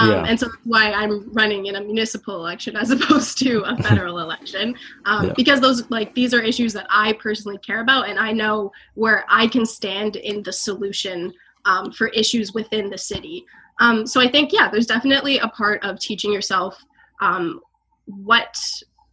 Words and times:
Um, 0.00 0.10
yeah. 0.10 0.24
And 0.26 0.40
so 0.40 0.46
that's 0.46 0.58
why 0.64 0.92
I'm 0.92 1.32
running 1.32 1.66
in 1.66 1.76
a 1.76 1.80
municipal 1.80 2.36
election 2.36 2.76
as 2.76 2.90
opposed 2.96 3.38
to 3.38 3.62
a 3.62 3.76
federal 3.82 4.18
election, 4.26 4.74
um, 5.04 5.26
yeah. 5.26 5.32
because 5.36 5.60
those 5.60 5.88
like 5.90 6.14
these 6.14 6.32
are 6.32 6.40
issues 6.40 6.72
that 6.72 6.86
I 6.90 7.12
personally 7.14 7.58
care 7.58 7.80
about, 7.80 8.08
and 8.08 8.18
I 8.18 8.32
know 8.32 8.72
where 8.94 9.24
I 9.28 9.46
can 9.46 9.66
stand 9.66 10.16
in 10.16 10.42
the 10.42 10.52
solution 10.52 11.32
um, 11.64 11.92
for 11.92 12.08
issues 12.08 12.54
within 12.54 12.88
the 12.88 12.98
city. 12.98 13.44
Um, 13.78 14.06
so 14.06 14.20
I 14.20 14.28
think 14.30 14.52
yeah, 14.52 14.70
there's 14.70 14.86
definitely 14.86 15.38
a 15.38 15.48
part 15.48 15.84
of 15.84 15.98
teaching 15.98 16.32
yourself 16.32 16.82
um, 17.20 17.60
what 18.06 18.56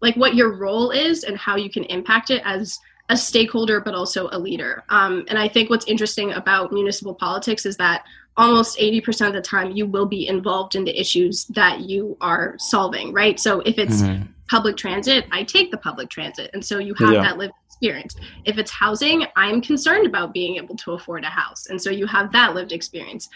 like 0.01 0.15
what 0.15 0.35
your 0.35 0.55
role 0.55 0.91
is 0.91 1.23
and 1.23 1.38
how 1.38 1.55
you 1.55 1.69
can 1.69 1.83
impact 1.85 2.29
it 2.29 2.41
as 2.45 2.79
a 3.09 3.17
stakeholder 3.17 3.79
but 3.79 3.95
also 3.95 4.27
a 4.31 4.39
leader 4.39 4.83
um, 4.89 5.25
and 5.29 5.39
i 5.39 5.47
think 5.47 5.69
what's 5.69 5.88
interesting 5.88 6.33
about 6.33 6.71
municipal 6.73 7.15
politics 7.15 7.65
is 7.65 7.77
that 7.77 8.04
almost 8.38 8.77
80% 8.77 9.27
of 9.27 9.33
the 9.33 9.41
time 9.41 9.71
you 9.71 9.85
will 9.85 10.05
be 10.05 10.27
involved 10.27 10.75
in 10.75 10.86
the 10.86 10.99
issues 10.99 11.45
that 11.45 11.81
you 11.81 12.17
are 12.21 12.55
solving 12.59 13.11
right 13.11 13.39
so 13.39 13.61
if 13.61 13.78
it's 13.78 14.01
mm-hmm. 14.01 14.23
public 14.50 14.78
transit 14.78 15.25
i 15.32 15.43
take 15.43 15.71
the 15.71 15.78
public 15.78 16.09
transit 16.09 16.50
and 16.54 16.64
so 16.64 16.78
you 16.78 16.93
have 16.95 17.14
yeah. 17.14 17.21
that 17.21 17.37
lived 17.37 17.54
experience 17.65 18.15
if 18.45 18.57
it's 18.57 18.71
housing 18.71 19.25
i'm 19.36 19.61
concerned 19.61 20.05
about 20.05 20.33
being 20.33 20.55
able 20.57 20.75
to 20.75 20.92
afford 20.92 21.23
a 21.23 21.28
house 21.28 21.68
and 21.68 21.81
so 21.81 21.89
you 21.89 22.05
have 22.05 22.31
that 22.31 22.54
lived 22.54 22.71
experience 22.71 23.29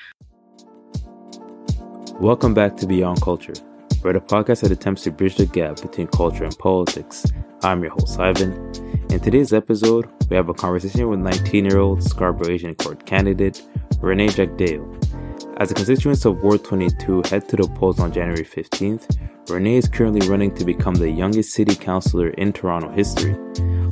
welcome 2.19 2.53
back 2.53 2.77
to 2.77 2.85
beyond 2.85 3.21
culture 3.21 3.53
where 4.01 4.13
the 4.13 4.19
podcast 4.19 4.61
that 4.61 4.71
attempts 4.71 5.03
to 5.03 5.11
bridge 5.11 5.35
the 5.35 5.45
gap 5.45 5.79
between 5.81 6.07
culture 6.07 6.43
and 6.43 6.57
politics. 6.57 7.25
I'm 7.63 7.83
your 7.83 7.91
host, 7.91 8.19
Yvan. 8.19 8.90
In 9.11 9.19
today's 9.19 9.51
episode, 9.51 10.07
we 10.29 10.37
have 10.37 10.47
a 10.47 10.53
conversation 10.53 11.09
with 11.09 11.19
19 11.19 11.65
year 11.65 11.79
old 11.79 12.01
Scarborough 12.01 12.53
Agincourt 12.53 13.05
candidate 13.05 13.61
Renee 13.99 14.29
Jagdeo. 14.29 14.87
As 15.57 15.67
the 15.67 15.75
constituents 15.75 16.23
of 16.23 16.41
Ward 16.41 16.63
22 16.63 17.23
head 17.29 17.49
to 17.49 17.57
the 17.57 17.67
polls 17.75 17.99
on 17.99 18.13
January 18.13 18.45
15th, 18.45 19.17
Renee 19.49 19.75
is 19.75 19.89
currently 19.89 20.25
running 20.29 20.55
to 20.55 20.63
become 20.63 20.95
the 20.95 21.11
youngest 21.11 21.51
city 21.51 21.75
councilor 21.75 22.29
in 22.29 22.53
Toronto 22.53 22.89
history. 22.89 23.33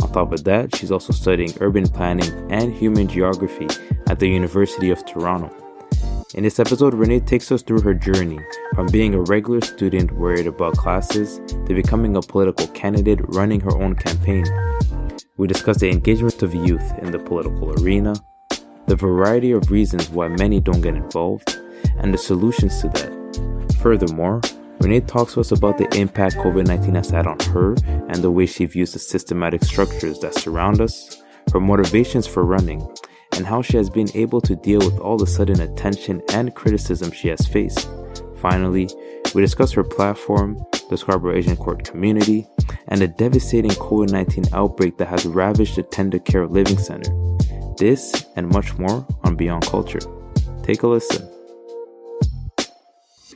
On 0.02 0.09
top 0.14 0.31
of 0.31 0.45
that, 0.45 0.73
she's 0.78 0.90
also 0.90 1.12
studying 1.12 1.52
urban 1.59 1.86
planning 1.90 2.50
and 2.50 2.73
human 2.73 3.09
geography 3.09 3.67
at 4.08 4.20
the 4.20 4.30
University 4.30 4.90
of 4.90 5.06
Toronto. 5.06 5.53
In 6.34 6.44
this 6.44 6.59
episode, 6.59 6.94
Renee 6.94 7.20
takes 7.20 7.52
us 7.52 7.62
through 7.62 7.81
her 7.81 7.94
journey 7.94 8.40
from 8.73 8.88
being 8.88 9.16
a 9.16 9.22
regular 9.23 9.59
student 9.59 10.14
worried 10.14 10.47
about 10.47 10.78
classes 10.78 11.42
to 11.66 11.73
becoming 11.73 12.16
a 12.16 12.22
political 12.22 12.67
candidate 12.67 13.20
running 13.30 13.59
her 13.59 13.75
own 13.81 13.95
campaign. 13.95 14.45
We 15.40 15.48
discuss 15.48 15.78
the 15.78 15.90
engagement 15.90 16.44
of 16.44 16.54
youth 16.54 16.92
in 17.02 17.14
the 17.14 17.18
political 17.18 17.72
arena, 17.82 18.14
the 18.88 18.95
variety 18.98 19.54
of 19.54 19.72
reasons 19.72 20.09
why 20.09 20.28
many 20.28 20.59
don't 20.59 20.81
get 20.81 20.96
involved, 20.96 21.58
and 21.98 22.14
the 22.14 22.18
solutions 22.18 22.81
to 22.81 22.90
that. 22.90 23.78
Furthermore, 23.81 24.42
Renee 24.81 25.00
talks 25.00 25.36
to 25.36 25.40
us 25.40 25.54
about 25.54 25.78
the 25.78 25.88
impact 25.98 26.36
COVID 26.36 26.68
19 26.68 26.96
has 26.96 27.09
had 27.09 27.26
on 27.26 27.40
her 27.54 27.76
and 28.09 28.16
the 28.16 28.30
way 28.30 28.46
she 28.46 28.66
views 28.66 28.92
the 28.92 29.00
systematic 29.00 29.64
structures 29.64 30.20
that 30.20 30.36
surround 30.36 30.81
us, 30.81 31.23
her 31.53 31.62
motivations 31.62 32.28
for 32.28 32.44
running, 32.44 32.86
and 33.38 33.46
how 33.46 33.62
she 33.62 33.78
has 33.78 33.90
been 33.90 34.09
able 34.16 34.42
to 34.42 34.58
deal 34.58 34.80
with 34.80 35.00
all 35.00 35.16
the 35.16 35.26
sudden 35.26 35.62
attention 35.62 36.22
and 36.34 36.53
criticism 36.53 37.14
she 37.14 37.30
has 37.30 37.48
faced. 37.48 37.88
Finally, 38.42 38.90
we 39.33 39.41
discuss 39.41 39.72
her 39.72 39.83
platform, 39.83 40.58
the 40.89 40.97
Scarborough 40.97 41.38
Agincourt 41.38 41.83
community, 41.83 42.47
and 42.88 43.02
the 43.02 43.08
devastating 43.08 43.72
COVID 43.72 44.11
19 44.11 44.45
outbreak 44.53 44.97
that 44.97 45.08
has 45.08 45.25
ravaged 45.25 45.75
the 45.75 45.83
Tender 45.83 46.19
Care 46.19 46.47
Living 46.47 46.77
Center. 46.77 47.11
This 47.77 48.25
and 48.35 48.50
much 48.50 48.77
more 48.77 49.05
on 49.23 49.35
Beyond 49.35 49.66
Culture. 49.66 50.00
Take 50.63 50.83
a 50.83 50.88
listen. 50.88 51.27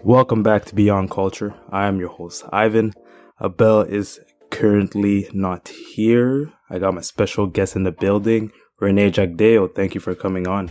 Welcome 0.04 0.44
back 0.44 0.66
to 0.66 0.76
Beyond 0.76 1.12
Culture. 1.12 1.54
I 1.70 1.88
am 1.88 2.00
your 2.00 2.10
host, 2.10 2.44
Yvan. 2.52 2.94
Abel 3.42 3.82
is 3.82 4.20
currently 4.52 5.30
not 5.34 5.70
here. 5.70 6.52
I 6.70 6.80
got 6.80 6.94
my 6.94 7.02
special 7.02 7.48
guest 7.48 7.76
in 7.76 7.84
the 7.84 7.92
building, 7.92 8.52
Renee 8.80 9.12
Jagdeo, 9.12 9.74
thank 9.74 9.96
you 9.96 10.02
for 10.02 10.14
coming 10.14 10.48
on. 10.48 10.70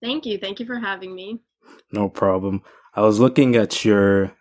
Thank 0.00 0.24
you. 0.26 0.38
Thank 0.38 0.60
you 0.60 0.66
for 0.66 0.78
having 0.78 1.14
me. 1.14 1.40
No 1.92 2.08
problem. 2.08 2.62
I 2.98 3.02
was 3.02 3.20
looking 3.20 3.54
at 3.54 3.84
your 3.84 4.32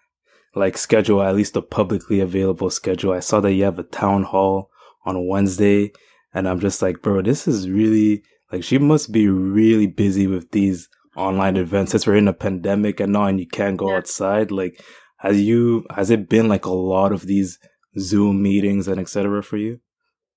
like 0.56 0.80
schedule, 0.80 1.22
at 1.22 1.36
least 1.36 1.54
the 1.54 1.62
publicly 1.62 2.22
available 2.22 2.72
schedule. 2.72 3.14
I 3.14 3.20
saw 3.20 3.40
that 3.42 3.54
you 3.54 3.64
have 3.66 3.78
a 3.78 3.84
town 3.84 4.24
hall 4.24 4.72
on 5.06 5.28
Wednesday, 5.28 5.92
and 6.34 6.50
I'm 6.50 6.60
just 6.60 6.82
like, 6.82 7.04
bro, 7.04 7.22
this 7.22 7.48
is 7.48 7.70
really 7.70 8.24
like 8.52 8.64
she 8.64 8.80
must 8.80 9.12
be 9.12 9.28
really 9.28 9.86
busy 9.86 10.26
with 10.26 10.50
these 10.54 10.90
online 11.16 11.56
events 11.56 11.92
since 11.92 12.08
we're 12.08 12.16
in 12.16 12.28
a 12.28 12.34
pandemic 12.34 13.00
and 13.00 13.14
now 13.14 13.26
and 13.26 13.40
you 13.40 13.46
can't 13.46 13.78
go 13.78 13.92
yeah. 13.92 13.98
outside. 13.98 14.50
Like, 14.50 14.84
has 15.18 15.40
you 15.40 15.86
has 15.96 16.10
it 16.10 16.28
been 16.28 16.48
like 16.48 16.66
a 16.66 16.72
lot 16.72 17.12
of 17.12 17.28
these 17.28 17.60
Zoom 18.00 18.42
meetings 18.42 18.88
and 18.88 19.00
etc. 19.00 19.44
for 19.44 19.58
you? 19.58 19.82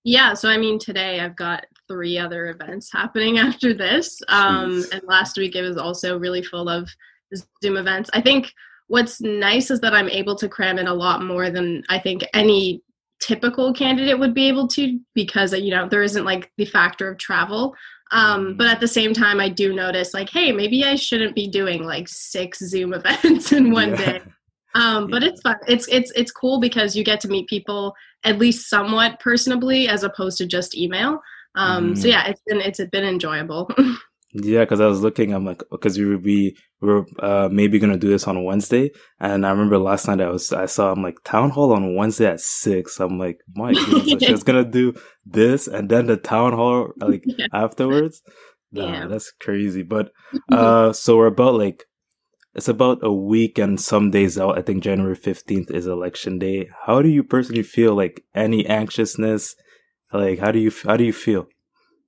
Yeah, 0.05 0.35
so 0.35 0.51
I 0.51 0.59
mean, 0.59 0.79
today 0.79 1.21
I've 1.21 1.37
got 1.37 1.65
three 1.89 2.19
other 2.19 2.49
events 2.49 2.93
happening 2.93 3.39
after 3.47 3.73
this. 3.73 4.21
Um, 4.29 4.85
and 4.93 5.01
last 5.05 5.39
week 5.39 5.57
it 5.57 5.63
was 5.63 5.79
also 5.79 6.19
really 6.19 6.43
full 6.43 6.69
of 6.69 6.91
Zoom 7.63 7.77
events. 7.77 8.11
I 8.13 8.21
think 8.21 8.53
what's 8.89 9.21
nice 9.21 9.71
is 9.71 9.81
that 9.81 9.95
I'm 9.95 10.09
able 10.09 10.37
to 10.37 10.49
cram 10.49 10.79
in 10.79 10.89
a 10.89 10.95
lot 10.95 11.23
more 11.23 11.51
than 11.51 11.83
I 11.89 11.99
think 11.99 12.25
any 12.35 12.83
typical 13.21 13.73
candidate 13.73 14.19
would 14.19 14.35
be 14.35 14.49
able 14.49 14.67
to 14.67 14.99
because 15.15 15.53
you 15.53 15.71
know 15.71 15.87
there 15.89 16.03
isn't 16.03 16.25
like 16.25 16.51
the 16.57 16.65
factor 16.65 17.11
of 17.11 17.19
travel 17.19 17.75
um, 18.13 18.57
but 18.57 18.67
at 18.67 18.81
the 18.81 18.89
same 18.89 19.13
time 19.13 19.39
i 19.39 19.47
do 19.47 19.75
notice 19.75 20.15
like 20.15 20.31
hey 20.31 20.53
maybe 20.53 20.85
i 20.85 20.95
shouldn't 20.95 21.35
be 21.35 21.47
doing 21.47 21.85
like 21.85 22.09
six 22.09 22.61
zoom 22.61 22.95
events 23.05 23.53
in 23.53 23.71
one 23.73 23.91
yeah. 23.91 23.97
day 23.97 24.23
um, 24.75 25.07
but 25.11 25.23
it's 25.23 25.43
fun 25.43 25.57
it's 25.69 25.87
it's 25.89 26.11
it's 26.13 26.33
cool 26.33 26.59
because 26.61 26.97
you 26.97 27.05
get 27.05 27.21
to 27.21 27.29
meet 27.29 27.47
people 27.47 27.95
at 28.25 28.39
least 28.39 28.71
somewhat 28.71 29.21
personably 29.23 29.87
as 29.87 30.03
opposed 30.03 30.39
to 30.39 30.47
just 30.47 30.75
email 30.75 31.21
um, 31.55 31.95
mm. 31.95 31.99
So 31.99 32.09
yeah, 32.09 32.27
it's 32.27 32.43
been 32.47 32.61
it's 32.61 32.81
been 32.93 33.05
enjoyable. 33.05 33.71
yeah, 34.33 34.61
because 34.61 34.81
I 34.81 34.87
was 34.87 35.03
looking, 35.03 35.33
I'm 35.33 35.45
like, 35.45 35.63
because 35.71 35.99
we 35.99 36.07
would 36.07 36.23
be 36.23 36.57
we 36.81 36.91
are 36.91 37.05
uh, 37.19 37.49
maybe 37.51 37.79
gonna 37.79 37.99
do 37.99 38.09
this 38.09 38.29
on 38.29 38.45
Wednesday, 38.45 38.91
and 39.19 39.45
I 39.45 39.51
remember 39.51 39.79
last 39.79 40.07
night 40.07 40.21
I 40.21 40.31
was 40.31 40.53
I 40.53 40.67
saw 40.67 40.93
I'm 40.93 41.03
like 41.03 41.17
town 41.25 41.51
hall 41.51 41.73
on 41.73 41.97
Wednesday 41.97 42.27
at 42.27 42.41
six. 42.41 43.01
I'm 43.01 43.19
like, 43.19 43.39
my 43.55 43.73
goodness, 43.73 44.23
she's 44.23 44.43
gonna 44.45 44.65
do 44.65 44.95
this 45.27 45.67
and 45.67 45.89
then 45.89 46.07
the 46.07 46.17
town 46.17 46.53
hall 46.53 46.93
like 47.01 47.25
yeah. 47.27 47.47
afterwards. 47.53 48.23
Nah, 48.73 48.93
yeah. 48.93 49.07
that's 49.09 49.33
crazy. 49.33 49.83
But 49.83 50.13
uh, 50.53 50.93
so 50.93 51.17
we're 51.17 51.27
about 51.27 51.55
like 51.55 51.85
it's 52.55 52.69
about 52.69 52.99
a 53.03 53.13
week 53.13 53.59
and 53.59 53.81
some 53.81 54.11
days 54.11 54.39
out. 54.39 54.59
I 54.59 54.63
think 54.63 54.83
January 54.83 55.17
15th 55.17 55.71
is 55.71 55.87
election 55.87 56.39
day. 56.39 56.69
How 56.87 57.01
do 57.03 57.09
you 57.09 57.23
personally 57.23 57.63
feel? 57.63 57.95
Like 57.95 58.25
any 58.35 58.67
anxiousness? 58.67 59.55
Like, 60.13 60.39
how 60.39 60.51
do 60.51 60.59
you 60.59 60.73
how 60.85 60.97
do 60.97 61.05
you 61.05 61.13
feel? 61.13 61.47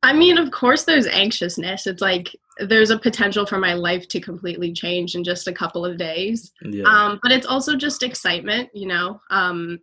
I 0.02 0.12
mean, 0.12 0.36
of 0.36 0.50
course, 0.50 0.84
there's 0.84 1.06
anxiousness. 1.06 1.86
It's 1.86 2.02
like 2.02 2.34
there's 2.58 2.90
a 2.90 2.98
potential 2.98 3.46
for 3.46 3.58
my 3.58 3.74
life 3.74 4.08
to 4.08 4.20
completely 4.20 4.72
change 4.72 5.14
in 5.14 5.22
just 5.22 5.46
a 5.46 5.52
couple 5.52 5.84
of 5.84 5.96
days. 5.96 6.52
Yeah. 6.62 6.84
Um, 6.86 7.20
but 7.22 7.32
it's 7.32 7.46
also 7.46 7.76
just 7.76 8.02
excitement, 8.02 8.70
you 8.74 8.86
know. 8.86 9.20
Um, 9.30 9.78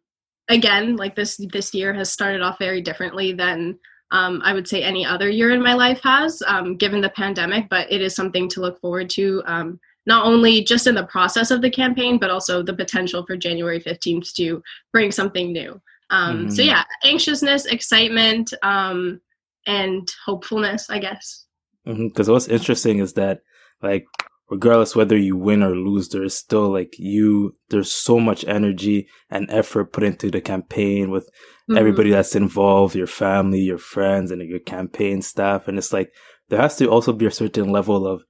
again, 0.50 0.97
like 0.97 1.16
this 1.16 1.40
this 1.52 1.74
year 1.74 1.94
has 1.94 2.12
started 2.12 2.41
off 2.41 2.59
very 2.59 2.81
differently 2.81 3.31
than 3.31 3.79
um, 4.12 4.41
I 4.44 4.53
would 4.53 4.68
say 4.68 4.84
any 4.84 5.06
other 5.06 5.29
year 5.29 5.52
in 5.52 5.63
my 5.63 5.74
life 5.74 6.02
has, 6.03 6.41
um, 6.47 6.75
given 6.75 7.00
the 7.00 7.12
pandemic. 7.12 7.69
But 7.69 7.91
it 7.91 8.02
is 8.02 8.16
something 8.16 8.50
to 8.50 8.62
look 8.62 8.79
forward 8.81 9.09
to. 9.12 9.41
Um, 9.46 9.79
not 10.06 10.25
only 10.25 10.63
just 10.63 10.88
in 10.88 10.96
the 10.96 11.06
process 11.06 11.52
of 11.52 11.62
the 11.62 11.69
campaign, 11.69 12.18
but 12.18 12.31
also 12.31 12.63
the 12.63 12.74
potential 12.74 13.24
for 13.25 13.38
January 13.38 13.79
15th 13.79 14.34
to 14.34 14.62
bring 14.91 15.12
something 15.12 15.53
new. 15.53 15.79
Um, 16.09 16.40
mm-hmm. 16.40 16.50
So 16.50 16.63
yeah, 16.63 16.84
anxiousness, 17.03 17.66
excitement, 17.66 18.52
um, 18.63 19.22
and 19.66 20.08
hopefulness, 20.25 20.90
I 20.90 21.00
guess. 21.00 21.46
Because 21.86 22.00
mm-hmm. 22.28 22.31
what's 22.31 22.47
interesting 22.47 23.00
is 23.00 23.14
that, 23.14 23.40
like, 23.81 24.06
regardless 24.50 24.96
whether 24.96 25.18
you 25.18 25.38
win 25.38 25.64
or 25.64 25.75
lose, 25.75 26.09
there's 26.09 26.36
still 26.36 26.72
like 26.72 26.96
you. 26.97 27.53
There's 27.70 27.91
so 27.91 28.20
much 28.20 28.46
energy 28.46 29.08
and 29.29 29.50
effort 29.50 29.94
put 29.94 30.03
into 30.03 30.29
the 30.29 30.41
campaign 30.41 31.11
with 31.11 31.26
mm-hmm. 31.26 31.78
everybody 31.78 32.11
that's 32.11 32.35
involved, 32.35 32.96
your 32.96 33.08
family, 33.08 33.59
your 33.59 33.78
friends, 33.78 34.32
and 34.32 34.41
your 34.41 34.59
campaign 34.59 35.22
staff. 35.22 35.67
And 35.67 35.78
it's 35.78 35.94
like 35.94 36.11
there 36.50 36.61
has 36.61 36.78
to 36.78 36.88
also 36.88 37.14
be 37.14 37.26
a 37.26 37.32
certain 37.32 37.72
level 37.72 38.08
of, 38.08 38.23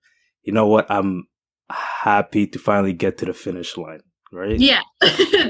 you 0.43 0.53
know 0.53 0.67
what, 0.67 0.89
I'm 0.89 1.27
happy 1.69 2.47
to 2.47 2.59
finally 2.59 2.93
get 2.93 3.17
to 3.19 3.25
the 3.25 3.33
finish 3.33 3.77
line 3.77 4.01
right? 4.31 4.59
Yeah, 4.59 4.81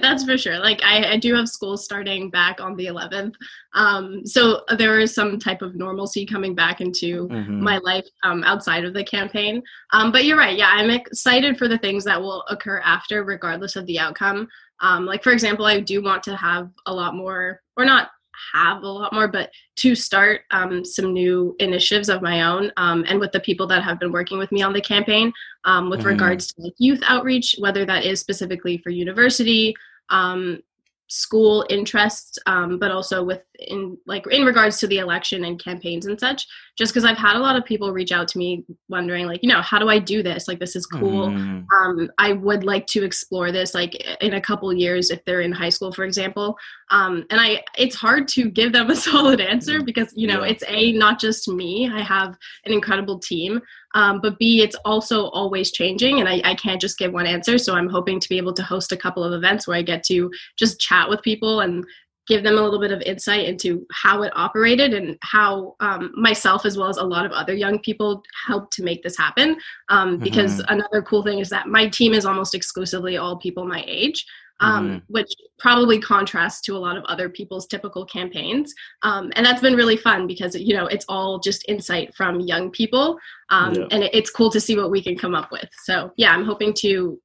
that's 0.01 0.23
for 0.23 0.37
sure. 0.37 0.59
Like 0.59 0.81
I, 0.83 1.13
I 1.13 1.17
do 1.17 1.35
have 1.35 1.47
school 1.47 1.77
starting 1.77 2.29
back 2.29 2.61
on 2.61 2.75
the 2.75 2.87
11th, 2.87 3.33
um, 3.73 4.25
so 4.25 4.61
there 4.77 4.99
is 4.99 5.13
some 5.13 5.39
type 5.39 5.61
of 5.61 5.75
normalcy 5.75 6.25
coming 6.25 6.55
back 6.55 6.81
into 6.81 7.27
mm-hmm. 7.27 7.63
my 7.63 7.77
life 7.79 8.05
um, 8.23 8.43
outside 8.43 8.85
of 8.85 8.93
the 8.93 9.03
campaign. 9.03 9.61
Um, 9.91 10.11
but 10.11 10.25
you're 10.25 10.37
right. 10.37 10.57
Yeah, 10.57 10.69
I'm 10.71 10.89
excited 10.89 11.57
for 11.57 11.67
the 11.67 11.77
things 11.77 12.03
that 12.05 12.21
will 12.21 12.43
occur 12.49 12.81
after, 12.83 13.23
regardless 13.23 13.75
of 13.75 13.85
the 13.85 13.99
outcome. 13.99 14.47
Um, 14.81 15.05
like 15.05 15.23
for 15.23 15.31
example, 15.31 15.65
I 15.65 15.79
do 15.79 16.01
want 16.01 16.23
to 16.23 16.35
have 16.35 16.69
a 16.85 16.93
lot 16.93 17.15
more, 17.15 17.61
or 17.75 17.85
not 17.85 18.09
have 18.53 18.83
a 18.83 18.87
lot 18.87 19.13
more, 19.13 19.27
but 19.27 19.51
to 19.77 19.95
start 19.95 20.41
um, 20.51 20.83
some 20.83 21.13
new 21.13 21.55
initiatives 21.59 22.09
of 22.09 22.21
my 22.21 22.43
own 22.43 22.71
um, 22.77 23.05
and 23.07 23.19
with 23.19 23.31
the 23.31 23.39
people 23.39 23.67
that 23.67 23.83
have 23.83 23.99
been 23.99 24.11
working 24.11 24.37
with 24.37 24.51
me 24.51 24.61
on 24.61 24.73
the 24.73 24.81
campaign 24.81 25.31
um, 25.65 25.89
with 25.89 26.01
mm. 26.01 26.05
regards 26.05 26.53
to 26.53 26.61
like 26.61 26.73
youth 26.77 27.01
outreach, 27.07 27.55
whether 27.59 27.85
that 27.85 28.05
is 28.05 28.19
specifically 28.19 28.77
for 28.77 28.89
university, 28.89 29.75
um, 30.09 30.61
school 31.07 31.65
interests 31.69 32.37
um, 32.45 32.77
but 32.77 32.91
also 32.91 33.23
with 33.23 33.41
in 33.67 33.97
like 34.05 34.25
in 34.31 34.43
regards 34.43 34.79
to 34.79 34.87
the 34.87 34.97
election 34.97 35.43
and 35.45 35.63
campaigns 35.63 36.05
and 36.05 36.19
such 36.19 36.47
just 36.77 36.93
because 36.93 37.03
i've 37.05 37.17
had 37.17 37.35
a 37.35 37.39
lot 37.39 37.55
of 37.55 37.65
people 37.65 37.91
reach 37.91 38.11
out 38.11 38.27
to 38.27 38.37
me 38.37 38.63
wondering 38.87 39.25
like 39.25 39.41
you 39.43 39.49
know 39.49 39.61
how 39.61 39.77
do 39.77 39.89
i 39.89 39.99
do 39.99 40.23
this 40.23 40.47
like 40.47 40.59
this 40.59 40.75
is 40.75 40.85
cool 40.85 41.27
mm. 41.27 41.65
um, 41.71 42.09
i 42.17 42.31
would 42.31 42.63
like 42.63 42.85
to 42.87 43.03
explore 43.03 43.51
this 43.51 43.73
like 43.73 43.95
in 44.21 44.35
a 44.35 44.41
couple 44.41 44.71
years 44.73 45.09
if 45.09 45.23
they're 45.25 45.41
in 45.41 45.51
high 45.51 45.69
school 45.69 45.91
for 45.91 46.05
example 46.05 46.57
um, 46.91 47.25
and 47.29 47.39
i 47.41 47.61
it's 47.77 47.95
hard 47.95 48.27
to 48.27 48.49
give 48.49 48.71
them 48.71 48.89
a 48.89 48.95
solid 49.09 49.41
answer 49.41 49.83
because 49.83 50.11
you 50.15 50.27
know 50.27 50.43
yeah. 50.43 50.51
it's 50.51 50.63
a 50.67 50.91
not 50.93 51.19
just 51.19 51.47
me 51.47 51.89
i 51.93 52.01
have 52.01 52.37
an 52.65 52.73
incredible 52.73 53.19
team 53.19 53.61
um, 53.95 54.19
but 54.21 54.37
B, 54.37 54.61
it's 54.61 54.75
also 54.85 55.29
always 55.29 55.71
changing, 55.71 56.19
and 56.19 56.29
I, 56.29 56.41
I 56.43 56.55
can't 56.55 56.79
just 56.79 56.97
give 56.97 57.11
one 57.11 57.25
answer. 57.25 57.57
So 57.57 57.73
I'm 57.75 57.89
hoping 57.89 58.19
to 58.19 58.29
be 58.29 58.37
able 58.37 58.53
to 58.53 58.63
host 58.63 58.91
a 58.91 58.97
couple 58.97 59.23
of 59.23 59.33
events 59.33 59.67
where 59.67 59.77
I 59.77 59.81
get 59.81 60.03
to 60.03 60.31
just 60.57 60.79
chat 60.79 61.09
with 61.09 61.21
people 61.23 61.61
and 61.61 61.85
give 62.29 62.43
them 62.43 62.57
a 62.57 62.61
little 62.61 62.79
bit 62.79 62.91
of 62.91 63.01
insight 63.01 63.45
into 63.45 63.85
how 63.91 64.21
it 64.21 64.31
operated 64.35 64.93
and 64.93 65.17
how 65.21 65.75
um, 65.81 66.13
myself 66.15 66.65
as 66.65 66.77
well 66.77 66.87
as 66.87 66.97
a 66.97 67.03
lot 67.03 67.25
of 67.25 67.31
other 67.33 67.53
young 67.53 67.79
people 67.79 68.23
helped 68.47 68.71
to 68.71 68.83
make 68.83 69.03
this 69.03 69.17
happen 69.17 69.57
um, 69.89 70.17
because 70.19 70.61
mm-hmm. 70.61 70.73
another 70.73 71.01
cool 71.01 71.23
thing 71.23 71.39
is 71.39 71.49
that 71.49 71.67
my 71.67 71.89
team 71.89 72.13
is 72.13 72.25
almost 72.25 72.55
exclusively 72.55 73.17
all 73.17 73.37
people 73.37 73.65
my 73.65 73.83
age 73.87 74.25
um, 74.61 74.87
mm-hmm. 74.87 74.97
which 75.07 75.31
probably 75.57 75.99
contrasts 75.99 76.61
to 76.61 76.75
a 76.75 76.77
lot 76.77 76.97
of 76.97 77.03
other 77.05 77.29
people's 77.29 77.67
typical 77.67 78.05
campaigns. 78.05 78.73
Um, 79.03 79.31
and 79.35 79.45
that's 79.45 79.61
been 79.61 79.75
really 79.75 79.97
fun 79.97 80.27
because 80.27 80.55
you 80.55 80.75
know 80.75 80.87
it's 80.87 81.05
all 81.07 81.39
just 81.39 81.63
insight 81.67 82.13
from 82.15 82.41
young 82.41 82.69
people, 82.71 83.17
um, 83.49 83.73
yeah. 83.73 83.87
and 83.91 84.03
it's 84.11 84.29
cool 84.29 84.49
to 84.51 84.59
see 84.59 84.75
what 84.75 84.91
we 84.91 85.01
can 85.01 85.17
come 85.17 85.35
up 85.35 85.51
with. 85.51 85.69
So 85.83 86.11
yeah, 86.17 86.31
I'm 86.33 86.45
hoping 86.45 86.73
to 86.79 87.19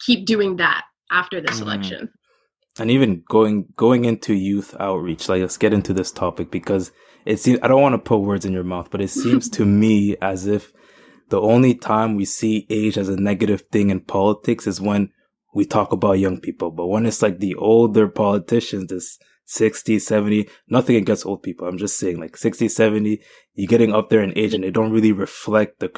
keep 0.00 0.26
doing 0.26 0.56
that 0.56 0.84
after 1.10 1.40
this 1.40 1.56
mm-hmm. 1.60 1.68
election. 1.68 2.10
And 2.80 2.90
even 2.90 3.22
going 3.28 3.66
going 3.76 4.06
into 4.06 4.32
youth 4.34 4.74
outreach, 4.80 5.28
like 5.28 5.42
let's 5.42 5.58
get 5.58 5.74
into 5.74 5.92
this 5.92 6.10
topic 6.10 6.50
because 6.50 6.92
it 7.26 7.38
seems 7.38 7.58
I 7.62 7.68
don't 7.68 7.82
want 7.82 7.92
to 7.92 7.98
put 7.98 8.22
words 8.22 8.46
in 8.46 8.54
your 8.54 8.64
mouth, 8.64 8.88
but 8.90 9.02
it 9.02 9.10
seems 9.10 9.50
to 9.50 9.64
me 9.84 10.16
as 10.22 10.46
if 10.46 10.72
the 11.28 11.40
only 11.40 11.74
time 11.74 12.16
we 12.16 12.24
see 12.24 12.66
age 12.70 12.96
as 12.96 13.10
a 13.10 13.20
negative 13.20 13.64
thing 13.70 13.90
in 13.90 14.00
politics 14.00 14.66
is 14.66 14.80
when 14.80 15.10
we 15.54 15.66
talk 15.66 15.92
about 15.92 16.12
young 16.12 16.40
people, 16.40 16.70
but 16.70 16.86
when 16.86 17.04
it's 17.04 17.20
like 17.20 17.38
the 17.38 17.54
older 17.54 18.08
politicians, 18.08 18.88
this 18.88 19.18
60, 19.44 19.98
70, 19.98 20.48
nothing 20.68 20.96
against 20.96 21.26
old 21.26 21.42
people. 21.42 21.66
I'm 21.66 21.76
just 21.76 21.98
saying 21.98 22.20
like 22.20 22.36
60, 22.36 22.68
70, 22.68 23.20
you're 23.54 23.66
getting 23.66 23.92
up 23.92 24.08
there 24.08 24.22
in 24.22 24.36
age 24.38 24.54
and 24.54 24.62
they 24.62 24.70
don't 24.70 24.92
really 24.92 25.12
reflect 25.12 25.80
the, 25.80 25.88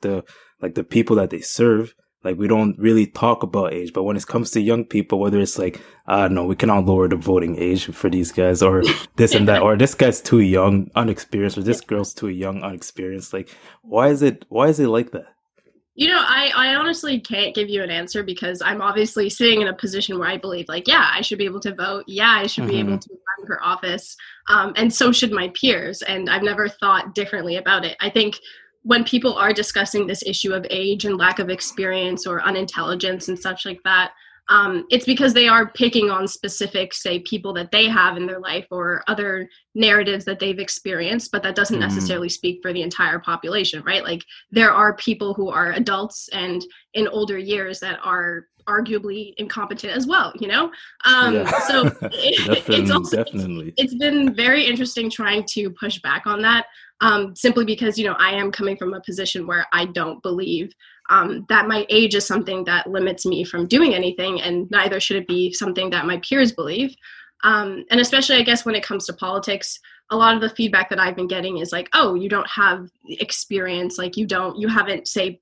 the, 0.00 0.24
like 0.60 0.74
the 0.74 0.84
people 0.84 1.16
that 1.16 1.30
they 1.30 1.40
serve. 1.40 1.94
Like 2.24 2.36
we 2.36 2.48
don't 2.48 2.76
really 2.78 3.06
talk 3.06 3.42
about 3.42 3.72
age, 3.72 3.92
but 3.92 4.02
when 4.02 4.16
it 4.16 4.26
comes 4.26 4.50
to 4.50 4.60
young 4.60 4.84
people, 4.84 5.20
whether 5.20 5.38
it's 5.38 5.58
like, 5.58 5.80
uh, 6.06 6.26
no, 6.28 6.44
we 6.44 6.56
cannot 6.56 6.84
lower 6.84 7.08
the 7.08 7.16
voting 7.16 7.56
age 7.56 7.86
for 7.86 8.10
these 8.10 8.32
guys 8.32 8.60
or 8.60 8.82
this 9.16 9.34
and 9.34 9.46
that, 9.46 9.62
or 9.62 9.76
this 9.76 9.94
guy's 9.94 10.20
too 10.20 10.40
young, 10.40 10.90
unexperienced, 10.96 11.56
or 11.56 11.62
this 11.62 11.80
girl's 11.80 12.12
too 12.12 12.28
young, 12.28 12.62
unexperienced. 12.62 13.32
Like, 13.32 13.56
why 13.82 14.08
is 14.08 14.22
it, 14.22 14.44
why 14.48 14.66
is 14.66 14.80
it 14.80 14.88
like 14.88 15.12
that? 15.12 15.26
You 15.94 16.06
know, 16.06 16.20
I, 16.20 16.52
I 16.54 16.74
honestly 16.76 17.18
can't 17.18 17.54
give 17.54 17.68
you 17.68 17.82
an 17.82 17.90
answer 17.90 18.22
because 18.22 18.62
I'm 18.62 18.80
obviously 18.80 19.28
sitting 19.28 19.62
in 19.62 19.68
a 19.68 19.74
position 19.74 20.16
where 20.16 20.28
I 20.28 20.36
believe, 20.36 20.68
like, 20.68 20.86
yeah, 20.86 21.10
I 21.12 21.22
should 21.22 21.38
be 21.38 21.44
able 21.44 21.58
to 21.60 21.74
vote. 21.74 22.04
Yeah, 22.06 22.30
I 22.30 22.46
should 22.46 22.64
mm-hmm. 22.64 22.72
be 22.72 22.78
able 22.78 22.92
mm-hmm. 22.98 22.98
to 22.98 23.18
run 23.38 23.46
for 23.48 23.62
office. 23.64 24.16
Um, 24.48 24.72
and 24.76 24.94
so 24.94 25.10
should 25.10 25.32
my 25.32 25.48
peers. 25.60 26.02
And 26.02 26.30
I've 26.30 26.44
never 26.44 26.68
thought 26.68 27.16
differently 27.16 27.56
about 27.56 27.84
it. 27.84 27.96
I 28.00 28.10
think 28.10 28.38
when 28.82 29.04
people 29.04 29.34
are 29.34 29.52
discussing 29.52 30.06
this 30.06 30.22
issue 30.24 30.52
of 30.52 30.66
age 30.70 31.04
and 31.04 31.18
lack 31.18 31.38
of 31.38 31.50
experience 31.50 32.26
or 32.26 32.42
unintelligence 32.42 33.28
and 33.28 33.38
such 33.38 33.66
like 33.66 33.82
that, 33.84 34.12
um, 34.48 34.86
it's 34.90 35.04
because 35.04 35.34
they 35.34 35.46
are 35.46 35.70
picking 35.72 36.10
on 36.10 36.26
specific, 36.26 36.94
say, 36.94 37.20
people 37.20 37.52
that 37.54 37.70
they 37.70 37.86
have 37.88 38.16
in 38.16 38.26
their 38.26 38.40
life 38.40 38.66
or 38.70 39.02
other 39.06 39.48
narratives 39.74 40.24
that 40.24 40.38
they've 40.38 40.58
experienced, 40.58 41.30
but 41.30 41.42
that 41.42 41.54
doesn't 41.54 41.76
mm. 41.76 41.80
necessarily 41.80 42.28
speak 42.28 42.60
for 42.62 42.72
the 42.72 42.82
entire 42.82 43.18
population, 43.18 43.82
right? 43.84 44.02
Like 44.02 44.22
there 44.50 44.72
are 44.72 44.96
people 44.96 45.34
who 45.34 45.50
are 45.50 45.72
adults 45.72 46.28
and 46.32 46.64
in 46.94 47.08
older 47.08 47.36
years 47.36 47.78
that 47.80 47.98
are 48.02 48.46
arguably 48.66 49.32
incompetent 49.38 49.94
as 49.94 50.06
well, 50.06 50.32
you 50.38 50.48
know? 50.48 50.70
Um, 51.04 51.36
yeah. 51.36 51.58
So 51.60 51.86
it, 52.02 52.64
it's 52.68 52.90
also, 52.90 53.24
definitely. 53.24 53.74
It's, 53.76 53.92
it's 53.92 53.94
been 53.94 54.34
very 54.34 54.64
interesting 54.64 55.10
trying 55.10 55.44
to 55.50 55.70
push 55.70 55.98
back 56.00 56.26
on 56.26 56.42
that 56.42 56.66
um, 57.00 57.34
simply 57.34 57.64
because, 57.64 57.98
you 57.98 58.06
know, 58.06 58.16
I 58.18 58.32
am 58.32 58.50
coming 58.50 58.76
from 58.76 58.94
a 58.94 59.00
position 59.00 59.46
where 59.46 59.66
I 59.72 59.86
don't 59.86 60.22
believe 60.22 60.72
um, 61.08 61.46
that 61.48 61.68
my 61.68 61.86
age 61.88 62.14
is 62.14 62.26
something 62.26 62.64
that 62.64 62.86
limits 62.86 63.24
me 63.24 63.44
from 63.44 63.66
doing 63.66 63.94
anything, 63.94 64.40
and 64.40 64.70
neither 64.70 65.00
should 65.00 65.16
it 65.16 65.26
be 65.26 65.52
something 65.52 65.90
that 65.90 66.06
my 66.06 66.18
peers 66.18 66.52
believe. 66.52 66.94
Um, 67.44 67.84
and 67.90 68.00
especially, 68.00 68.36
I 68.36 68.42
guess, 68.42 68.64
when 68.64 68.74
it 68.74 68.82
comes 68.82 69.06
to 69.06 69.12
politics, 69.12 69.78
a 70.10 70.16
lot 70.16 70.34
of 70.34 70.40
the 70.40 70.50
feedback 70.50 70.88
that 70.90 70.98
I've 70.98 71.16
been 71.16 71.28
getting 71.28 71.58
is 71.58 71.72
like, 71.72 71.88
oh, 71.92 72.14
you 72.14 72.28
don't 72.28 72.48
have 72.48 72.88
experience, 73.08 73.98
like 73.98 74.16
you 74.16 74.26
don't, 74.26 74.58
you 74.58 74.68
haven't, 74.68 75.06
say, 75.06 75.38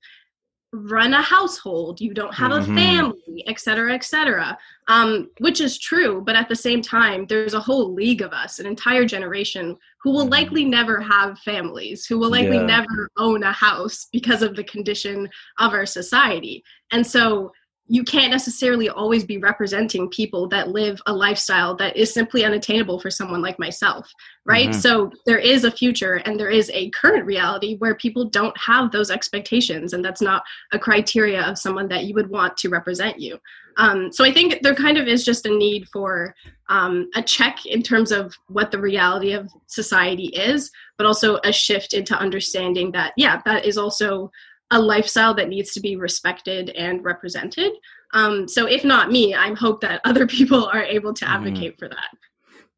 run 0.73 1.13
a 1.13 1.21
household 1.21 2.01
you 2.01 2.13
don't 2.13 2.33
have 2.33 2.51
mm-hmm. 2.51 2.73
a 2.73 2.75
family 2.75 3.43
et 3.47 3.57
cetera 3.57 3.93
et 3.93 4.03
cetera 4.03 4.57
um, 4.89 5.29
which 5.39 5.61
is 5.61 5.77
true 5.77 6.21
but 6.25 6.35
at 6.35 6.49
the 6.49 6.55
same 6.55 6.81
time 6.81 7.25
there's 7.27 7.53
a 7.53 7.59
whole 7.59 7.93
league 7.93 8.21
of 8.21 8.33
us 8.33 8.59
an 8.59 8.65
entire 8.65 9.05
generation 9.05 9.77
who 10.03 10.11
will 10.11 10.23
mm-hmm. 10.23 10.31
likely 10.31 10.65
never 10.65 10.99
have 10.99 11.39
families 11.39 12.05
who 12.05 12.19
will 12.19 12.29
likely 12.29 12.57
yeah. 12.57 12.65
never 12.65 13.09
own 13.17 13.43
a 13.43 13.51
house 13.51 14.07
because 14.11 14.41
of 14.41 14.57
the 14.57 14.63
condition 14.65 15.27
of 15.57 15.71
our 15.71 15.85
society 15.85 16.61
and 16.91 17.05
so 17.05 17.51
you 17.89 18.03
can't 18.03 18.31
necessarily 18.31 18.89
always 18.89 19.23
be 19.23 19.37
representing 19.37 20.09
people 20.09 20.47
that 20.49 20.69
live 20.69 21.01
a 21.05 21.13
lifestyle 21.13 21.75
that 21.75 21.95
is 21.95 22.13
simply 22.13 22.43
unattainable 22.43 22.99
for 22.99 23.09
someone 23.09 23.41
like 23.41 23.57
myself 23.59 24.11
right 24.45 24.69
mm-hmm. 24.69 24.79
so 24.79 25.11
there 25.25 25.39
is 25.39 25.63
a 25.63 25.71
future 25.71 26.15
and 26.25 26.39
there 26.39 26.49
is 26.49 26.69
a 26.73 26.89
current 26.91 27.25
reality 27.25 27.75
where 27.77 27.95
people 27.95 28.25
don't 28.25 28.57
have 28.57 28.91
those 28.91 29.09
expectations 29.09 29.93
and 29.93 30.03
that's 30.03 30.21
not 30.21 30.43
a 30.73 30.79
criteria 30.79 31.41
of 31.41 31.57
someone 31.57 31.87
that 31.87 32.05
you 32.05 32.13
would 32.13 32.29
want 32.29 32.55
to 32.57 32.69
represent 32.69 33.19
you 33.19 33.37
um, 33.77 34.11
so 34.11 34.23
i 34.23 34.31
think 34.31 34.61
there 34.61 34.75
kind 34.75 34.97
of 34.97 35.07
is 35.07 35.23
just 35.23 35.45
a 35.45 35.57
need 35.57 35.87
for 35.89 36.35
um, 36.69 37.09
a 37.15 37.21
check 37.21 37.65
in 37.65 37.81
terms 37.81 38.11
of 38.11 38.33
what 38.47 38.71
the 38.71 38.79
reality 38.79 39.33
of 39.33 39.49
society 39.67 40.27
is 40.27 40.71
but 40.97 41.07
also 41.07 41.39
a 41.43 41.53
shift 41.53 41.93
into 41.93 42.17
understanding 42.17 42.91
that 42.91 43.13
yeah 43.17 43.41
that 43.45 43.65
is 43.65 43.77
also 43.77 44.31
a 44.71 44.79
lifestyle 44.79 45.33
that 45.35 45.49
needs 45.49 45.73
to 45.73 45.79
be 45.79 45.95
respected 45.95 46.69
and 46.71 47.03
represented. 47.03 47.71
Um, 48.13 48.47
so 48.47 48.65
if 48.65 48.83
not 48.83 49.11
me, 49.11 49.33
I 49.33 49.53
hope 49.53 49.81
that 49.81 50.01
other 50.05 50.27
people 50.37 50.65
are 50.65 50.83
able 50.83 51.13
to 51.13 51.25
mm-hmm. 51.25 51.33
advocate 51.33 51.75
mm. 51.75 51.79
for 51.79 51.89
that. 51.89 52.09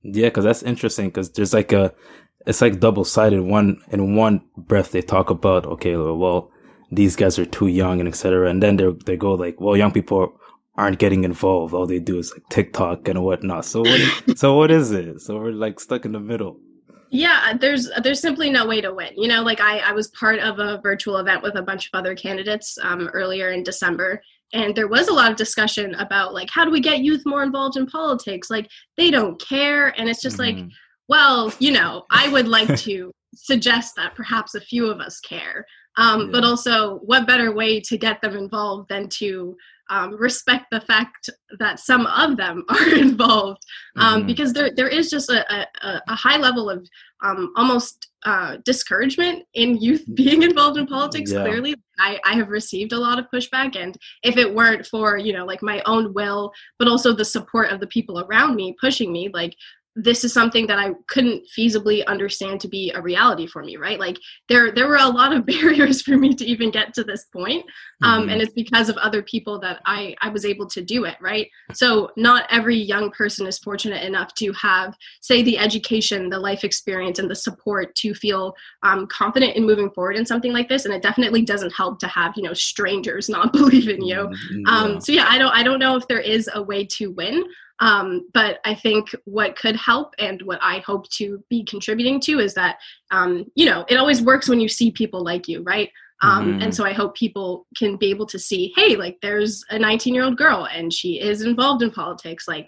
Yeah, 0.03 0.27
because 0.27 0.45
that's 0.45 0.63
interesting. 0.63 1.07
Because 1.07 1.31
there's 1.31 1.53
like 1.53 1.71
a, 1.71 1.93
it's 2.47 2.61
like 2.61 2.79
double 2.79 3.03
sided. 3.03 3.41
One 3.41 3.81
in 3.89 4.15
one 4.15 4.41
breath 4.57 4.91
they 4.91 5.01
talk 5.01 5.29
about 5.29 5.65
okay, 5.65 5.95
well 5.95 6.51
these 6.91 7.15
guys 7.15 7.37
are 7.37 7.45
too 7.45 7.67
young 7.67 7.99
and 7.99 8.07
etc. 8.07 8.49
And 8.49 8.63
then 8.63 8.77
they 8.77 8.89
they 9.05 9.17
go 9.17 9.33
like, 9.33 9.59
well, 9.59 9.75
young 9.75 9.91
people 9.91 10.33
aren't 10.75 10.99
getting 10.99 11.25
involved. 11.25 11.73
All 11.73 11.85
they 11.85 11.99
do 11.99 12.17
is 12.17 12.31
like 12.31 12.47
TikTok 12.49 13.07
and 13.09 13.23
whatnot. 13.23 13.65
So 13.65 13.81
what? 13.81 14.01
so 14.37 14.55
what 14.55 14.71
is 14.71 14.91
it? 14.91 15.19
So 15.21 15.37
we're 15.37 15.51
like 15.51 15.79
stuck 15.79 16.05
in 16.05 16.13
the 16.13 16.19
middle 16.19 16.59
yeah 17.11 17.53
there's 17.59 17.89
there's 18.03 18.19
simply 18.19 18.49
no 18.49 18.65
way 18.65 18.81
to 18.81 18.93
win 18.93 19.11
you 19.15 19.27
know 19.27 19.41
like 19.41 19.59
i 19.59 19.79
i 19.79 19.91
was 19.91 20.09
part 20.09 20.39
of 20.39 20.59
a 20.59 20.79
virtual 20.81 21.17
event 21.17 21.41
with 21.41 21.55
a 21.55 21.61
bunch 21.61 21.87
of 21.87 21.97
other 21.97 22.15
candidates 22.15 22.77
um, 22.81 23.07
earlier 23.13 23.51
in 23.51 23.63
december 23.63 24.21
and 24.53 24.75
there 24.75 24.87
was 24.87 25.07
a 25.07 25.13
lot 25.13 25.31
of 25.31 25.37
discussion 25.37 25.95
about 25.95 26.33
like 26.33 26.49
how 26.51 26.65
do 26.65 26.71
we 26.71 26.79
get 26.79 26.99
youth 26.99 27.23
more 27.25 27.43
involved 27.43 27.77
in 27.77 27.85
politics 27.85 28.49
like 28.49 28.69
they 28.97 29.09
don't 29.09 29.41
care 29.41 29.87
and 29.99 30.07
it's 30.07 30.21
just 30.21 30.37
mm-hmm. 30.37 30.61
like 30.61 30.71
well 31.07 31.53
you 31.59 31.71
know 31.71 32.05
i 32.11 32.27
would 32.29 32.47
like 32.47 32.75
to 32.77 33.11
suggest 33.35 33.95
that 33.95 34.15
perhaps 34.15 34.55
a 34.55 34.61
few 34.61 34.87
of 34.87 34.99
us 34.99 35.19
care 35.19 35.65
um, 35.97 36.21
yeah. 36.21 36.27
but 36.31 36.43
also 36.43 36.97
what 36.99 37.27
better 37.27 37.53
way 37.53 37.79
to 37.79 37.97
get 37.97 38.21
them 38.21 38.35
involved 38.35 38.89
than 38.89 39.07
to 39.09 39.55
um, 39.89 40.15
respect 40.15 40.65
the 40.71 40.81
fact 40.81 41.29
that 41.59 41.79
some 41.79 42.05
of 42.05 42.37
them 42.37 42.63
are 42.69 42.95
involved 42.95 43.61
um, 43.97 44.19
mm-hmm. 44.19 44.27
because 44.27 44.53
there 44.53 44.69
there 44.75 44.87
is 44.87 45.09
just 45.09 45.29
a, 45.29 45.67
a, 45.83 46.01
a 46.07 46.15
high 46.15 46.37
level 46.37 46.69
of 46.69 46.87
um, 47.21 47.51
almost 47.57 48.07
uh, 48.23 48.57
discouragement 48.65 49.45
in 49.53 49.77
youth 49.77 50.03
being 50.13 50.43
involved 50.43 50.77
in 50.77 50.87
politics. 50.87 51.31
Yeah. 51.31 51.43
Clearly, 51.43 51.75
I, 51.99 52.19
I 52.25 52.35
have 52.35 52.49
received 52.49 52.93
a 52.93 52.99
lot 52.99 53.19
of 53.19 53.25
pushback, 53.33 53.75
and 53.75 53.95
if 54.23 54.37
it 54.37 54.53
weren't 54.53 54.85
for 54.85 55.17
you 55.17 55.33
know 55.33 55.45
like 55.45 55.61
my 55.61 55.81
own 55.85 56.13
will, 56.13 56.51
but 56.77 56.87
also 56.87 57.13
the 57.13 57.25
support 57.25 57.71
of 57.71 57.79
the 57.79 57.87
people 57.87 58.19
around 58.19 58.55
me 58.55 58.75
pushing 58.79 59.11
me, 59.11 59.29
like 59.33 59.55
this 60.01 60.23
is 60.23 60.31
something 60.31 60.65
that 60.67 60.79
I 60.79 60.91
couldn't 61.07 61.45
feasibly 61.57 62.05
understand 62.05 62.61
to 62.61 62.67
be 62.67 62.91
a 62.91 63.01
reality 63.01 63.45
for 63.47 63.63
me, 63.63 63.75
right? 63.75 63.99
Like 63.99 64.17
there 64.47 64.71
there 64.71 64.87
were 64.87 64.95
a 64.95 65.07
lot 65.07 65.33
of 65.33 65.45
barriers 65.45 66.01
for 66.01 66.17
me 66.17 66.33
to 66.35 66.45
even 66.45 66.71
get 66.71 66.93
to 66.93 67.03
this 67.03 67.25
point. 67.25 67.65
Um, 68.01 68.21
mm-hmm. 68.21 68.29
and 68.29 68.41
it's 68.41 68.53
because 68.53 68.87
of 68.87 68.97
other 68.97 69.21
people 69.21 69.59
that 69.59 69.81
I 69.85 70.15
I 70.21 70.29
was 70.29 70.45
able 70.45 70.67
to 70.67 70.81
do 70.81 71.03
it, 71.03 71.17
right? 71.19 71.49
So 71.73 72.11
not 72.15 72.47
every 72.49 72.77
young 72.77 73.11
person 73.11 73.45
is 73.45 73.59
fortunate 73.59 74.03
enough 74.03 74.33
to 74.35 74.53
have 74.53 74.95
say 75.21 75.41
the 75.41 75.57
education, 75.57 76.29
the 76.29 76.39
life 76.39 76.63
experience 76.63 77.19
and 77.19 77.29
the 77.29 77.35
support 77.35 77.93
to 77.95 78.13
feel 78.13 78.55
um, 78.83 79.05
confident 79.07 79.55
in 79.55 79.65
moving 79.65 79.89
forward 79.91 80.15
in 80.15 80.25
something 80.25 80.53
like 80.53 80.69
this 80.69 80.85
and 80.85 80.93
it 80.93 81.01
definitely 81.01 81.41
doesn't 81.41 81.73
help 81.73 81.99
to 81.99 82.07
have, 82.07 82.33
you 82.37 82.43
know, 82.43 82.53
strangers 82.53 83.27
not 83.39 83.51
believe 83.51 83.89
in 83.89 84.01
you. 84.01 84.15
Mm-hmm. 84.15 84.67
Um, 84.67 85.01
so 85.01 85.11
yeah, 85.11 85.25
I 85.27 85.37
don't 85.37 85.53
I 85.53 85.63
don't 85.63 85.79
know 85.79 85.97
if 85.97 86.07
there 86.07 86.19
is 86.21 86.49
a 86.53 86.61
way 86.61 86.85
to 86.85 87.11
win. 87.11 87.43
Um, 87.79 88.27
but 88.33 88.59
I 88.65 88.75
think 88.75 89.09
what 89.25 89.55
could 89.55 89.75
help 89.75 90.13
and 90.19 90.41
what 90.41 90.59
I 90.61 90.79
hope 90.79 91.09
to 91.11 91.43
be 91.49 91.63
contributing 91.63 92.19
to 92.21 92.39
is 92.39 92.53
that, 92.55 92.77
um, 93.11 93.45
you 93.55 93.65
know, 93.65 93.85
it 93.87 93.95
always 93.95 94.21
works 94.21 94.49
when 94.49 94.59
you 94.59 94.67
see 94.67 94.91
people 94.91 95.23
like 95.23 95.47
you, 95.47 95.63
right? 95.63 95.89
Um, 96.21 96.53
mm-hmm. 96.53 96.61
And 96.63 96.75
so 96.75 96.85
I 96.85 96.91
hope 96.91 97.15
people 97.15 97.65
can 97.77 97.95
be 97.95 98.09
able 98.09 98.25
to 98.27 98.39
see, 98.39 98.73
hey, 98.75 98.95
like 98.95 99.17
there's 99.21 99.63
a 99.69 99.79
19 99.79 100.13
year 100.13 100.23
old 100.23 100.37
girl 100.37 100.67
and 100.73 100.91
she 100.91 101.19
is 101.21 101.41
involved 101.41 101.81
in 101.81 101.91
politics. 101.91 102.47
Like 102.47 102.67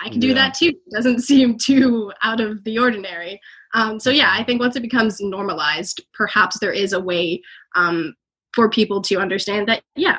I 0.00 0.08
can 0.08 0.20
do 0.20 0.28
yeah. 0.28 0.34
that 0.34 0.54
too. 0.54 0.68
It 0.68 0.92
doesn't 0.94 1.20
seem 1.22 1.58
too 1.58 2.12
out 2.22 2.40
of 2.40 2.64
the 2.64 2.78
ordinary. 2.78 3.40
Um, 3.74 3.98
so 4.00 4.10
yeah, 4.10 4.30
I 4.32 4.44
think 4.44 4.60
once 4.60 4.76
it 4.76 4.82
becomes 4.82 5.20
normalized, 5.20 6.00
perhaps 6.14 6.58
there 6.58 6.72
is 6.72 6.92
a 6.92 7.00
way 7.00 7.42
um, 7.74 8.14
for 8.54 8.70
people 8.70 9.02
to 9.02 9.16
understand 9.16 9.68
that, 9.68 9.82
yeah, 9.96 10.18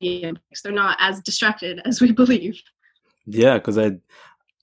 they're 0.00 0.72
not 0.72 0.96
as 1.00 1.20
distracted 1.20 1.80
as 1.84 2.00
we 2.00 2.12
believe. 2.22 2.60
Yeah, 3.26 3.54
because 3.54 3.78
I 3.78 3.98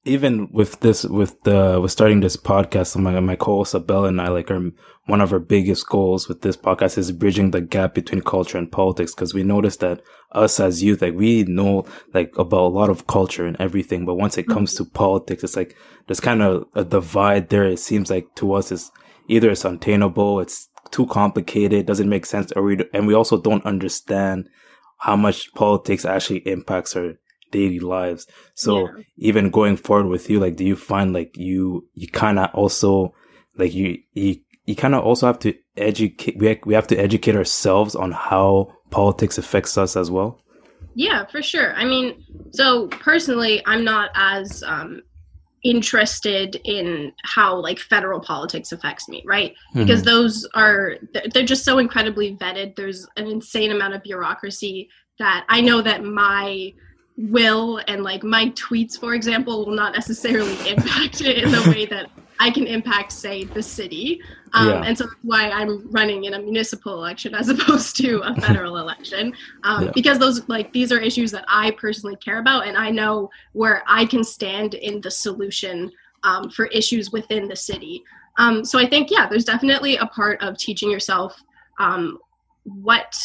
even 0.05 0.49
with 0.51 0.81
this 0.81 1.05
with 1.05 1.41
the 1.43 1.79
with 1.81 1.91
starting 1.91 2.19
this 2.19 2.35
podcast, 2.35 2.95
my 2.97 3.19
my 3.19 3.35
co-host 3.35 3.75
Abel 3.75 4.05
and 4.05 4.19
I 4.19 4.27
like 4.29 4.51
are 4.51 4.71
one 5.05 5.21
of 5.21 5.31
our 5.31 5.39
biggest 5.39 5.87
goals 5.87 6.27
with 6.27 6.41
this 6.41 6.57
podcast 6.57 6.97
is 6.97 7.11
bridging 7.11 7.51
the 7.51 7.61
gap 7.61 7.93
between 7.93 8.21
culture 8.21 8.57
and 8.57 8.71
politics 8.71 9.13
because 9.13 9.33
we 9.33 9.43
noticed 9.43 9.79
that 9.81 10.01
us 10.31 10.59
as 10.59 10.83
youth 10.83 11.01
like 11.01 11.13
we 11.13 11.43
know 11.43 11.85
like 12.13 12.37
about 12.37 12.67
a 12.67 12.75
lot 12.75 12.89
of 12.89 13.07
culture 13.07 13.45
and 13.45 13.57
everything, 13.59 14.05
but 14.05 14.15
once 14.15 14.37
it 14.37 14.47
comes 14.47 14.73
mm-hmm. 14.73 14.85
to 14.85 14.89
politics, 14.91 15.43
it's 15.43 15.55
like 15.55 15.75
there's 16.07 16.19
kind 16.19 16.41
of 16.41 16.65
a 16.75 16.83
divide 16.83 17.49
there. 17.49 17.65
It 17.65 17.79
seems 17.79 18.09
like 18.09 18.33
to 18.35 18.53
us 18.53 18.71
is 18.71 18.91
either 19.29 19.51
it's 19.51 19.65
untenable, 19.65 20.41
it's 20.41 20.67
too 20.91 21.05
complicated, 21.07 21.85
doesn't 21.85 22.09
make 22.09 22.25
sense, 22.25 22.51
or 22.53 22.63
we 22.63 22.77
and 22.93 23.07
we 23.07 23.13
also 23.13 23.39
don't 23.39 23.65
understand 23.65 24.49
how 24.97 25.15
much 25.15 25.53
politics 25.53 26.05
actually 26.05 26.39
impacts 26.47 26.95
our 26.95 27.13
daily 27.51 27.79
lives. 27.79 28.27
So 28.55 28.87
yeah. 28.87 29.03
even 29.17 29.49
going 29.49 29.77
forward 29.77 30.07
with 30.07 30.29
you, 30.29 30.39
like, 30.39 30.55
do 30.55 30.65
you 30.65 30.75
find 30.75 31.13
like 31.13 31.37
you, 31.37 31.87
you 31.93 32.07
kind 32.07 32.39
of 32.39 32.49
also, 32.53 33.13
like 33.57 33.73
you, 33.73 33.99
you, 34.13 34.37
you 34.65 34.75
kind 34.75 34.95
of 34.95 35.03
also 35.03 35.27
have 35.27 35.39
to 35.39 35.53
educate, 35.77 36.37
we, 36.37 36.59
we 36.65 36.73
have 36.73 36.87
to 36.87 36.97
educate 36.97 37.35
ourselves 37.35 37.95
on 37.95 38.11
how 38.11 38.73
politics 38.89 39.37
affects 39.37 39.77
us 39.77 39.95
as 39.95 40.09
well? 40.09 40.39
Yeah, 40.95 41.25
for 41.25 41.41
sure. 41.41 41.73
I 41.73 41.85
mean, 41.85 42.23
so 42.51 42.87
personally, 42.87 43.61
I'm 43.65 43.83
not 43.83 44.11
as 44.15 44.63
um, 44.63 45.01
interested 45.63 46.59
in 46.65 47.11
how 47.23 47.55
like 47.55 47.79
federal 47.79 48.19
politics 48.19 48.71
affects 48.73 49.07
me 49.07 49.23
right 49.25 49.51
mm-hmm. 49.51 49.79
because 49.79 50.03
those 50.03 50.47
are 50.53 50.97
they're 51.33 51.45
just 51.45 51.63
so 51.63 51.77
incredibly 51.77 52.35
vetted 52.35 52.75
there's 52.75 53.07
an 53.15 53.27
insane 53.27 53.71
amount 53.71 53.93
of 53.93 54.03
bureaucracy 54.03 54.89
that 55.19 55.45
i 55.47 55.61
know 55.61 55.81
that 55.81 56.03
my 56.03 56.73
will 57.17 57.79
and 57.87 58.03
like 58.03 58.23
my 58.23 58.47
tweets 58.49 58.99
for 58.99 59.13
example 59.13 59.65
will 59.65 59.75
not 59.75 59.93
necessarily 59.93 60.51
impact 60.69 61.21
it 61.21 61.43
in 61.43 61.51
the 61.51 61.61
way 61.69 61.85
that 61.85 62.09
I 62.43 62.51
can 62.51 62.67
impact, 62.67 63.13
say, 63.13 63.45
the 63.45 63.63
city. 63.63 64.21
Um, 64.51 64.67
yeah. 64.67 64.81
And 64.83 64.97
so 64.97 65.05
that's 65.05 65.15
why 65.21 65.49
I'm 65.49 65.89
running 65.91 66.25
in 66.25 66.33
a 66.33 66.39
municipal 66.39 66.93
election 66.93 67.33
as 67.33 67.47
opposed 67.55 67.95
to 67.97 68.19
a 68.19 68.35
federal 68.41 68.79
election, 68.79 69.33
um, 69.63 69.85
yeah. 69.85 69.91
because 69.95 70.19
those 70.19 70.47
like 70.49 70.73
these 70.73 70.91
are 70.91 70.99
issues 70.99 71.31
that 71.31 71.45
I 71.47 71.71
personally 71.71 72.17
care 72.17 72.39
about, 72.39 72.67
and 72.67 72.77
I 72.77 72.89
know 72.89 73.29
where 73.53 73.81
I 73.87 74.05
can 74.05 74.25
stand 74.25 74.73
in 74.73 74.99
the 74.99 75.09
solution 75.09 75.89
um, 76.23 76.49
for 76.49 76.65
issues 76.65 77.13
within 77.13 77.47
the 77.47 77.55
city. 77.55 78.03
Um, 78.37 78.65
so 78.65 78.77
I 78.77 78.89
think 78.89 79.09
yeah, 79.09 79.29
there's 79.29 79.45
definitely 79.45 79.95
a 79.95 80.07
part 80.07 80.41
of 80.43 80.57
teaching 80.57 80.91
yourself 80.91 81.41
um, 81.79 82.19
what 82.65 83.15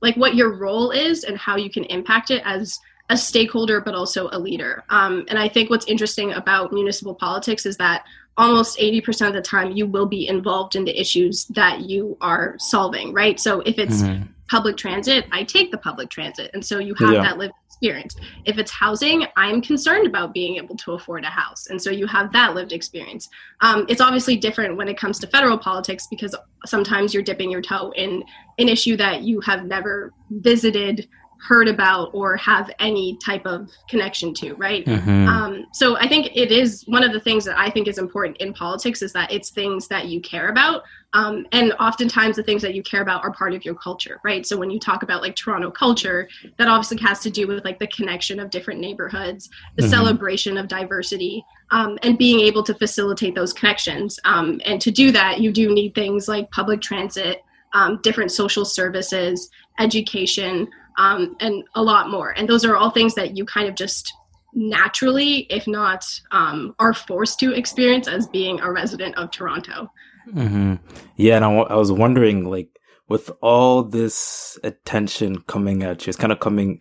like 0.00 0.16
what 0.16 0.34
your 0.34 0.56
role 0.56 0.92
is 0.92 1.24
and 1.24 1.36
how 1.36 1.56
you 1.56 1.68
can 1.68 1.84
impact 1.84 2.30
it 2.30 2.40
as 2.46 2.80
a 3.10 3.16
stakeholder 3.16 3.80
but 3.80 3.94
also 3.94 4.28
a 4.32 4.38
leader 4.38 4.84
um, 4.88 5.24
and 5.28 5.38
i 5.38 5.48
think 5.48 5.70
what's 5.70 5.86
interesting 5.86 6.32
about 6.32 6.72
municipal 6.72 7.14
politics 7.14 7.66
is 7.66 7.76
that 7.76 8.04
almost 8.36 8.78
80% 8.78 9.28
of 9.28 9.34
the 9.34 9.42
time 9.42 9.72
you 9.72 9.86
will 9.86 10.06
be 10.06 10.26
involved 10.26 10.74
in 10.74 10.84
the 10.84 10.98
issues 10.98 11.44
that 11.46 11.82
you 11.82 12.16
are 12.20 12.56
solving 12.58 13.12
right? 13.12 13.38
So 13.38 13.60
if 13.60 13.78
it's 13.78 14.02
mm-hmm. 14.02 14.24
public 14.48 14.76
transit 14.76 15.26
i 15.32 15.42
take 15.42 15.70
the 15.70 15.78
public 15.78 16.10
transit. 16.10 16.50
And 16.54 16.64
so 16.64 16.78
you 16.78 16.94
have 16.94 17.12
yeah. 17.12 17.22
that 17.22 17.38
lived 17.38 17.54
experience. 17.66 18.16
If 18.44 18.58
it's 18.58 18.70
housing 18.70 19.26
i'm 19.36 19.60
concerned 19.60 20.06
about 20.06 20.32
being 20.32 20.56
able 20.56 20.76
to 20.76 20.92
afford 20.92 21.24
a 21.24 21.28
house. 21.28 21.66
And 21.68 21.80
so 21.80 21.90
you 21.90 22.06
have 22.06 22.32
that 22.32 22.54
lived 22.54 22.72
experience. 22.72 23.28
Um, 23.60 23.86
it's 23.88 24.00
obviously 24.00 24.36
different 24.36 24.76
when 24.76 24.88
it 24.88 24.96
comes 24.96 25.18
to 25.20 25.26
federal 25.26 25.58
politics 25.58 26.06
because 26.08 26.34
sometimes 26.64 27.12
you're 27.12 27.22
dipping 27.22 27.50
your 27.50 27.62
toe 27.62 27.92
in 27.96 28.24
an 28.58 28.68
issue 28.68 28.96
that 28.96 29.22
you 29.22 29.40
have 29.40 29.64
never 29.64 30.12
visited 30.30 31.08
heard 31.42 31.66
about 31.66 32.10
or 32.12 32.36
have 32.36 32.70
any 32.78 33.16
type 33.16 33.44
of 33.46 33.68
connection 33.88 34.32
to 34.32 34.54
right 34.54 34.84
mm-hmm. 34.86 35.28
um, 35.28 35.66
so 35.72 35.96
i 35.96 36.06
think 36.06 36.30
it 36.34 36.52
is 36.52 36.84
one 36.86 37.02
of 37.02 37.12
the 37.12 37.20
things 37.20 37.44
that 37.44 37.58
i 37.58 37.68
think 37.68 37.88
is 37.88 37.98
important 37.98 38.36
in 38.38 38.52
politics 38.52 39.02
is 39.02 39.12
that 39.12 39.30
it's 39.32 39.50
things 39.50 39.88
that 39.88 40.06
you 40.06 40.20
care 40.20 40.48
about 40.48 40.82
um, 41.14 41.46
and 41.52 41.72
oftentimes 41.74 42.36
the 42.36 42.42
things 42.42 42.62
that 42.62 42.74
you 42.74 42.82
care 42.82 43.02
about 43.02 43.22
are 43.24 43.32
part 43.32 43.54
of 43.54 43.64
your 43.64 43.74
culture 43.74 44.20
right 44.24 44.46
so 44.46 44.56
when 44.56 44.70
you 44.70 44.78
talk 44.78 45.02
about 45.02 45.20
like 45.20 45.34
toronto 45.34 45.70
culture 45.70 46.28
that 46.58 46.68
obviously 46.68 46.98
has 46.98 47.18
to 47.20 47.30
do 47.30 47.46
with 47.46 47.64
like 47.64 47.78
the 47.80 47.88
connection 47.88 48.38
of 48.38 48.48
different 48.50 48.78
neighborhoods 48.78 49.50
the 49.76 49.82
mm-hmm. 49.82 49.90
celebration 49.90 50.56
of 50.56 50.68
diversity 50.68 51.44
um, 51.72 51.98
and 52.02 52.18
being 52.18 52.38
able 52.40 52.62
to 52.62 52.74
facilitate 52.74 53.34
those 53.34 53.52
connections 53.52 54.20
um, 54.24 54.60
and 54.64 54.80
to 54.80 54.92
do 54.92 55.10
that 55.10 55.40
you 55.40 55.50
do 55.50 55.74
need 55.74 55.92
things 55.94 56.28
like 56.28 56.48
public 56.52 56.80
transit 56.80 57.42
um, 57.74 57.98
different 58.02 58.30
social 58.30 58.64
services 58.64 59.50
education 59.78 60.68
um, 60.98 61.36
and 61.40 61.64
a 61.74 61.82
lot 61.82 62.10
more. 62.10 62.30
And 62.30 62.48
those 62.48 62.64
are 62.64 62.76
all 62.76 62.90
things 62.90 63.14
that 63.14 63.36
you 63.36 63.44
kind 63.44 63.68
of 63.68 63.74
just 63.74 64.12
naturally, 64.54 65.46
if 65.50 65.66
not, 65.66 66.04
um, 66.30 66.74
are 66.78 66.94
forced 66.94 67.38
to 67.40 67.52
experience 67.52 68.08
as 68.08 68.26
being 68.28 68.60
a 68.60 68.70
resident 68.70 69.16
of 69.16 69.30
Toronto. 69.30 69.90
Mm-hmm. 70.30 70.74
Yeah, 71.16 71.36
and 71.36 71.44
I, 71.44 71.48
w- 71.48 71.68
I 71.68 71.74
was 71.76 71.90
wondering, 71.90 72.44
like, 72.44 72.68
with 73.08 73.30
all 73.40 73.82
this 73.82 74.58
attention 74.62 75.42
coming 75.42 75.82
at 75.82 76.06
you, 76.06 76.10
it's 76.10 76.18
kind 76.18 76.32
of 76.32 76.40
coming 76.40 76.80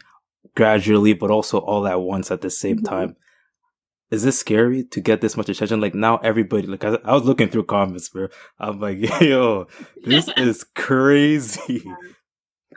gradually, 0.55 1.13
but 1.13 1.31
also 1.31 1.59
all 1.59 1.87
at 1.87 2.01
once 2.01 2.31
at 2.31 2.41
the 2.41 2.49
same 2.49 2.77
mm-hmm. 2.77 2.85
time. 2.85 3.15
Is 4.11 4.23
this 4.23 4.37
scary 4.37 4.83
to 4.85 4.99
get 4.99 5.21
this 5.21 5.37
much 5.37 5.47
attention? 5.47 5.79
Like 5.79 5.95
now, 5.95 6.17
everybody, 6.17 6.67
like 6.67 6.83
I, 6.83 6.97
I 7.05 7.13
was 7.13 7.23
looking 7.23 7.47
through 7.47 7.63
comments, 7.63 8.09
bro. 8.09 8.27
I'm 8.59 8.79
like, 8.79 8.97
yo, 9.21 9.67
this 10.03 10.29
is 10.37 10.65
crazy. 10.75 11.83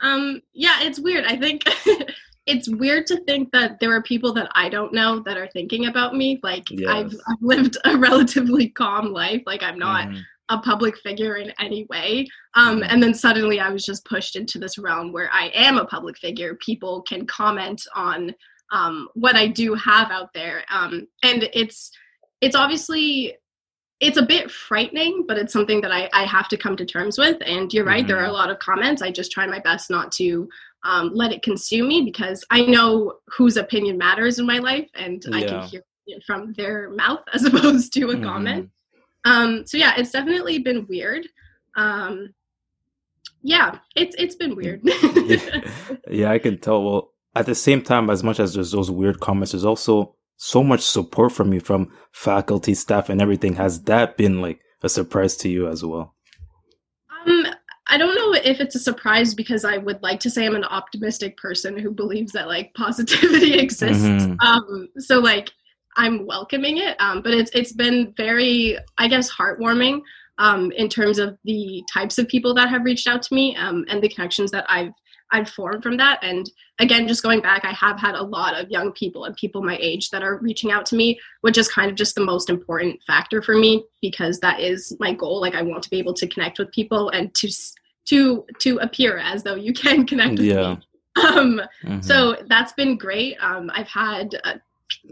Um, 0.01 0.41
yeah, 0.53 0.81
it's 0.81 0.99
weird. 0.99 1.25
I 1.25 1.37
think 1.37 1.63
it's 2.45 2.69
weird 2.69 3.07
to 3.07 3.19
think 3.21 3.51
that 3.51 3.79
there 3.79 3.93
are 3.93 4.03
people 4.03 4.33
that 4.33 4.49
I 4.53 4.69
don't 4.69 4.93
know 4.93 5.19
that 5.21 5.37
are 5.37 5.47
thinking 5.47 5.87
about 5.87 6.15
me. 6.15 6.39
Like 6.43 6.69
yes. 6.69 6.89
I've, 6.89 7.13
I've, 7.27 7.41
lived 7.41 7.77
a 7.85 7.97
relatively 7.97 8.69
calm 8.69 9.11
life. 9.11 9.41
Like 9.45 9.63
I'm 9.63 9.79
not 9.79 10.09
mm. 10.09 10.21
a 10.49 10.59
public 10.59 10.97
figure 10.99 11.37
in 11.37 11.51
any 11.59 11.85
way. 11.89 12.27
Um, 12.53 12.81
mm. 12.81 12.87
and 12.89 13.01
then 13.01 13.13
suddenly 13.13 13.59
I 13.59 13.69
was 13.69 13.85
just 13.85 14.05
pushed 14.05 14.35
into 14.35 14.59
this 14.59 14.77
realm 14.77 15.11
where 15.11 15.29
I 15.31 15.47
am 15.55 15.77
a 15.77 15.85
public 15.85 16.17
figure. 16.17 16.55
People 16.55 17.01
can 17.03 17.25
comment 17.25 17.81
on 17.95 18.33
um, 18.71 19.07
what 19.13 19.35
I 19.35 19.47
do 19.47 19.73
have 19.75 20.11
out 20.11 20.33
there. 20.33 20.63
Um, 20.69 21.07
and 21.23 21.49
it's 21.53 21.91
it's 22.41 22.55
obviously 22.55 23.35
it's 24.01 24.17
a 24.17 24.25
bit 24.25 24.51
frightening, 24.51 25.25
but 25.27 25.37
it's 25.37 25.53
something 25.53 25.81
that 25.81 25.91
I, 25.91 26.09
I 26.13 26.25
have 26.25 26.49
to 26.49 26.57
come 26.57 26.75
to 26.77 26.85
terms 26.85 27.17
with. 27.17 27.37
And 27.45 27.73
you're 27.73 27.85
right, 27.85 27.99
mm-hmm. 27.99 28.07
there 28.07 28.17
are 28.17 28.23
a 28.23 28.25
mm-hmm. 28.25 28.33
lot 28.33 28.49
of 28.49 28.59
comments. 28.59 29.01
I 29.01 29.11
just 29.11 29.31
try 29.31 29.47
my 29.47 29.59
best 29.59 29.89
not 29.89 30.11
to 30.13 30.49
um, 30.83 31.11
let 31.13 31.31
it 31.31 31.41
consume 31.41 31.87
me 31.87 32.03
because 32.03 32.43
I 32.49 32.61
know 32.61 33.13
whose 33.27 33.57
opinion 33.57 33.97
matters 33.97 34.37
in 34.37 34.45
my 34.45 34.59
life 34.59 34.89
and 34.95 35.23
yeah. 35.27 35.37
I 35.37 35.43
can 35.43 35.61
hear 35.63 35.83
it 36.07 36.23
from 36.25 36.53
their 36.53 36.89
mouth 36.89 37.23
as 37.33 37.45
opposed 37.45 37.93
to 37.93 38.09
a 38.09 38.13
mm-hmm. 38.13 38.23
comment. 38.23 38.69
Um, 39.23 39.65
so 39.65 39.77
yeah, 39.77 39.93
it's 39.97 40.11
definitely 40.11 40.59
been 40.59 40.85
weird. 40.87 41.27
Um, 41.75 42.33
yeah, 43.41 43.79
it's 43.95 44.15
it's 44.17 44.35
been 44.35 44.55
weird. 44.55 44.81
yeah. 44.83 45.61
yeah, 46.09 46.31
I 46.31 46.39
can 46.39 46.57
tell. 46.57 46.83
Well, 46.83 47.11
at 47.35 47.45
the 47.45 47.55
same 47.55 47.81
time, 47.81 48.09
as 48.09 48.23
much 48.23 48.39
as 48.39 48.53
there's 48.53 48.71
those 48.71 48.89
weird 48.89 49.19
comments, 49.19 49.51
there's 49.51 49.65
also 49.65 50.15
so 50.37 50.63
much 50.63 50.81
support 50.81 51.31
from 51.31 51.53
you 51.53 51.59
from 51.59 51.91
faculty, 52.11 52.73
staff, 52.73 53.09
and 53.09 53.21
everything. 53.21 53.55
Has 53.55 53.83
that 53.83 54.17
been 54.17 54.41
like 54.41 54.59
a 54.83 54.89
surprise 54.89 55.35
to 55.37 55.49
you 55.49 55.67
as 55.67 55.83
well? 55.83 56.15
Um, 57.25 57.45
I 57.87 57.97
don't 57.97 58.15
know 58.15 58.33
if 58.33 58.59
it's 58.59 58.75
a 58.75 58.79
surprise 58.79 59.33
because 59.33 59.63
I 59.63 59.77
would 59.77 60.01
like 60.01 60.19
to 60.21 60.29
say 60.29 60.45
I'm 60.45 60.55
an 60.55 60.63
optimistic 60.63 61.37
person 61.37 61.77
who 61.77 61.91
believes 61.91 62.31
that 62.33 62.47
like 62.47 62.73
positivity 62.73 63.53
exists. 63.59 64.03
Mm-hmm. 64.03 64.39
Um, 64.39 64.89
so 64.97 65.19
like 65.19 65.51
I'm 65.97 66.25
welcoming 66.25 66.77
it. 66.77 66.99
Um, 66.99 67.21
but 67.21 67.33
it's 67.33 67.51
it's 67.53 67.71
been 67.71 68.13
very, 68.17 68.77
I 68.97 69.07
guess, 69.07 69.31
heartwarming 69.31 70.01
um, 70.37 70.71
in 70.73 70.89
terms 70.89 71.19
of 71.19 71.37
the 71.45 71.83
types 71.93 72.17
of 72.17 72.27
people 72.27 72.53
that 72.55 72.69
have 72.69 72.83
reached 72.83 73.07
out 73.07 73.21
to 73.23 73.33
me 73.33 73.55
um, 73.55 73.85
and 73.87 74.01
the 74.01 74.09
connections 74.09 74.51
that 74.51 74.65
I've 74.67 74.91
I've 75.35 75.49
formed 75.49 75.83
from 75.83 75.97
that. 75.97 76.19
And 76.23 76.49
again, 76.79 77.07
just 77.07 77.21
going 77.21 77.41
back, 77.41 77.65
I 77.65 77.71
have 77.73 77.99
had 77.99 78.15
a 78.15 78.23
lot 78.23 78.59
of 78.59 78.69
young 78.71 78.93
people 78.93 79.25
and 79.25 79.35
people 79.35 79.61
my 79.61 79.77
age 79.81 80.09
that 80.11 80.23
are 80.23 80.37
reaching 80.37 80.71
out 80.71 80.85
to 80.87 80.95
me, 80.95 81.19
which 81.41 81.57
is 81.57 81.67
kind 81.67 81.91
of 81.91 81.97
just 81.97 82.15
the 82.15 82.23
most 82.23 82.49
important 82.49 83.01
factor 83.05 83.41
for 83.41 83.55
me 83.55 83.83
because 84.01 84.39
that 84.39 84.59
is 84.59 84.95
my 84.99 85.13
goal. 85.13 85.41
Like 85.41 85.55
I 85.55 85.61
want 85.61 85.83
to 85.83 85.89
be 85.89 85.99
able 85.99 86.13
to 86.15 86.27
connect 86.27 86.57
with 86.57 86.71
people 86.71 87.09
and 87.09 87.33
to 87.35 87.49
to 88.05 88.45
to 88.59 88.77
appear 88.77 89.17
as 89.17 89.43
though 89.43 89.55
you 89.55 89.73
can 89.73 90.05
connect 90.05 90.39
with 90.39 90.47
yeah. 90.47 90.75
me. 90.75 90.81
Um, 91.17 91.61
mm-hmm. 91.83 92.01
So 92.01 92.35
that's 92.47 92.73
been 92.73 92.97
great. 92.97 93.37
Um, 93.39 93.71
I've 93.73 93.87
had 93.87 94.35
uh, 94.43 94.55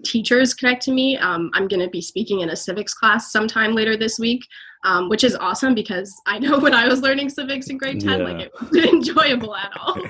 teachers 0.03 0.53
connect 0.53 0.83
to 0.83 0.91
me. 0.91 1.17
Um, 1.17 1.49
I'm 1.53 1.67
going 1.67 1.81
to 1.81 1.89
be 1.89 2.01
speaking 2.01 2.41
in 2.41 2.49
a 2.49 2.55
civics 2.55 2.93
class 2.93 3.31
sometime 3.31 3.73
later 3.73 3.97
this 3.97 4.19
week, 4.19 4.45
um, 4.83 5.09
which 5.09 5.23
is 5.23 5.35
awesome 5.35 5.73
because 5.73 6.13
I 6.25 6.39
know 6.39 6.59
when 6.65 6.73
I 6.73 6.87
was 6.87 7.01
learning 7.01 7.29
civics 7.29 7.67
in 7.67 7.77
grade 7.77 8.01
10, 8.01 8.19
yeah. 8.19 8.25
like 8.25 8.39
it 8.39 8.51
wasn't 8.59 8.85
enjoyable 8.93 9.55
at 9.55 9.71
all. 9.79 9.97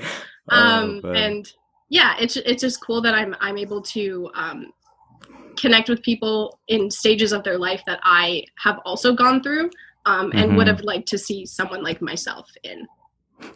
Oh, 0.52 0.58
um, 0.58 1.02
oh, 1.06 1.12
and 1.14 1.50
yeah, 1.88 2.18
it's, 2.20 2.36
it's 2.36 2.60
just 2.60 2.86
cool 2.86 3.00
that 3.00 3.16
I'm, 3.16 3.34
I'm 3.40 3.58
able 3.58 3.82
to 3.82 4.30
um, 4.36 4.74
connect 5.56 5.88
with 5.88 6.02
people 6.02 6.60
in 6.68 6.92
stages 6.92 7.32
of 7.32 7.46
their 7.46 7.58
life 7.58 7.82
that 7.88 8.02
I 8.04 8.44
have 8.62 8.80
also 8.84 9.14
gone 9.14 9.42
through 9.42 9.70
um, 10.06 10.32
and 10.34 10.50
mm-hmm. 10.50 10.58
would 10.58 10.68
have 10.68 10.82
liked 10.82 11.08
to 11.08 11.18
see 11.18 11.46
someone 11.46 11.82
like 11.82 12.02
myself 12.02 12.50
in. 12.64 12.86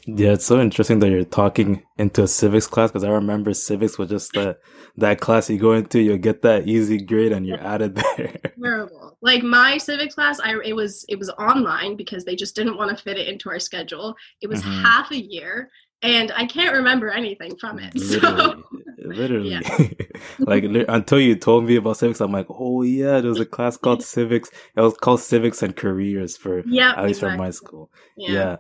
Yeah, 0.06 0.34
it's 0.34 0.46
so 0.46 0.60
interesting 0.62 1.00
that 1.00 1.10
you're 1.10 1.26
talking 1.26 1.84
into 1.98 2.24
a 2.24 2.28
civics 2.28 2.68
class 2.68 2.92
because 2.92 3.04
I 3.04 3.10
remember 3.10 3.54
civics 3.54 3.98
was 3.98 4.10
just 4.10 4.34
that 4.34 4.60
that 4.98 5.20
class 5.20 5.50
you 5.50 5.58
go 5.58 5.74
into, 5.74 6.00
you'll 6.00 6.18
get 6.18 6.42
that 6.42 6.68
easy 6.68 6.98
grade 6.98 7.32
and 7.32 7.46
you're 7.46 7.62
out 7.62 7.82
of 7.82 7.96
there. 7.96 8.38
Terrible. 8.62 9.18
Like 9.22 9.44
my 9.44 9.78
civics 9.78 10.16
class, 10.16 10.40
I 10.40 10.58
it 10.64 10.76
was 10.76 11.06
it 11.10 11.20
was 11.20 11.30
online 11.32 11.96
because 11.96 12.24
they 12.24 12.36
just 12.36 12.56
didn't 12.56 12.78
want 12.78 12.96
to 12.96 13.04
fit 13.04 13.18
it 13.18 13.28
into 13.28 13.50
our 13.50 13.60
schedule. 13.60 14.16
It 14.42 14.48
was 14.48 14.62
mm-hmm. 14.62 14.84
half 14.84 15.12
a 15.12 15.18
year, 15.18 15.70
and 16.02 16.32
I 16.32 16.46
can't 16.46 16.76
remember 16.76 17.10
anything 17.10 17.56
from 17.58 17.80
it. 17.80 17.94
Literally, 17.96 18.64
so, 18.64 18.64
literally. 19.00 19.98
like 20.40 20.64
until 20.64 21.20
you 21.20 21.36
told 21.36 21.66
me 21.66 21.76
about 21.76 21.98
civics, 21.98 22.22
I'm 22.22 22.32
like, 22.32 22.48
oh 22.50 22.82
yeah, 22.82 23.20
there 23.20 23.30
was 23.30 23.40
a 23.40 23.46
class 23.46 23.78
called 23.78 24.04
civics. 24.04 24.50
It 24.76 24.82
was 24.82 24.96
called 24.98 25.20
civics 25.20 25.62
and 25.62 25.76
careers 25.76 26.38
for 26.38 26.64
yeah, 26.66 26.92
at 26.92 27.04
least 27.04 27.20
exactly. 27.20 27.30
from 27.30 27.38
my 27.38 27.52
school. 27.52 27.92
yeah. 28.16 28.32
yeah. 28.32 28.58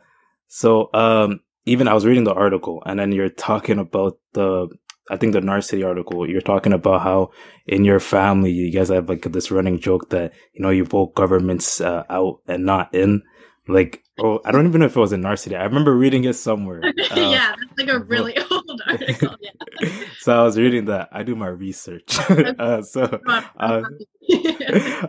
So 0.48 0.89
um, 0.94 1.42
even 1.66 1.88
I 1.88 1.94
was 1.94 2.06
reading 2.06 2.24
the 2.24 2.34
article, 2.34 2.82
and 2.86 3.00
then 3.00 3.12
you're 3.12 3.30
talking 3.30 3.80
about 3.80 4.18
the 4.34 4.70
I 5.10 5.18
think 5.18 5.34
the 5.34 5.39
Narcity 5.39 5.86
article. 5.86 6.30
You're 6.30 6.42
talking 6.42 6.74
about 6.74 7.01
how 7.01 7.32
in 7.66 7.86
your 7.86 8.00
family 8.00 8.51
you 8.51 8.72
guys 8.72 8.89
have 8.89 9.10
like 9.10 9.24
this 9.24 9.51
running 9.51 9.80
joke 9.80 10.10
that 10.10 10.34
you 10.54 10.62
know 10.62 10.70
you 10.70 10.86
vote 10.86 11.16
governments 11.16 11.82
uh, 11.82 12.04
out 12.10 12.42
and 12.48 12.66
not 12.66 12.94
in. 12.94 13.24
Like, 13.70 14.01
oh, 14.18 14.39
I 14.46 14.51
don't 14.51 14.66
even 14.66 14.80
know 14.80 14.86
if 14.86 14.96
it 14.96 15.00
was 15.00 15.12
in 15.12 15.22
Narcity. 15.22 15.60
I 15.60 15.63
remember 15.66 15.94
reading 15.94 16.24
it 16.24 16.34
somewhere. 16.34 16.82
Uh, 17.12 17.16
yeah, 17.16 17.54
that's 17.58 17.77
like 17.77 17.89
a 17.89 18.00
really 18.00 18.38
old 18.51 18.82
article. 18.86 19.36
Yeah. 19.42 19.89
so 20.20 20.39
I 20.39 20.44
was 20.44 20.58
reading 20.58 20.86
that. 20.86 21.10
I 21.12 21.24
do 21.24 21.36
my 21.36 21.48
research. 21.48 22.18
uh, 22.30 22.82
so 22.82 23.04
uh, 23.25 23.84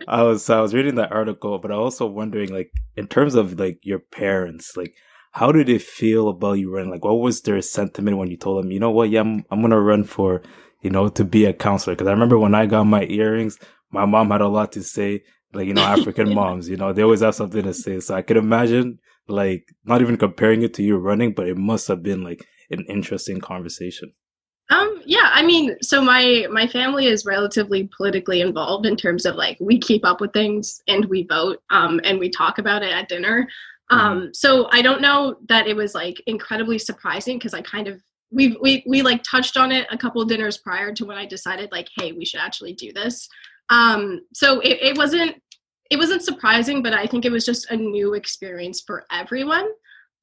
I 0.09 0.23
was 0.23 0.45
so 0.45 0.59
I 0.59 0.61
was 0.61 0.75
reading 0.75 0.97
that 0.97 1.12
article, 1.12 1.59
but 1.59 1.71
I 1.71 1.75
also 1.75 2.07
wondering 2.07 2.52
like 2.52 2.73
in 2.97 3.07
terms 3.09 3.35
of 3.35 3.59
like 3.59 3.80
your 3.83 3.99
parents, 3.99 4.76
like 4.76 4.95
how 5.38 5.52
did 5.52 5.68
it 5.68 5.83
feel 5.83 6.28
about 6.28 6.54
you 6.54 6.75
running? 6.75 6.90
Like, 6.90 7.04
what 7.04 7.21
was 7.21 7.42
their 7.42 7.62
sentiment 7.62 8.18
when 8.18 8.28
you 8.28 8.37
told 8.37 8.62
them, 8.62 8.73
you 8.73 8.80
know 8.80 8.90
what, 8.90 9.09
yeah, 9.09 9.21
I'm, 9.21 9.45
I'm 9.52 9.61
going 9.61 9.71
to 9.71 9.80
run 9.80 10.02
for, 10.02 10.42
you 10.83 10.90
know, 10.90 11.09
to 11.09 11.25
be 11.25 11.45
a 11.45 11.52
councilor? 11.52 11.95
Cause 11.95 12.09
I 12.09 12.11
remember 12.11 12.38
when 12.38 12.57
I 12.57 12.66
got 12.66 12.85
my 12.85 13.04
earrings, 13.04 13.57
my 13.92 14.04
mom 14.04 14.33
had 14.33 14.40
a 14.40 14.49
lot 14.49 14.73
to 14.73 14.83
say, 14.83 15.23
like, 15.52 15.68
you 15.68 15.75
know, 15.75 15.83
African 15.83 16.35
moms, 16.35 16.68
you 16.68 16.76
know, 16.76 16.92
they 16.92 17.02
always 17.02 17.21
have 17.21 17.37
something 17.37 17.62
to 17.62 17.73
say. 17.73 18.00
So 18.00 18.16
I 18.16 18.23
could 18.23 18.37
imagine, 18.37 18.99
like, 19.28 19.68
not 19.85 20.00
even 20.00 20.16
comparing 20.16 20.62
it 20.62 20.75
to 20.75 20.83
you 20.83 20.97
running, 20.97 21.35
but 21.35 21.47
it 21.47 21.57
must 21.57 21.87
have 21.87 22.02
been 22.02 22.25
like 22.25 22.45
an 22.71 22.85
interesting 22.88 23.40
conversation. 23.40 24.12
Um, 24.71 25.00
yeah, 25.07 25.30
I 25.33 25.42
mean, 25.47 25.76
so 25.80 26.02
my 26.02 26.47
my 26.50 26.66
family 26.66 27.07
is 27.07 27.25
relatively 27.25 27.88
politically 27.97 28.42
involved 28.42 28.85
in 28.85 28.97
terms 28.97 29.25
of 29.25 29.35
like 29.35 29.57
we 29.61 29.78
keep 29.78 30.04
up 30.04 30.21
with 30.21 30.35
things 30.35 30.83
and 30.87 31.07
we 31.07 31.26
vote, 31.26 31.62
um, 31.71 32.00
and 32.04 32.18
we 32.18 32.28
talk 32.28 32.59
about 32.59 32.83
it 32.83 32.92
at 32.92 33.09
dinner. 33.09 33.49
Mm-hmm. 33.90 34.07
Um, 34.07 34.30
so 34.35 34.68
I 34.73 34.83
don't 34.83 35.00
know 35.00 35.37
that 35.49 35.66
it 35.66 35.76
was 35.76 35.95
like 35.95 36.23
incredibly 36.26 36.78
surprising 36.78 37.38
because 37.38 37.54
I 37.54 37.62
kind 37.62 37.88
of 37.88 38.02
we 38.30 38.57
we 38.61 38.85
we 38.87 39.02
like 39.02 39.23
touched 39.23 39.57
on 39.57 39.73
it 39.73 39.87
a 39.90 39.99
couple 39.99 40.25
dinners 40.25 40.59
prior 40.59 40.92
to 40.95 41.07
when 41.07 41.16
I 41.16 41.26
decided 41.26 41.71
like, 41.73 41.88
hey, 41.97 42.12
we 42.12 42.25
should 42.25 42.40
actually 42.40 42.74
do 42.74 42.92
this. 42.92 43.29
Um, 43.70 44.20
so 44.35 44.61
it, 44.61 44.79
it 44.83 44.98
wasn't 44.98 45.42
it 45.90 45.96
wasn't 45.96 46.22
surprising, 46.22 46.83
but 46.83 46.92
I 46.92 47.07
think 47.07 47.24
it 47.24 47.33
was 47.33 47.46
just 47.46 47.70
a 47.70 47.77
new 47.77 48.14
experience 48.14 48.83
for 48.87 49.07
everyone. 49.11 49.68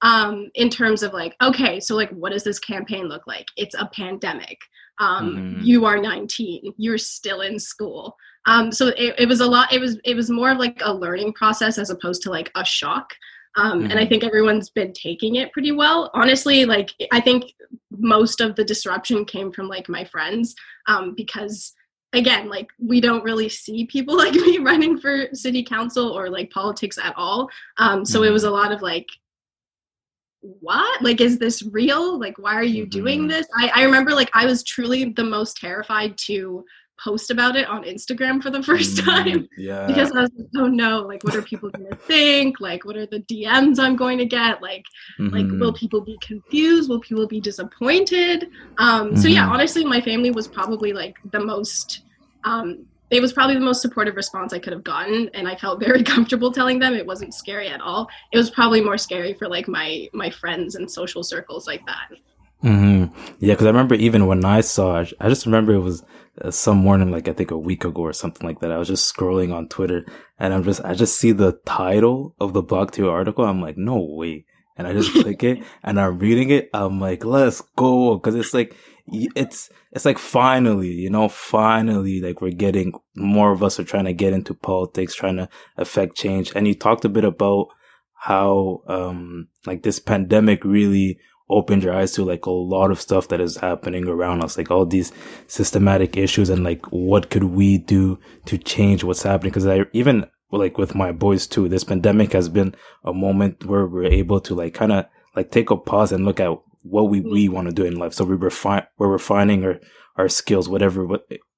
Um, 0.02 0.52
in 0.54 0.70
terms 0.70 1.02
of 1.02 1.14
like, 1.14 1.36
okay, 1.42 1.80
so 1.80 1.96
like, 1.96 2.12
what 2.12 2.32
does 2.32 2.44
this 2.44 2.60
campaign 2.60 3.08
look 3.08 3.26
like? 3.26 3.48
It's 3.58 3.74
a 3.76 3.90
pandemic. 3.94 4.60
Um, 5.00 5.36
mm-hmm. 5.36 5.62
You 5.64 5.86
are 5.86 5.98
19. 5.98 6.74
You're 6.78 6.98
still 6.98 7.42
in 7.42 7.58
school. 7.58 8.16
Um, 8.46 8.72
so 8.72 8.90
it, 8.90 9.16
it 9.18 9.28
was 9.28 9.40
a 9.40 9.48
lot. 9.48 9.74
It 9.74 9.80
was 9.80 9.98
it 10.04 10.16
was 10.16 10.30
more 10.30 10.52
of 10.52 10.60
like 10.60 10.80
a 10.84 10.94
learning 10.94 11.34
process 11.34 11.78
as 11.78 11.90
opposed 11.90 12.22
to 12.24 12.30
like 12.30 12.52
a 12.56 12.64
shock. 12.64 13.14
Um, 13.56 13.80
mm-hmm. 13.80 13.92
And 13.92 13.94
I 13.94 14.04
mm-hmm. 14.04 14.10
think 14.10 14.24
everyone's 14.24 14.70
been 14.70 14.94
taking 14.94 15.36
it 15.36 15.52
pretty 15.52 15.72
well. 15.72 16.12
Honestly, 16.14 16.66
like 16.66 16.92
I 17.12 17.22
think 17.22 17.54
most 17.92 18.42
of 18.42 18.56
the 18.56 18.64
disruption 18.64 19.26
came 19.26 19.52
from 19.52 19.68
like 19.68 19.88
my 19.90 20.04
friends 20.06 20.56
um, 20.88 21.14
because 21.16 21.74
again, 22.14 22.50
like 22.50 22.68
we 22.80 23.02
don't 23.02 23.24
really 23.24 23.50
see 23.50 23.86
people 23.86 24.18
like 24.24 24.34
me 24.34 24.58
running 24.60 25.00
for 25.00 25.28
city 25.34 25.64
council 25.64 26.10
or 26.10 26.30
like 26.30 26.52
politics 26.52 26.98
at 26.98 27.14
all. 27.16 27.50
Um, 27.78 28.06
so 28.06 28.20
mm-hmm. 28.20 28.30
it 28.30 28.32
was 28.32 28.44
a 28.44 28.52
lot 28.52 28.72
of 28.72 28.82
like, 28.82 29.08
what? 30.42 31.02
Like, 31.02 31.22
is 31.22 31.40
this 31.40 31.64
real? 31.64 32.20
Like, 32.20 32.38
why 32.38 32.54
are 32.54 32.64
you 32.64 32.84
mm-hmm. 32.84 33.00
doing 33.00 33.28
this? 33.28 33.48
I, 33.58 33.72
I 33.76 33.84
remember 33.84 34.12
like 34.12 34.30
I 34.34 34.46
was 34.46 34.64
truly 34.64 35.06
the 35.06 35.24
most 35.24 35.58
terrified 35.58 36.18
to 36.26 36.64
post 37.04 37.30
about 37.30 37.56
it 37.56 37.68
on 37.68 37.84
Instagram 37.84 38.42
for 38.42 38.50
the 38.50 38.64
first 38.64 38.98
mm, 38.98 39.06
time. 39.06 39.50
Yeah. 39.58 39.88
because 39.88 40.12
I 40.12 40.22
was 40.22 40.32
like, 40.38 40.48
oh 40.58 40.68
no, 40.68 41.02
like 41.02 41.24
what 41.24 41.36
are 41.36 41.42
people 41.42 41.70
gonna 41.70 41.96
think? 41.96 42.60
Like 42.60 42.86
what 42.86 42.96
are 42.96 43.06
the 43.06 43.22
DMs 43.22 43.80
I'm 43.80 43.96
going 43.96 44.18
to 44.18 44.26
get? 44.26 44.62
Like 44.62 44.86
mm-hmm. 45.20 45.36
like 45.36 45.46
will 45.60 45.72
mm-hmm. 45.72 45.76
people 45.78 46.02
be 46.02 46.18
confused? 46.22 46.90
Will 46.90 47.00
people 47.00 47.28
be 47.28 47.42
disappointed? 47.42 48.50
Um 48.78 49.08
mm-hmm. 49.08 49.18
so 49.18 49.28
yeah, 49.28 49.44
mm-hmm. 49.44 49.54
honestly 49.54 49.84
my 49.84 50.02
family 50.02 50.32
was 50.32 50.48
probably 50.48 50.94
like 50.94 51.18
the 51.32 51.40
most 51.40 52.02
um 52.44 52.86
it 53.12 53.22
was 53.22 53.34
probably 53.34 53.56
the 53.56 53.62
most 53.62 53.82
supportive 53.82 54.16
response 54.16 54.52
I 54.52 54.60
could 54.60 54.74
have 54.74 54.84
gotten, 54.84 55.30
and 55.36 55.48
I 55.48 55.56
felt 55.56 55.80
very 55.80 56.04
comfortable 56.14 56.52
telling 56.52 56.80
them 56.80 56.96
it 56.96 57.06
wasn't 57.06 57.34
scary 57.34 57.68
at 57.68 57.80
all. 57.80 58.10
It 58.32 58.38
was 58.38 58.50
probably 58.50 58.82
more 58.82 58.98
scary 58.98 59.34
for 59.34 59.48
like 59.48 59.68
my 59.68 60.10
my 60.14 60.30
friends 60.30 60.76
and 60.76 60.90
social 60.90 61.24
circles 61.24 61.68
like 61.68 61.86
that. 61.86 62.18
Mm-hmm. 62.64 63.14
Yeah, 63.40 63.54
because 63.54 63.68
I 63.68 63.70
remember 63.70 63.96
even 63.96 64.26
when 64.26 64.44
I 64.44 64.62
saw, 64.62 65.02
it, 65.02 65.14
I 65.20 65.30
just 65.30 65.46
remember 65.46 65.74
it 65.74 65.80
was 65.80 66.04
uh, 66.42 66.52
some 66.52 66.78
morning, 66.78 67.12
like 67.12 67.28
I 67.28 67.34
think 67.34 67.52
a 67.52 67.58
week 67.58 67.86
ago 67.86 68.02
or 68.02 68.14
something 68.14 68.46
like 68.48 68.60
that. 68.60 68.72
I 68.72 68.78
was 68.78 68.88
just 68.88 69.14
scrolling 69.14 69.54
on 69.54 69.68
Twitter, 69.70 70.06
and 70.40 70.54
I'm 70.54 70.64
just, 70.64 70.84
I 70.84 70.94
just 70.94 71.18
see 71.18 71.32
the 71.32 71.54
title 71.66 72.36
of 72.40 72.54
the 72.54 72.64
blogTO 72.64 73.10
article. 73.10 73.46
I'm 73.46 73.62
like, 73.62 73.78
no 73.78 74.00
way, 74.00 74.46
and 74.78 74.88
I 74.88 74.94
just 74.94 75.14
click 75.22 75.44
it, 75.44 75.64
and 75.84 76.00
I'm 76.00 76.20
reading 76.20 76.50
it. 76.50 76.70
I'm 76.74 77.00
like, 77.00 77.24
let's 77.24 77.62
go, 77.76 78.16
because 78.16 78.36
it's 78.36 78.54
like, 78.54 78.76
it's, 79.08 79.70
it's 79.92 80.06
like 80.06 80.18
finally, 80.18 80.90
you 80.92 81.10
know, 81.10 81.30
finally, 81.30 82.22
like 82.22 82.42
we're 82.42 82.52
getting 82.52 82.94
more 83.16 83.52
of 83.52 83.64
us 83.64 83.80
are 83.80 83.84
trying 83.84 84.06
to 84.06 84.14
get 84.14 84.34
into 84.34 84.54
politics, 84.54 85.16
trying 85.16 85.38
to 85.38 85.48
affect 85.78 86.18
change. 86.18 86.52
And 86.56 86.68
you 86.68 86.74
talked 86.74 87.06
a 87.06 87.10
bit 87.10 87.24
about 87.24 87.68
how, 88.14 88.82
um, 88.88 89.48
like 89.66 89.84
this 89.84 90.00
pandemic 90.00 90.66
really 90.66 91.20
opened 91.50 91.84
your 91.84 91.94
eyes 91.94 92.12
to 92.14 92.24
like 92.24 92.46
a 92.46 92.52
lot 92.52 92.92
of 92.92 93.00
stuff 93.00 93.28
that 93.28 93.40
is 93.40 93.58
happening 93.58 94.08
around 94.08 94.44
us, 94.44 94.58
like 94.58 94.72
all 94.72 94.86
these 94.86 95.12
systematic 95.48 96.18
issues 96.18 96.50
and 96.50 96.64
like 96.64 96.86
what 96.88 97.30
could 97.30 97.44
we 97.44 97.78
do 97.78 98.20
to 98.46 98.58
change 98.58 99.04
what's 99.04 99.24
happening? 99.24 99.54
Cause 99.54 99.68
I 99.68 99.86
even 99.94 100.26
like 100.52 100.78
with 100.78 100.96
my 100.96 101.12
boys 101.12 101.46
too, 101.46 101.70
this 101.70 101.84
pandemic 101.84 102.34
has 102.34 102.50
been 102.50 102.76
a 103.04 103.14
moment 103.14 103.66
where 103.66 103.86
we're 103.86 104.06
able 104.06 104.40
to 104.42 104.56
like 104.56 104.74
kind 104.74 104.92
of 104.92 105.06
like 105.36 105.52
take 105.52 105.70
a 105.70 105.78
pause 105.78 106.12
and 106.12 106.26
look 106.26 106.40
at 106.40 106.52
what 106.82 107.10
we, 107.10 107.22
we 107.22 107.48
mm. 107.48 107.52
want 107.52 107.68
to 107.68 107.74
do 107.74 107.86
in 107.86 107.96
life. 107.96 108.14
So 108.14 108.26
we 108.26 108.36
refine, 108.36 108.86
we're 108.98 109.08
refining 109.08 109.66
our, 109.66 109.80
our 110.18 110.30
skills, 110.30 110.70
whatever, 110.70 111.08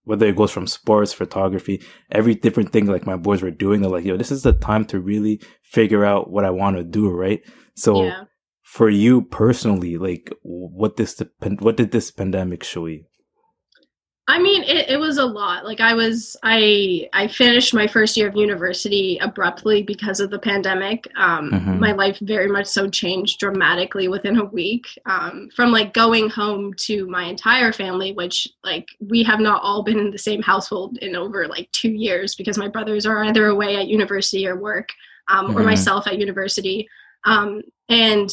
whether 0.04 0.26
it 0.26 0.36
goes 0.36 0.52
from 0.52 0.67
sports, 0.67 1.13
photography, 1.13 1.82
every 2.12 2.34
different 2.34 2.73
thing 2.73 2.88
like 2.88 3.06
my 3.06 3.17
boys 3.17 3.41
were 3.41 3.52
doing. 3.52 3.82
They're 3.82 3.91
like, 3.91 4.06
yo, 4.06 4.17
this 4.17 4.32
is 4.32 4.43
the 4.43 4.54
time 4.54 4.84
to 4.86 5.00
really 5.00 5.41
figure 5.62 6.04
out 6.04 6.30
what 6.30 6.43
I 6.43 6.50
want 6.50 6.78
to 6.78 6.84
do. 6.84 7.10
Right. 7.10 7.41
So 7.76 8.04
yeah 8.04 8.23
for 8.67 8.89
you 8.89 9.21
personally, 9.21 9.97
like 9.97 10.30
what 10.43 10.97
this 10.97 11.23
what 11.60 11.77
did 11.77 11.91
this 11.91 12.12
pandemic 12.12 12.65
show 12.65 12.86
you? 12.86 13.06
I 14.27 14.39
mean, 14.39 14.63
it, 14.63 14.89
it 14.89 14.99
was 14.99 15.17
a 15.17 15.25
lot. 15.25 15.63
Like 15.63 15.80
I 15.80 15.93
was, 15.93 16.36
I 16.43 17.08
I 17.13 17.30
finished 17.30 17.73
my 17.73 17.88
first 17.88 18.17
year 18.17 18.27
of 18.27 18.36
university 18.36 19.17
abruptly 19.21 19.84
because 19.84 20.19
of 20.19 20.32
the 20.32 20.38
pandemic. 20.38 21.08
Um, 21.15 21.49
mm-hmm. 21.49 21.80
My 21.80 21.93
life 21.93 22.19
very 22.19 22.49
much 22.49 22.67
so 22.67 22.89
changed 22.89 23.39
dramatically 23.39 24.10
within 24.10 24.38
a 24.38 24.43
week. 24.43 24.86
Um, 25.06 25.47
from 25.56 25.71
like 25.71 25.93
going 25.93 26.30
home 26.30 26.73
to 26.88 27.08
my 27.08 27.23
entire 27.23 27.71
family, 27.71 28.12
which 28.12 28.49
like 28.65 28.89
we 28.99 29.23
have 29.23 29.39
not 29.39 29.62
all 29.63 29.82
been 29.82 29.97
in 29.97 30.12
the 30.12 30.17
same 30.17 30.41
household 30.41 30.97
in 30.97 31.15
over 31.15 31.47
like 31.47 31.71
two 31.71 31.91
years 31.91 32.36
because 32.36 32.58
my 32.58 32.67
brothers 32.67 33.06
are 33.06 33.23
either 33.23 33.45
away 33.47 33.77
at 33.77 33.88
university 33.88 34.45
or 34.45 34.60
work, 34.60 34.89
um, 35.30 35.47
mm-hmm. 35.47 35.58
or 35.58 35.63
myself 35.63 36.06
at 36.06 36.19
university. 36.19 36.86
Um, 37.23 37.62
and 37.89 38.30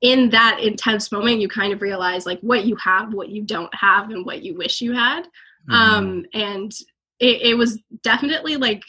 in 0.00 0.30
that 0.30 0.60
intense 0.60 1.10
moment 1.10 1.40
you 1.40 1.48
kind 1.48 1.72
of 1.72 1.82
realize 1.82 2.24
like 2.24 2.40
what 2.40 2.64
you 2.64 2.76
have 2.76 3.12
what 3.12 3.28
you 3.28 3.42
don't 3.42 3.74
have 3.74 4.10
and 4.10 4.24
what 4.24 4.42
you 4.42 4.56
wish 4.56 4.80
you 4.80 4.92
had 4.92 5.22
mm-hmm. 5.22 5.72
um 5.72 6.24
and 6.34 6.72
it, 7.18 7.42
it 7.42 7.54
was 7.54 7.80
definitely 8.02 8.56
like 8.56 8.82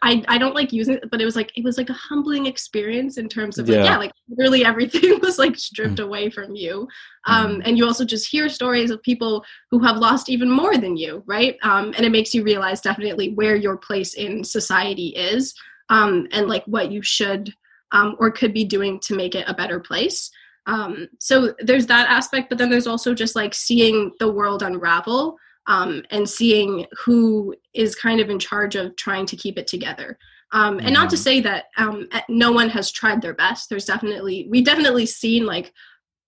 I, 0.00 0.24
I 0.28 0.38
don't 0.38 0.54
like 0.54 0.72
using 0.72 0.94
it, 0.94 1.10
but 1.10 1.20
it 1.20 1.24
was 1.24 1.36
like 1.36 1.52
it 1.56 1.64
was 1.64 1.76
like 1.76 1.90
a 1.90 1.94
humbling 1.94 2.46
experience 2.46 3.18
in 3.18 3.28
terms 3.28 3.58
of 3.58 3.68
yeah, 3.68 3.76
like, 3.76 3.84
yeah, 3.84 3.96
like 3.98 4.12
literally 4.28 4.64
everything 4.64 5.18
was 5.22 5.38
like 5.38 5.56
stripped 5.56 5.96
mm-hmm. 5.96 6.04
away 6.04 6.30
from 6.30 6.54
you. 6.54 6.88
Um, 7.26 7.46
mm-hmm. 7.46 7.60
and 7.64 7.76
you 7.76 7.84
also 7.84 8.04
just 8.04 8.30
hear 8.30 8.48
stories 8.48 8.90
of 8.90 9.02
people 9.02 9.44
who 9.70 9.80
have 9.80 9.98
lost 9.98 10.30
even 10.30 10.50
more 10.50 10.76
than 10.78 10.96
you, 10.96 11.22
right? 11.26 11.56
Um, 11.62 11.92
and 11.96 12.06
it 12.06 12.12
makes 12.12 12.32
you 12.32 12.42
realize 12.42 12.80
definitely 12.80 13.34
where 13.34 13.56
your 13.56 13.76
place 13.76 14.14
in 14.14 14.44
society 14.44 15.08
is, 15.08 15.54
um, 15.88 16.28
and 16.30 16.48
like 16.48 16.64
what 16.66 16.90
you 16.90 17.02
should 17.02 17.52
um, 17.90 18.16
or 18.18 18.30
could 18.30 18.54
be 18.54 18.64
doing 18.64 19.00
to 19.00 19.16
make 19.16 19.34
it 19.34 19.48
a 19.48 19.54
better 19.54 19.80
place. 19.80 20.30
Um, 20.66 21.08
so 21.18 21.54
there's 21.58 21.86
that 21.86 22.08
aspect, 22.08 22.48
but 22.48 22.58
then 22.58 22.70
there's 22.70 22.86
also 22.86 23.14
just 23.14 23.34
like 23.34 23.54
seeing 23.54 24.12
the 24.20 24.30
world 24.30 24.62
unravel 24.62 25.36
um, 25.66 26.02
and 26.10 26.28
seeing 26.28 26.86
who 27.04 27.54
is 27.74 27.94
kind 27.94 28.20
of 28.20 28.30
in 28.30 28.38
charge 28.38 28.76
of 28.76 28.94
trying 28.96 29.26
to 29.26 29.36
keep 29.36 29.58
it 29.58 29.66
together. 29.66 30.18
Um, 30.52 30.80
and 30.80 30.92
not 30.92 31.08
to 31.10 31.16
mm-hmm. 31.16 31.22
say 31.22 31.40
that 31.40 31.64
um, 31.78 32.08
no 32.28 32.52
one 32.52 32.68
has 32.68 32.92
tried 32.92 33.22
their 33.22 33.34
best. 33.34 33.70
There's 33.70 33.86
definitely 33.86 34.46
we've 34.50 34.64
definitely 34.64 35.06
seen 35.06 35.46
like 35.46 35.72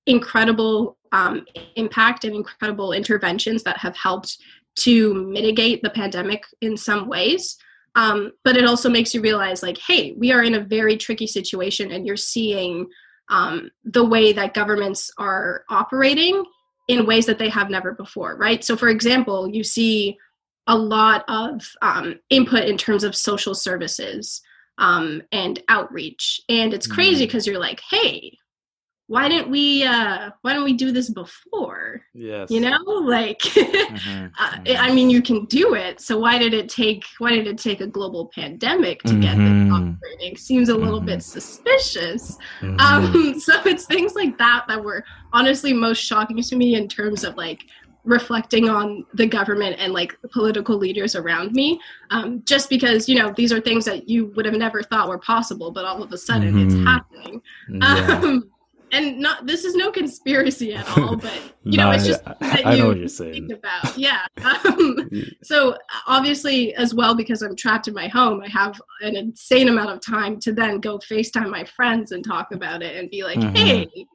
incredible 0.07 0.97
um, 1.13 1.47
impact 1.77 2.25
and 2.25 2.35
incredible 2.35 2.93
interventions 2.93 3.63
that 3.65 3.79
have 3.79 3.97
helped 3.97 4.39
to 4.77 5.15
mitigate 5.15 5.83
the 5.83 5.91
pandemic 5.91 6.43
in 6.61 6.77
some 6.77 7.09
ways. 7.09 7.57
Um, 7.97 8.33
but 8.43 8.57
it 8.57 8.65
also 8.65 8.91
makes 8.91 9.15
you 9.15 9.21
realize 9.21 9.63
like, 9.63 9.79
hey, 9.79 10.15
we 10.19 10.33
are 10.33 10.43
in 10.43 10.55
a 10.55 10.65
very 10.65 10.97
tricky 10.97 11.29
situation, 11.29 11.93
and 11.93 12.07
you're 12.07 12.17
seeing 12.17 12.89
um, 13.29 13.71
the 13.85 14.05
way 14.05 14.33
that 14.33 14.55
governments 14.55 15.11
are 15.19 15.65
operating 15.69 16.45
in 16.89 17.07
ways 17.07 17.27
that 17.27 17.39
they 17.39 17.49
have 17.49 17.71
never 17.71 17.93
before, 17.93 18.37
right? 18.37 18.63
So, 18.63 18.77
for 18.77 18.89
example, 18.89 19.49
you 19.49 19.65
see 19.65 20.19
a 20.67 20.77
lot 20.77 21.25
of 21.29 21.67
um, 21.83 22.19
input 22.31 22.65
in 22.65 22.77
terms 22.77 23.05
of 23.05 23.17
social 23.17 23.55
services 23.55 24.43
um, 24.79 25.23
and 25.33 25.63
outreach. 25.69 26.41
And 26.49 26.75
it's 26.75 26.87
crazy 26.87 27.27
because 27.27 27.45
mm. 27.45 27.49
you're 27.49 27.61
like, 27.61 27.81
hey, 27.91 28.39
why 29.07 29.29
didn't 29.29 29.51
we 29.51 29.85
uh 29.85 30.31
why 30.41 30.55
don't 30.55 30.65
we 30.65 30.73
do 30.73 30.91
this 30.91 31.11
before 31.11 32.01
yes 32.15 32.51
you 32.51 32.59
know 32.59 32.79
like 32.87 33.39
mm-hmm. 33.41 34.27
uh, 34.39 34.51
mm-hmm. 34.51 34.83
i 34.83 34.93
mean 34.93 35.11
you 35.11 35.21
can 35.21 35.45
do 35.47 35.75
it 35.75 36.01
so 36.01 36.19
why 36.19 36.39
did 36.39 36.55
it 36.55 36.69
take 36.69 37.05
why 37.19 37.31
did 37.31 37.47
it 37.47 37.59
take 37.59 37.81
a 37.81 37.87
global 37.87 38.31
pandemic 38.35 39.03
to 39.03 39.13
mm-hmm. 39.13 39.21
get 39.21 39.37
this 39.37 39.73
operating 39.73 40.37
seems 40.37 40.71
a 40.71 40.75
little 40.75 41.01
bit 41.01 41.19
mm-hmm. 41.19 41.41
suspicious 41.41 42.39
mm-hmm. 42.61 42.81
um 42.81 43.39
so 43.41 43.53
it's 43.67 43.85
things 43.85 44.15
like 44.15 44.39
that 44.39 44.65
that 44.69 44.83
were 44.83 45.05
honestly 45.33 45.73
most 45.73 45.99
shocking 45.99 46.43
to 46.43 46.57
me 46.57 46.75
in 46.75 46.89
terms 46.89 47.25
of 47.25 47.37
like 47.37 47.65
reflecting 48.05 48.69
on 48.69 49.05
the 49.15 49.27
government 49.27 49.77
and 49.79 49.93
like 49.93 50.17
political 50.31 50.77
leaders 50.77 51.17
around 51.17 51.53
me 51.53 51.81
um, 52.11 52.43
just 52.45 52.69
because 52.69 53.09
you 53.09 53.19
know 53.19 53.33
these 53.35 53.51
are 53.51 53.61
things 53.61 53.85
that 53.87 54.07
you 54.07 54.27
would 54.37 54.45
have 54.45 54.55
never 54.55 54.83
thought 54.83 55.09
were 55.09 55.19
possible 55.19 55.71
but 55.71 55.87
all 55.87 56.03
of 56.03 56.13
a 56.13 56.19
sudden 56.19 56.59
it's 56.59 56.75
mm-hmm. 56.75 56.87
happening 56.87 57.43
yeah. 57.71 58.21
um, 58.23 58.51
and 58.95 59.19
not 59.19 59.47
this 59.47 59.65
is 59.65 59.75
no 59.75 59.91
conspiracy 59.91 60.75
at 60.75 60.89
all, 60.97 61.17
but 61.29 61.39
you 61.65 61.77
know, 61.77 61.91
it's 61.91 62.07
just 62.07 62.23
I, 62.27 62.35
that 62.41 62.67
I 62.67 62.77
know 62.77 62.89
what 62.89 62.99
you're 62.99 63.09
saying 63.09 63.51
about. 63.51 63.99
Yeah. 63.99 64.25
Um, 64.45 65.11
so 65.43 65.77
obviously, 66.07 66.75
as 66.75 66.95
well, 66.95 67.15
because 67.15 67.43
I'm 67.43 67.57
trapped 67.57 67.89
in 67.89 67.95
my 67.95 68.09
home, 68.09 68.41
I 68.43 68.49
have 68.49 68.81
an 69.01 69.17
insane 69.17 69.69
amount 69.69 69.91
of 69.91 70.01
time 70.01 70.39
to 70.41 70.53
then 70.53 70.81
go 70.81 70.99
FaceTime 70.99 71.51
my 71.51 71.65
friends 71.65 72.13
and 72.13 72.25
talk 72.25 72.53
about 72.53 72.83
it 72.83 72.97
and 72.97 73.11
be 73.11 73.25
like, 73.25 73.39
mm-hmm. 73.39 73.55
"Hey, 73.55 74.07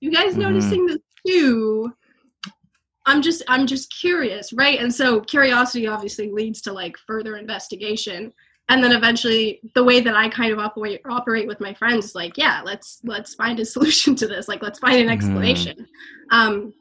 you 0.00 0.12
guys 0.12 0.32
mm-hmm. 0.32 0.42
noticing 0.42 0.86
this 0.86 0.98
too?" 1.26 1.92
I'm 3.06 3.22
just 3.22 3.42
I'm 3.48 3.66
just 3.66 3.92
curious, 3.98 4.52
right? 4.52 4.78
And 4.78 4.94
so 4.94 5.20
curiosity 5.20 5.86
obviously 5.86 6.30
leads 6.30 6.60
to 6.62 6.72
like 6.72 6.96
further 7.06 7.38
investigation 7.38 8.32
and 8.68 8.82
then 8.82 8.92
eventually 8.92 9.60
the 9.74 9.82
way 9.82 10.00
that 10.00 10.14
i 10.14 10.28
kind 10.28 10.52
of 10.52 10.58
operate 10.58 11.00
operate 11.08 11.46
with 11.46 11.60
my 11.60 11.74
friends 11.74 12.06
is 12.06 12.14
like 12.14 12.36
yeah 12.36 12.62
let's 12.64 13.00
let's 13.04 13.34
find 13.34 13.60
a 13.60 13.64
solution 13.74 14.14
to 14.14 14.26
this 14.26 14.48
like 14.48 14.62
let's 14.62 14.78
find 14.78 14.96
an 14.96 15.02
mm-hmm. 15.02 15.12
explanation 15.12 15.76
mm-hmm. 16.32 16.36
um, 16.36 16.74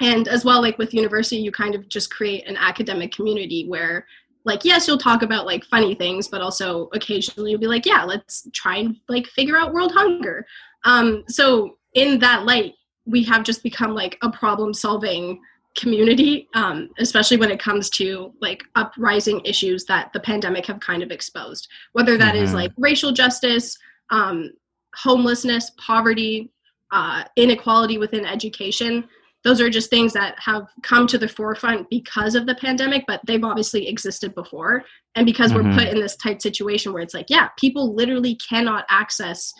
and 0.00 0.28
as 0.28 0.44
well 0.44 0.60
like 0.60 0.78
with 0.78 0.94
university 0.94 1.36
you 1.36 1.52
kind 1.52 1.74
of 1.74 1.88
just 1.88 2.12
create 2.12 2.46
an 2.46 2.56
academic 2.56 3.12
community 3.12 3.66
where 3.68 4.06
like 4.44 4.64
yes 4.64 4.86
you'll 4.86 4.98
talk 4.98 5.22
about 5.22 5.46
like 5.46 5.64
funny 5.64 5.94
things 5.94 6.28
but 6.28 6.40
also 6.40 6.88
occasionally 6.92 7.50
you'll 7.50 7.60
be 7.60 7.66
like 7.66 7.86
yeah 7.86 8.04
let's 8.04 8.48
try 8.52 8.76
and 8.76 8.96
like 9.08 9.26
figure 9.26 9.56
out 9.56 9.72
world 9.72 9.92
hunger 9.92 10.46
um, 10.84 11.22
so 11.28 11.78
in 11.94 12.18
that 12.18 12.44
light 12.44 12.74
we 13.06 13.22
have 13.22 13.44
just 13.44 13.62
become 13.62 13.94
like 13.94 14.18
a 14.22 14.30
problem 14.30 14.72
solving 14.72 15.40
community, 15.76 16.48
um, 16.54 16.90
especially 16.98 17.36
when 17.36 17.50
it 17.50 17.60
comes 17.60 17.88
to 17.88 18.32
like 18.40 18.62
uprising 18.74 19.40
issues 19.44 19.84
that 19.86 20.12
the 20.12 20.20
pandemic 20.20 20.66
have 20.66 20.80
kind 20.80 21.02
of 21.02 21.10
exposed, 21.10 21.68
whether 21.92 22.18
that 22.18 22.34
mm-hmm. 22.34 22.44
is 22.44 22.54
like 22.54 22.72
racial 22.76 23.12
justice, 23.12 23.76
um, 24.10 24.50
homelessness, 24.94 25.70
poverty, 25.78 26.50
uh, 26.92 27.24
inequality 27.36 27.96
within 27.96 28.26
education. 28.26 29.04
Those 29.44 29.60
are 29.60 29.70
just 29.70 29.90
things 29.90 30.12
that 30.12 30.38
have 30.38 30.68
come 30.82 31.06
to 31.08 31.18
the 31.18 31.26
forefront 31.26 31.88
because 31.90 32.34
of 32.34 32.46
the 32.46 32.54
pandemic, 32.54 33.04
but 33.08 33.20
they've 33.26 33.42
obviously 33.42 33.88
existed 33.88 34.34
before. 34.34 34.84
And 35.16 35.26
because 35.26 35.52
mm-hmm. 35.52 35.70
we're 35.70 35.76
put 35.76 35.88
in 35.88 36.00
this 36.00 36.16
tight 36.16 36.42
situation 36.42 36.92
where 36.92 37.02
it's 37.02 37.14
like, 37.14 37.30
yeah, 37.30 37.48
people 37.58 37.94
literally 37.94 38.36
cannot 38.36 38.84
access 38.88 39.52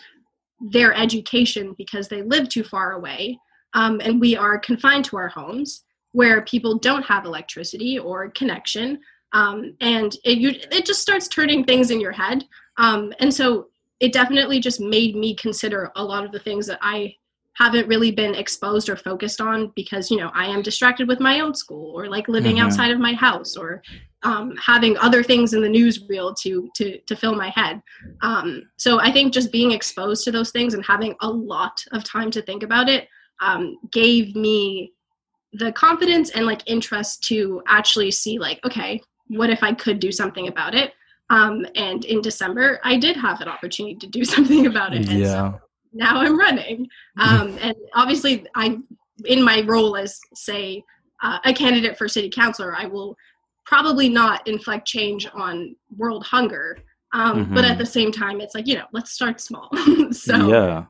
their 0.61 0.93
education 0.93 1.75
because 1.77 2.07
they 2.07 2.21
live 2.21 2.47
too 2.47 2.63
far 2.63 2.93
away. 2.93 3.39
Um, 3.73 3.99
and 4.01 4.21
we 4.21 4.37
are 4.37 4.59
confined 4.59 5.05
to 5.05 5.17
our 5.17 5.27
homes 5.27 5.83
where 6.13 6.41
people 6.43 6.77
don't 6.79 7.03
have 7.03 7.25
electricity 7.25 7.99
or 7.99 8.29
connection 8.31 8.99
um, 9.33 9.75
and 9.81 10.15
it, 10.23 10.37
you, 10.37 10.49
it 10.71 10.85
just 10.85 11.01
starts 11.01 11.27
turning 11.27 11.63
things 11.63 11.91
in 11.91 11.99
your 11.99 12.11
head 12.11 12.45
um, 12.77 13.13
and 13.19 13.33
so 13.33 13.67
it 13.99 14.13
definitely 14.13 14.59
just 14.59 14.79
made 14.79 15.15
me 15.15 15.35
consider 15.35 15.91
a 15.95 16.03
lot 16.03 16.23
of 16.23 16.31
the 16.31 16.39
things 16.39 16.65
that 16.67 16.79
i 16.81 17.13
haven't 17.55 17.87
really 17.87 18.11
been 18.11 18.33
exposed 18.33 18.89
or 18.89 18.95
focused 18.95 19.39
on 19.39 19.71
because 19.75 20.09
you 20.09 20.17
know 20.17 20.31
i 20.33 20.45
am 20.45 20.61
distracted 20.61 21.07
with 21.07 21.19
my 21.19 21.39
own 21.39 21.53
school 21.53 21.91
or 21.95 22.07
like 22.07 22.27
living 22.27 22.55
mm-hmm. 22.55 22.65
outside 22.65 22.91
of 22.91 22.99
my 22.99 23.13
house 23.13 23.55
or 23.55 23.81
um, 24.23 24.55
having 24.55 24.97
other 24.97 25.21
things 25.21 25.53
in 25.53 25.61
the 25.61 25.67
newsreel 25.67 26.35
to 26.41 26.69
to 26.75 26.97
to 26.99 27.15
fill 27.15 27.35
my 27.35 27.49
head 27.49 27.81
um, 28.21 28.63
so 28.77 28.99
i 28.99 29.11
think 29.11 29.33
just 29.33 29.51
being 29.51 29.71
exposed 29.71 30.23
to 30.23 30.31
those 30.31 30.51
things 30.51 30.73
and 30.73 30.85
having 30.85 31.15
a 31.21 31.29
lot 31.29 31.83
of 31.91 32.03
time 32.03 32.31
to 32.31 32.41
think 32.41 32.63
about 32.63 32.89
it 32.89 33.07
um, 33.41 33.77
gave 33.91 34.35
me 34.35 34.93
the 35.53 35.71
confidence 35.73 36.31
and 36.31 36.45
like 36.45 36.61
interest 36.65 37.23
to 37.23 37.61
actually 37.67 38.11
see 38.11 38.39
like 38.39 38.59
okay 38.65 39.01
what 39.27 39.49
if 39.49 39.63
i 39.63 39.73
could 39.73 39.99
do 39.99 40.11
something 40.11 40.47
about 40.47 40.73
it 40.73 40.93
um, 41.29 41.65
and 41.75 42.05
in 42.05 42.21
december 42.21 42.79
i 42.83 42.97
did 42.97 43.15
have 43.15 43.39
an 43.41 43.47
opportunity 43.47 43.95
to 43.95 44.07
do 44.07 44.23
something 44.33 44.65
about 44.65 44.93
it 44.93 45.07
and 45.09 45.19
yeah. 45.19 45.51
so 45.51 45.59
now 45.93 46.19
i'm 46.19 46.37
running 46.37 46.87
um, 47.19 47.57
and 47.61 47.75
obviously 47.93 48.45
i 48.55 48.77
in 49.25 49.41
my 49.43 49.61
role 49.61 49.95
as 49.95 50.19
say 50.33 50.83
uh, 51.21 51.39
a 51.45 51.53
candidate 51.53 51.97
for 51.97 52.07
city 52.07 52.29
councilor 52.29 52.75
i 52.75 52.85
will 52.85 53.15
probably 53.65 54.09
not 54.09 54.45
inflict 54.47 54.85
change 54.85 55.27
on 55.33 55.75
world 55.95 56.23
hunger 56.25 56.77
um, 57.13 57.45
mm-hmm. 57.45 57.53
but 57.53 57.63
at 57.63 57.71
mm-hmm. 57.71 57.79
the 57.79 57.85
same 57.85 58.11
time 58.11 58.41
it's 58.41 58.55
like 58.55 58.67
you 58.67 58.75
know 58.75 58.85
let's 58.91 59.11
start 59.11 59.39
small 59.39 59.69
so 60.11 60.47
yeah 60.47 60.85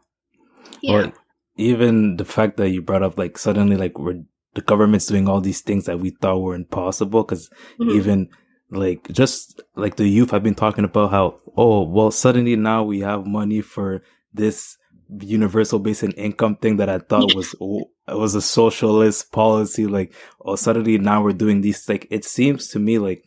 yeah 0.82 0.94
well, 0.94 1.14
even 1.58 2.18
the 2.18 2.26
fact 2.26 2.58
that 2.58 2.70
you 2.70 2.82
brought 2.82 3.04
up 3.04 3.18
like 3.18 3.38
suddenly 3.38 3.76
like 3.76 4.00
we're 4.00 4.24
the 4.56 4.62
government's 4.62 5.06
doing 5.06 5.28
all 5.28 5.42
these 5.42 5.62
things 5.62 5.86
that 5.86 6.00
we 6.00 6.12
thought 6.12 6.40
were 6.40 6.56
impossible 6.56 7.24
because 7.24 7.50
mm-hmm. 7.80 7.92
even 7.92 8.30
like 8.70 9.08
just 9.12 9.62
like 9.76 9.96
the 9.96 10.08
youth 10.08 10.32
have 10.32 10.44
been 10.44 10.56
talking 10.56 10.84
about 10.84 11.12
how 11.12 11.40
oh 11.58 11.84
well 11.84 12.12
suddenly 12.12 12.56
now 12.56 12.84
we 12.84 13.00
have 13.00 13.26
money 13.26 13.62
for 13.62 14.02
this 14.34 14.78
universal 15.20 15.80
basic 15.80 16.18
income 16.18 16.56
thing 16.56 16.78
that 16.78 16.90
I 16.90 17.00
thought 17.00 17.36
was 17.36 17.54
it 18.08 18.18
was 18.18 18.36
a 18.36 18.42
socialist 18.42 19.32
policy 19.32 19.86
like 19.86 20.14
oh 20.42 20.56
suddenly 20.56 20.98
now 20.98 21.24
we're 21.24 21.34
doing 21.34 21.62
these 21.62 21.88
like 21.88 22.08
it 22.10 22.26
seems 22.26 22.68
to 22.70 22.80
me 22.80 22.98
like 22.98 23.24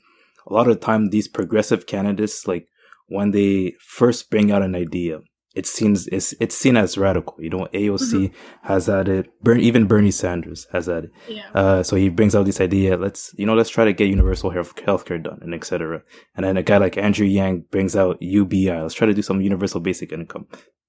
a 0.47 0.53
lot 0.53 0.69
of 0.69 0.75
the 0.75 0.85
time 0.85 1.11
these 1.11 1.29
progressive 1.29 1.87
candidates 1.87 2.47
like 2.47 2.69
when 3.09 3.31
they 3.31 3.75
first 3.81 4.31
bring 4.31 4.51
out 4.51 4.63
an 4.63 4.75
idea 4.75 5.21
it 5.57 5.67
seems 5.67 6.07
it's 6.09 6.35
it's 6.39 6.57
seen 6.57 6.77
as 6.77 6.99
radical. 6.99 7.35
You 7.39 7.49
know, 7.49 7.69
AOC 7.73 8.13
mm-hmm. 8.13 8.67
has 8.67 8.87
had 8.87 9.09
it. 9.09 9.31
Bern, 9.43 9.61
even 9.61 9.87
Bernie 9.87 10.11
Sanders 10.11 10.67
has 10.71 10.87
had 10.87 11.05
it. 11.05 11.11
Yeah. 11.29 11.49
Uh, 11.55 11.83
so 11.83 11.97
he 11.97 12.11
brings 12.11 12.35
out 12.35 12.45
this 12.45 12.61
idea. 12.61 12.97
Let's 12.97 13.35
you 13.39 13.47
know, 13.47 13.55
let's 13.55 13.71
try 13.71 13.87
to 13.87 13.95
get 13.95 14.09
universal 14.09 14.51
health 14.51 15.05
care 15.07 15.19
done 15.19 15.39
and 15.41 15.55
etc. 15.55 16.03
And 16.37 16.45
then 16.45 16.59
a 16.59 16.63
guy 16.63 16.77
like 16.77 16.99
Andrew 16.99 17.27
Yang 17.27 17.65
brings 17.71 17.97
out 17.97 18.21
UBI. 18.21 18.83
Let's 18.83 18.95
try 18.95 19.07
to 19.07 19.15
do 19.15 19.23
some 19.23 19.41
universal 19.41 19.81
basic 19.81 20.13
income. 20.13 20.47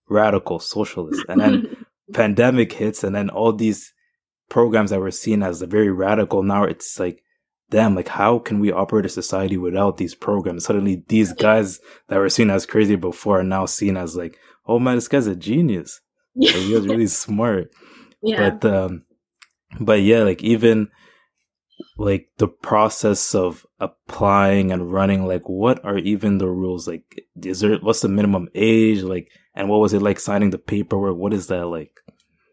Radical 0.10 0.60
socialist. 0.60 1.24
And 1.30 1.40
then 1.40 1.86
pandemic 2.14 2.74
hits, 2.74 3.06
and 3.06 3.16
then 3.16 3.30
all 3.30 3.54
these 3.54 3.94
programs 4.50 4.90
that 4.90 5.00
were 5.00 5.12
seen 5.12 5.44
as 5.44 5.62
very 5.62 5.92
radical 5.92 6.42
now 6.42 6.64
it's 6.64 7.00
like 7.00 7.22
damn, 7.70 7.96
like 7.96 8.08
how 8.08 8.40
can 8.40 8.60
we 8.60 8.72
operate 8.72 9.06
a 9.06 9.10
society 9.10 9.58
without 9.58 9.98
these 9.98 10.16
programs? 10.16 10.66
Suddenly 10.66 11.04
these 11.08 11.34
guys 11.34 11.80
that 12.08 12.18
were 12.18 12.30
seen 12.30 12.50
as 12.50 12.66
crazy 12.66 12.96
before 12.96 13.42
are 13.42 13.44
now 13.44 13.66
seen 13.66 13.98
as 13.98 14.16
like, 14.16 14.38
oh 14.68 14.80
man, 14.80 14.96
this 14.96 15.08
guy's 15.08 15.28
a 15.28 15.36
genius. 15.36 16.02
Yeah. 16.36 16.52
Like, 16.52 16.62
he 16.62 16.74
was 16.74 16.88
really 16.88 17.08
smart. 17.24 17.72
Yeah. 18.22 18.50
But 18.50 18.74
um 18.74 19.04
but 19.80 20.02
yeah, 20.02 20.24
like 20.24 20.44
even 20.44 20.90
like 21.98 22.30
the 22.38 22.48
process 22.48 23.36
of 23.36 23.66
applying 23.80 24.72
and 24.72 24.92
running, 24.92 25.26
like 25.26 25.48
what 25.48 25.84
are 25.86 25.98
even 25.98 26.38
the 26.38 26.48
rules? 26.48 26.88
Like 26.88 27.28
is 27.44 27.60
there 27.60 27.78
what's 27.78 28.02
the 28.02 28.10
minimum 28.10 28.50
age? 28.56 29.02
Like 29.02 29.30
and 29.56 29.70
what 29.70 29.80
was 29.80 29.94
it 29.94 30.02
like 30.02 30.20
signing 30.20 30.52
the 30.52 30.58
paperwork? 30.58 31.18
What 31.18 31.34
is 31.34 31.48
that 31.48 31.66
like? 31.66 32.00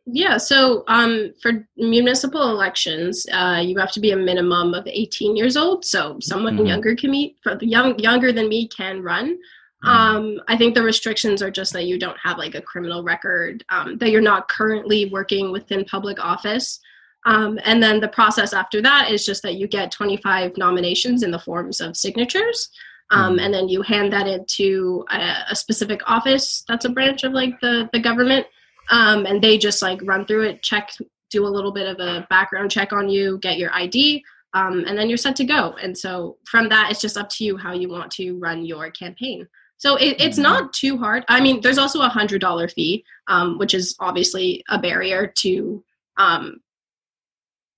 Yeah, 0.06 0.36
so 0.36 0.84
um, 0.86 1.32
for 1.40 1.66
municipal 1.78 2.50
elections, 2.50 3.26
uh, 3.32 3.62
you 3.64 3.78
have 3.78 3.90
to 3.92 4.00
be 4.00 4.10
a 4.10 4.16
minimum 4.16 4.74
of 4.74 4.86
18 4.86 5.34
years 5.34 5.56
old. 5.56 5.84
So 5.86 6.18
someone 6.20 6.56
mm-hmm. 6.56 6.66
younger 6.66 6.94
can 6.94 7.10
meet, 7.10 7.38
for 7.42 7.56
the 7.56 7.66
young 7.66 7.98
younger 7.98 8.30
than 8.30 8.48
me 8.48 8.68
can 8.68 9.02
run. 9.02 9.38
Mm-hmm. 9.84 10.16
Um, 10.16 10.40
I 10.48 10.56
think 10.56 10.74
the 10.74 10.82
restrictions 10.82 11.42
are 11.42 11.50
just 11.50 11.72
that 11.74 11.84
you 11.84 11.98
don't 11.98 12.18
have 12.22 12.38
like 12.38 12.54
a 12.54 12.62
criminal 12.62 13.02
record, 13.02 13.64
um, 13.68 13.98
that 13.98 14.10
you're 14.10 14.20
not 14.20 14.48
currently 14.48 15.10
working 15.10 15.52
within 15.52 15.84
public 15.84 16.18
office. 16.24 16.80
Um, 17.26 17.58
and 17.64 17.82
then 17.82 18.00
the 18.00 18.08
process 18.08 18.52
after 18.52 18.82
that 18.82 19.10
is 19.10 19.24
just 19.24 19.42
that 19.42 19.54
you 19.54 19.66
get 19.66 19.90
25 19.90 20.56
nominations 20.56 21.22
in 21.22 21.30
the 21.30 21.38
forms 21.38 21.80
of 21.80 21.96
signatures. 21.96 22.70
Um, 23.10 23.36
mm-hmm. 23.36 23.44
and 23.44 23.54
then 23.54 23.68
you 23.68 23.82
hand 23.82 24.12
that 24.14 24.26
into 24.26 25.04
a, 25.10 25.36
a, 25.50 25.54
specific 25.54 26.00
office 26.06 26.64
that's 26.66 26.86
a 26.86 26.88
branch 26.88 27.22
of 27.22 27.32
like 27.32 27.60
the, 27.60 27.90
the 27.92 28.00
government 28.00 28.46
um, 28.90 29.26
and 29.26 29.42
they 29.42 29.58
just 29.58 29.82
like 29.82 30.00
run 30.04 30.24
through 30.24 30.44
it, 30.44 30.62
check, 30.62 30.90
do 31.30 31.46
a 31.46 31.48
little 31.48 31.70
bit 31.70 31.86
of 31.86 32.00
a 32.00 32.26
background 32.30 32.70
check 32.70 32.94
on 32.94 33.10
you, 33.10 33.38
get 33.42 33.58
your 33.58 33.72
ID, 33.74 34.24
um, 34.54 34.84
and 34.86 34.96
then 34.96 35.08
you're 35.08 35.18
set 35.18 35.36
to 35.36 35.44
go. 35.44 35.74
And 35.82 35.96
so 35.96 36.38
from 36.46 36.68
that, 36.68 36.90
it's 36.90 37.00
just 37.00 37.16
up 37.16 37.28
to 37.30 37.44
you 37.44 37.56
how 37.56 37.72
you 37.72 37.88
want 37.88 38.10
to 38.12 38.38
run 38.38 38.64
your 38.64 38.90
campaign. 38.90 39.46
So 39.76 39.96
it, 39.96 40.16
it's 40.20 40.36
mm-hmm. 40.36 40.42
not 40.42 40.72
too 40.72 40.98
hard. 40.98 41.24
I 41.28 41.40
mean, 41.40 41.60
there's 41.60 41.78
also 41.78 42.00
a 42.00 42.08
hundred 42.08 42.40
dollar 42.40 42.68
fee, 42.68 43.04
um, 43.28 43.58
which 43.58 43.74
is 43.74 43.96
obviously 44.00 44.64
a 44.68 44.78
barrier 44.78 45.32
to 45.38 45.84
um, 46.16 46.60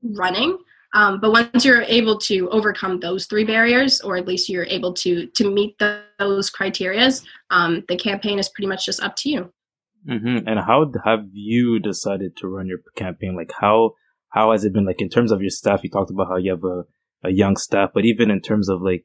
running. 0.03 0.59
Um, 0.95 1.21
but 1.21 1.33
once 1.33 1.65
you're 1.65 1.83
able 1.83 2.19
to 2.21 2.49
overcome 2.51 3.01
those 3.01 3.27
three 3.27 3.45
barriers, 3.45 4.01
or 4.01 4.17
at 4.17 4.27
least 4.27 4.49
you're 4.49 4.67
able 4.67 4.93
to 4.95 5.27
to 5.27 5.51
meet 5.51 5.79
the, 5.79 6.03
those 6.19 6.51
criterias, 6.51 7.25
um, 7.51 7.85
the 7.89 7.97
campaign 7.97 8.39
is 8.39 8.49
pretty 8.49 8.69
much 8.69 8.87
just 8.87 9.03
up 9.03 9.17
to 9.17 9.29
you. 9.29 9.53
Mm-hmm. 10.09 10.49
And 10.49 10.61
how 10.61 10.91
have 11.05 11.27
you 11.33 11.81
decided 11.81 12.37
to 12.39 12.49
run 12.49 12.67
your 12.67 12.79
campaign? 12.97 13.37
Like 13.37 13.53
how 13.61 13.95
how 14.29 14.53
has 14.53 14.65
it 14.65 14.73
been? 14.73 14.87
Like 14.87 15.01
in 15.01 15.09
terms 15.09 15.33
of 15.33 15.41
your 15.41 15.51
staff, 15.51 15.83
you 15.83 15.91
talked 15.91 16.11
about 16.11 16.29
how 16.29 16.37
you 16.37 16.53
have 16.53 16.65
a 16.65 16.85
a 17.25 17.31
young 17.31 17.57
staff, 17.57 17.91
but 17.93 18.05
even 18.05 18.31
in 18.31 18.41
terms 18.41 18.69
of 18.69 18.81
like, 18.83 19.05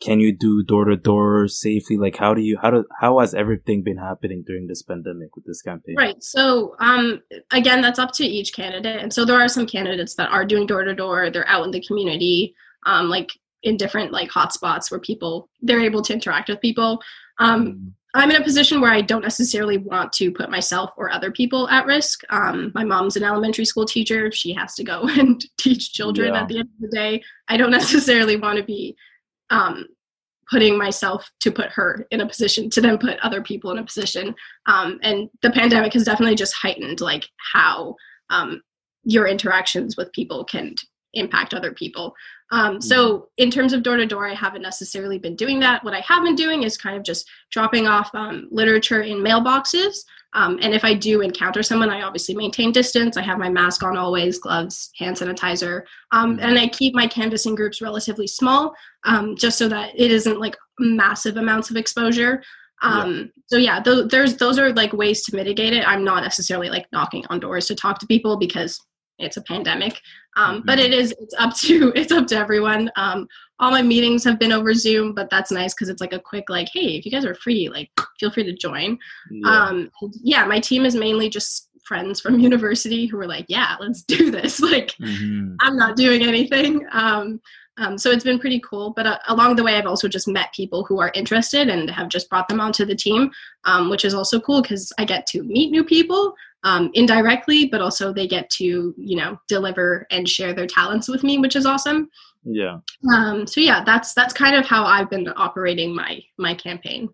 can 0.00 0.18
you 0.18 0.36
do 0.36 0.62
door 0.62 0.86
to 0.86 0.96
door 0.96 1.46
safely? 1.48 1.96
Like 1.96 2.16
how 2.16 2.34
do 2.34 2.40
you 2.40 2.58
how 2.60 2.70
do 2.70 2.84
how 3.00 3.18
has 3.20 3.34
everything 3.34 3.82
been 3.82 3.98
happening 3.98 4.44
during 4.46 4.66
this 4.66 4.82
pandemic 4.82 5.36
with 5.36 5.44
this 5.44 5.62
campaign? 5.62 5.96
Right. 5.96 6.22
So 6.22 6.74
um 6.80 7.22
again, 7.52 7.82
that's 7.82 7.98
up 7.98 8.12
to 8.12 8.24
each 8.24 8.54
candidate, 8.54 9.00
and 9.00 9.12
so 9.12 9.24
there 9.24 9.40
are 9.40 9.48
some 9.48 9.66
candidates 9.66 10.14
that 10.14 10.30
are 10.30 10.44
doing 10.44 10.66
door 10.66 10.84
to 10.84 10.94
door. 10.94 11.30
They're 11.30 11.48
out 11.48 11.64
in 11.64 11.70
the 11.70 11.82
community, 11.82 12.54
um 12.86 13.08
like 13.08 13.30
in 13.62 13.76
different 13.76 14.10
like 14.10 14.30
hotspots 14.30 14.90
where 14.90 15.00
people 15.00 15.50
they're 15.60 15.82
able 15.82 16.02
to 16.02 16.14
interact 16.14 16.48
with 16.48 16.60
people. 16.60 17.00
Um, 17.38 17.66
mm-hmm 17.66 17.88
I'm 18.14 18.30
in 18.30 18.40
a 18.40 18.44
position 18.44 18.80
where 18.80 18.90
I 18.90 19.02
don't 19.02 19.22
necessarily 19.22 19.78
want 19.78 20.12
to 20.14 20.32
put 20.32 20.50
myself 20.50 20.90
or 20.96 21.12
other 21.12 21.30
people 21.30 21.68
at 21.68 21.86
risk. 21.86 22.22
Um, 22.30 22.72
my 22.74 22.82
mom's 22.82 23.16
an 23.16 23.22
elementary 23.22 23.64
school 23.64 23.84
teacher. 23.84 24.32
She 24.32 24.52
has 24.54 24.74
to 24.74 24.84
go 24.84 25.02
and 25.08 25.44
teach 25.58 25.92
children 25.92 26.34
yeah. 26.34 26.42
at 26.42 26.48
the 26.48 26.58
end 26.58 26.68
of 26.74 26.90
the 26.90 26.96
day. 26.96 27.22
I 27.48 27.56
don't 27.56 27.70
necessarily 27.80 28.36
want 28.36 28.58
to 28.58 28.64
be 28.64 28.96
um, 29.50 29.86
putting 30.50 30.76
myself 30.76 31.30
to 31.40 31.52
put 31.52 31.70
her 31.70 32.06
in 32.10 32.20
a 32.20 32.28
position 32.28 32.68
to 32.70 32.80
then 32.80 32.98
put 32.98 33.18
other 33.20 33.42
people 33.42 33.70
in 33.70 33.78
a 33.78 33.84
position. 33.84 34.34
Um, 34.66 34.98
and 35.02 35.28
the 35.42 35.50
pandemic 35.50 35.92
has 35.92 36.04
definitely 36.04 36.34
just 36.34 36.54
heightened 36.54 37.00
like 37.00 37.28
how 37.52 37.94
um, 38.30 38.60
your 39.04 39.26
interactions 39.26 39.96
with 39.96 40.12
people 40.12 40.44
can 40.44 40.74
impact 41.14 41.54
other 41.54 41.72
people. 41.72 42.14
Um, 42.50 42.80
so 42.80 43.12
mm-hmm. 43.12 43.24
in 43.38 43.50
terms 43.50 43.72
of 43.72 43.82
door 43.82 43.96
to 43.96 44.06
door, 44.06 44.28
I 44.28 44.34
haven't 44.34 44.62
necessarily 44.62 45.18
been 45.18 45.36
doing 45.36 45.60
that. 45.60 45.84
What 45.84 45.94
I 45.94 46.00
have 46.00 46.24
been 46.24 46.34
doing 46.34 46.64
is 46.64 46.76
kind 46.76 46.96
of 46.96 47.02
just 47.02 47.28
dropping 47.50 47.86
off 47.86 48.10
um, 48.14 48.48
literature 48.50 49.02
in 49.02 49.18
mailboxes. 49.18 50.04
Um, 50.32 50.58
and 50.62 50.74
if 50.74 50.84
I 50.84 50.94
do 50.94 51.22
encounter 51.22 51.62
someone, 51.62 51.90
I 51.90 52.02
obviously 52.02 52.36
maintain 52.36 52.70
distance. 52.70 53.16
I 53.16 53.22
have 53.22 53.38
my 53.38 53.48
mask 53.48 53.82
on 53.82 53.96
always, 53.96 54.38
gloves, 54.38 54.90
hand 54.96 55.16
sanitizer, 55.16 55.82
um, 56.12 56.36
mm-hmm. 56.36 56.46
and 56.46 56.58
I 56.58 56.68
keep 56.68 56.94
my 56.94 57.06
canvassing 57.06 57.54
groups 57.54 57.82
relatively 57.82 58.26
small, 58.26 58.74
um, 59.04 59.36
just 59.36 59.58
so 59.58 59.68
that 59.68 59.92
it 59.96 60.10
isn't 60.10 60.38
like 60.38 60.56
massive 60.78 61.36
amounts 61.36 61.70
of 61.70 61.76
exposure. 61.76 62.42
Um, 62.82 63.16
yeah. 63.16 63.24
So 63.46 63.56
yeah, 63.56 63.82
th- 63.82 64.08
there's 64.08 64.36
those 64.36 64.58
are 64.58 64.72
like 64.72 64.92
ways 64.92 65.22
to 65.24 65.36
mitigate 65.36 65.72
it. 65.72 65.86
I'm 65.86 66.04
not 66.04 66.22
necessarily 66.22 66.70
like 66.70 66.86
knocking 66.92 67.24
on 67.28 67.40
doors 67.40 67.66
to 67.66 67.74
talk 67.74 67.98
to 67.98 68.06
people 68.06 68.36
because 68.36 68.80
it's 69.20 69.36
a 69.36 69.42
pandemic 69.42 70.00
um, 70.36 70.56
mm-hmm. 70.56 70.66
but 70.66 70.78
it 70.78 70.92
is 70.92 71.14
it's 71.20 71.34
up 71.38 71.54
to 71.56 71.92
it's 71.96 72.12
up 72.12 72.26
to 72.26 72.36
everyone 72.36 72.90
um, 72.96 73.26
all 73.58 73.70
my 73.70 73.82
meetings 73.82 74.24
have 74.24 74.38
been 74.38 74.52
over 74.52 74.74
zoom 74.74 75.14
but 75.14 75.28
that's 75.30 75.50
nice 75.50 75.74
because 75.74 75.88
it's 75.88 76.00
like 76.00 76.12
a 76.12 76.20
quick 76.20 76.44
like 76.48 76.68
hey 76.72 76.96
if 76.96 77.04
you 77.04 77.10
guys 77.10 77.24
are 77.24 77.34
free 77.34 77.68
like 77.68 77.90
feel 78.18 78.30
free 78.30 78.44
to 78.44 78.54
join 78.54 78.98
yeah. 79.30 79.50
Um, 79.50 79.90
yeah 80.22 80.44
my 80.44 80.60
team 80.60 80.84
is 80.84 80.94
mainly 80.94 81.28
just 81.28 81.68
friends 81.84 82.20
from 82.20 82.38
university 82.40 83.06
who 83.06 83.16
were 83.16 83.26
like 83.26 83.46
yeah 83.48 83.76
let's 83.80 84.02
do 84.02 84.30
this 84.30 84.60
like 84.72 84.94
mm-hmm. 85.00 85.54
i'm 85.60 85.76
not 85.76 85.96
doing 85.96 86.22
anything 86.22 86.86
um, 86.92 87.40
um, 87.80 87.96
so 87.96 88.10
it's 88.10 88.24
been 88.24 88.38
pretty 88.38 88.60
cool. 88.60 88.92
But 88.94 89.06
uh, 89.06 89.18
along 89.28 89.56
the 89.56 89.62
way, 89.62 89.76
I've 89.76 89.86
also 89.86 90.06
just 90.06 90.28
met 90.28 90.52
people 90.52 90.84
who 90.84 91.00
are 91.00 91.10
interested 91.14 91.68
and 91.68 91.88
have 91.90 92.08
just 92.08 92.28
brought 92.28 92.46
them 92.48 92.60
onto 92.60 92.84
the 92.84 92.94
team, 92.94 93.30
um, 93.64 93.88
which 93.88 94.04
is 94.04 94.12
also 94.12 94.38
cool 94.38 94.60
because 94.60 94.92
I 94.98 95.04
get 95.04 95.26
to 95.28 95.42
meet 95.42 95.70
new 95.70 95.82
people 95.82 96.34
um, 96.64 96.90
indirectly, 96.94 97.66
but 97.66 97.80
also 97.80 98.12
they 98.12 98.26
get 98.26 98.50
to 98.50 98.94
you 98.96 99.16
know 99.16 99.38
deliver 99.48 100.06
and 100.10 100.28
share 100.28 100.54
their 100.54 100.66
talents 100.66 101.08
with 101.08 101.22
me, 101.22 101.38
which 101.38 101.56
is 101.56 101.66
awesome. 101.66 102.08
Yeah. 102.44 102.78
Um, 103.12 103.46
so 103.46 103.60
yeah, 103.60 103.84
that's 103.84 104.14
that's 104.14 104.32
kind 104.32 104.56
of 104.56 104.66
how 104.66 104.84
I've 104.84 105.10
been 105.10 105.28
operating 105.36 105.94
my 105.94 106.20
my 106.38 106.54
campaign. 106.54 107.08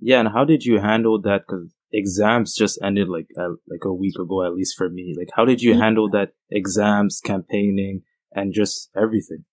Yeah, 0.00 0.20
and 0.20 0.28
how 0.28 0.44
did 0.44 0.64
you 0.64 0.78
handle 0.78 1.20
that? 1.22 1.42
Because 1.46 1.74
exams 1.92 2.54
just 2.54 2.78
ended 2.82 3.08
like 3.08 3.28
uh, 3.38 3.54
like 3.68 3.84
a 3.84 3.92
week 3.92 4.18
ago, 4.18 4.44
at 4.44 4.54
least 4.54 4.76
for 4.76 4.88
me. 4.88 5.14
Like, 5.16 5.28
how 5.34 5.44
did 5.44 5.62
you 5.62 5.72
mm-hmm. 5.72 5.80
handle 5.80 6.10
that 6.10 6.30
exams, 6.50 7.20
campaigning, 7.20 8.02
and 8.32 8.52
just 8.52 8.90
everything? 8.96 9.44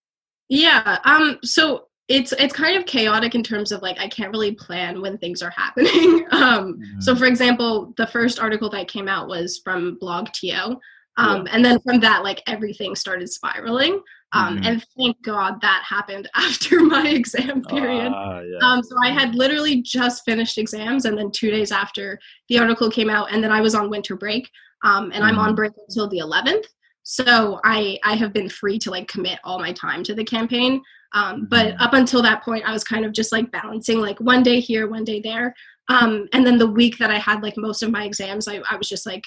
Yeah. 0.49 0.99
Um. 1.06 1.39
So 1.43 1.88
it's 2.09 2.33
it's 2.33 2.53
kind 2.53 2.77
of 2.77 2.85
chaotic 2.85 3.33
in 3.33 3.43
terms 3.43 3.71
of 3.71 3.81
like 3.81 3.97
I 3.99 4.07
can't 4.07 4.31
really 4.31 4.51
plan 4.51 5.01
when 5.01 5.17
things 5.17 5.41
are 5.41 5.51
happening. 5.51 6.25
um. 6.31 6.73
Mm-hmm. 6.73 6.99
So 7.01 7.15
for 7.15 7.25
example, 7.25 7.93
the 7.97 8.07
first 8.07 8.39
article 8.39 8.69
that 8.71 8.87
came 8.87 9.07
out 9.07 9.27
was 9.27 9.61
from 9.63 9.97
blogTO. 10.01 10.77
Um, 11.17 11.45
yeah. 11.45 11.51
And 11.53 11.63
then 11.63 11.79
from 11.81 11.99
that, 11.99 12.23
like 12.23 12.41
everything 12.47 12.95
started 12.95 13.31
spiraling. 13.31 14.01
Um, 14.33 14.55
mm-hmm. 14.55 14.65
And 14.65 14.85
thank 14.97 15.21
God 15.21 15.61
that 15.61 15.83
happened 15.87 16.27
after 16.35 16.81
my 16.81 17.07
exam 17.07 17.61
period. 17.63 18.11
Uh, 18.11 18.41
yeah. 18.41 18.67
um, 18.67 18.81
so 18.81 18.95
I 19.03 19.11
had 19.11 19.35
literally 19.35 19.81
just 19.81 20.25
finished 20.25 20.57
exams, 20.57 21.05
and 21.05 21.17
then 21.17 21.31
two 21.31 21.51
days 21.51 21.71
after 21.71 22.19
the 22.49 22.57
article 22.57 22.89
came 22.89 23.09
out, 23.09 23.31
and 23.31 23.43
then 23.43 23.51
I 23.51 23.61
was 23.61 23.75
on 23.75 23.89
winter 23.89 24.15
break. 24.15 24.49
Um, 24.83 25.05
and 25.05 25.13
mm-hmm. 25.13 25.23
I'm 25.23 25.39
on 25.39 25.45
mm-hmm. 25.49 25.55
break 25.55 25.71
until 25.87 26.09
the 26.09 26.19
11th 26.19 26.65
so 27.03 27.59
i 27.65 27.99
i 28.03 28.15
have 28.15 28.31
been 28.31 28.49
free 28.49 28.79
to 28.79 28.89
like 28.89 29.07
commit 29.09 29.37
all 29.43 29.59
my 29.59 29.73
time 29.73 30.03
to 30.03 30.15
the 30.15 30.23
campaign 30.23 30.81
um, 31.13 31.45
but 31.49 31.67
mm-hmm. 31.67 31.82
up 31.82 31.93
until 31.93 32.21
that 32.21 32.43
point 32.43 32.63
i 32.65 32.71
was 32.71 32.84
kind 32.84 33.06
of 33.06 33.13
just 33.13 33.32
like 33.32 33.52
balancing 33.52 33.99
like 33.99 34.19
one 34.19 34.43
day 34.43 34.60
here 34.60 34.89
one 34.89 35.04
day 35.04 35.21
there. 35.21 35.54
Um, 35.89 36.30
and 36.32 36.45
then 36.45 36.58
the 36.58 36.67
week 36.67 36.97
that 36.99 37.12
i 37.12 37.17
had 37.17 37.43
like 37.43 37.56
most 37.58 37.84
of 37.84 37.91
my 37.91 38.06
exams 38.06 38.47
I, 38.47 38.62
I 38.69 38.78
was 38.78 38.89
just 38.89 39.06
like 39.06 39.23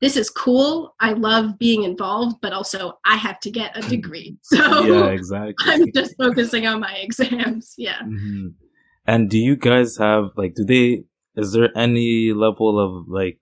this 0.00 0.16
is 0.16 0.30
cool. 0.30 0.94
I 0.98 1.12
love 1.12 1.58
being 1.58 1.82
involved 1.82 2.36
but 2.40 2.52
also 2.52 2.98
i 3.04 3.16
have 3.16 3.38
to 3.40 3.50
get 3.50 3.76
a 3.76 3.88
degree. 3.88 4.36
So 4.42 4.84
yeah 4.84 5.06
exactly. 5.06 5.72
I'm 5.72 5.92
just 5.92 6.16
focusing 6.16 6.66
on 6.66 6.80
my 6.80 6.94
exams. 7.02 7.74
Yeah. 7.78 8.00
Mm-hmm. 8.02 8.48
and 9.06 9.30
do 9.30 9.38
you 9.38 9.56
guys 9.56 9.96
have 9.98 10.30
like 10.36 10.54
do 10.54 10.64
they 10.64 11.04
is 11.36 11.52
there 11.52 11.70
any 11.76 12.32
level 12.32 12.78
of 12.78 13.08
like 13.08 13.38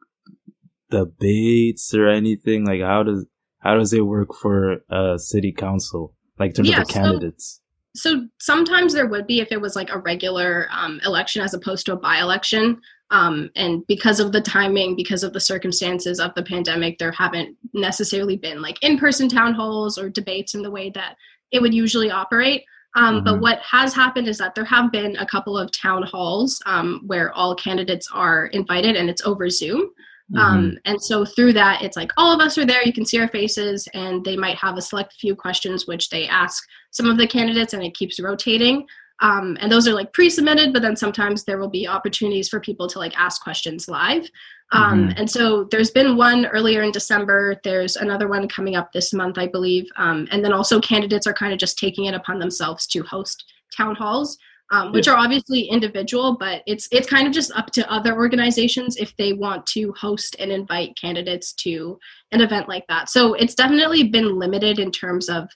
debates 0.91 1.95
or 1.95 2.09
anything? 2.09 2.65
Like 2.65 2.81
how 2.81 3.03
does 3.03 3.27
how 3.61 3.77
does 3.77 3.93
it 3.93 4.07
work 4.07 4.35
for 4.35 4.79
a 4.91 5.19
city 5.19 5.53
council, 5.53 6.15
like 6.39 6.51
in 6.51 6.55
terms 6.57 6.71
yeah, 6.71 6.81
of 6.81 6.87
the 6.87 6.93
candidates? 6.93 7.61
So, 7.61 7.68
so, 7.95 8.29
sometimes 8.39 8.93
there 8.93 9.07
would 9.07 9.27
be 9.27 9.41
if 9.41 9.51
it 9.51 9.61
was 9.61 9.75
like 9.75 9.91
a 9.91 9.99
regular 9.99 10.69
um, 10.71 11.01
election 11.05 11.43
as 11.43 11.55
opposed 11.55 11.87
to 11.87 11.93
a 11.93 11.97
by-election. 11.97 12.81
Um, 13.11 13.51
and 13.57 13.87
because 13.87 14.21
of 14.21 14.33
the 14.33 14.41
timing, 14.41 14.95
because 14.95 15.23
of 15.23 15.33
the 15.33 15.41
circumstances 15.41 16.21
of 16.21 16.35
the 16.35 16.43
pandemic, 16.43 16.99
there 16.99 17.13
haven't 17.13 17.57
necessarily 17.73 18.37
been 18.37 18.61
like 18.61 18.83
in 18.83 18.99
person 18.99 19.29
town 19.29 19.55
halls 19.55 19.97
or 19.97 20.11
debates 20.11 20.55
in 20.55 20.63
the 20.63 20.71
way 20.71 20.91
that 20.91 21.17
it 21.51 21.63
would 21.63 21.73
usually 21.73 22.11
operate. 22.11 22.65
Um, 22.97 23.17
mm-hmm. 23.17 23.25
But 23.25 23.41
what 23.41 23.61
has 23.61 23.95
happened 23.95 24.29
is 24.29 24.39
that 24.39 24.55
there 24.55 24.65
have 24.65 24.93
been 24.93 25.17
a 25.17 25.27
couple 25.27 25.57
of 25.57 25.73
town 25.73 26.03
halls 26.03 26.61
um, 26.67 27.03
where 27.07 27.33
all 27.33 27.55
candidates 27.55 28.09
are 28.13 28.47
invited 28.47 28.97
and 28.97 29.09
it's 29.09 29.25
over 29.25 29.49
Zoom. 29.49 29.91
Mm-hmm. 30.33 30.39
Um, 30.39 30.79
and 30.85 31.03
so 31.03 31.25
through 31.25 31.55
that, 31.55 31.83
it's 31.83 31.97
like 31.97 32.13
all 32.17 32.35
of 32.35 32.41
us 32.41 32.59
are 32.59 32.67
there, 32.67 32.85
you 32.85 32.93
can 32.93 33.07
see 33.07 33.19
our 33.19 33.29
faces, 33.29 33.89
and 33.95 34.25
they 34.25 34.37
might 34.37 34.57
have 34.57 34.77
a 34.77 34.83
select 34.83 35.15
few 35.15 35.35
questions 35.35 35.87
which 35.87 36.11
they 36.11 36.27
ask 36.29 36.63
some 36.91 37.07
of 37.07 37.17
the 37.17 37.27
candidates, 37.27 37.73
and 37.73 37.83
it 37.83 37.95
keeps 37.95 38.21
rotating. 38.21 38.87
Um, 39.21 39.57
and 39.61 39.71
those 39.71 39.89
are 39.89 39.95
like 39.95 40.13
pre-submitted 40.13 40.73
but 40.73 40.81
then 40.81 40.95
sometimes 40.95 41.43
there 41.43 41.59
will 41.59 41.69
be 41.69 41.89
opportunities 41.89 42.49
for 42.49 42.61
people 42.61 42.87
to 42.87 43.01
like 43.01 43.19
ask 43.19 43.43
questions 43.43 43.89
live 43.89 44.29
um, 44.71 45.09
mm-hmm. 45.09 45.19
and 45.19 45.29
so 45.29 45.65
there's 45.73 45.91
been 45.91 46.17
one 46.17 46.47
earlier 46.47 46.83
in 46.83 46.93
december 46.93 47.61
there's 47.65 47.97
another 47.97 48.29
one 48.29 48.47
coming 48.47 48.77
up 48.77 48.93
this 48.93 49.13
month 49.13 49.37
i 49.37 49.49
believe 49.49 49.87
um, 49.97 50.29
and 50.31 50.45
then 50.45 50.53
also 50.53 50.81
candidates 50.81 51.27
are 51.27 51.33
kind 51.35 51.53
of 51.53 51.59
just 51.59 51.77
taking 51.77 52.05
it 52.05 52.15
upon 52.15 52.39
themselves 52.39 52.87
to 52.87 53.03
host 53.03 53.45
town 53.77 53.97
halls 53.97 54.39
um, 54.71 54.93
which 54.93 55.09
are 55.09 55.17
obviously 55.17 55.63
individual 55.63 56.37
but 56.39 56.63
it's 56.67 56.89
it's 56.93 57.09
kind 57.09 57.27
of 57.27 57.33
just 57.33 57.51
up 57.57 57.71
to 57.71 57.91
other 57.91 58.15
organizations 58.15 58.97
if 58.97 59.17
they 59.17 59.33
want 59.33 59.67
to 59.67 59.93
host 59.93 60.37
and 60.39 60.51
invite 60.51 60.97
candidates 61.01 61.53
to 61.53 61.99
an 62.33 62.41
event 62.41 62.69
like 62.69 62.87
that 62.89 63.09
so 63.09 63.35
it's 63.35 63.55
definitely 63.55 64.05
been 64.05 64.39
limited 64.39 64.79
in 64.79 64.91
terms 64.91 65.29
of 65.29 65.49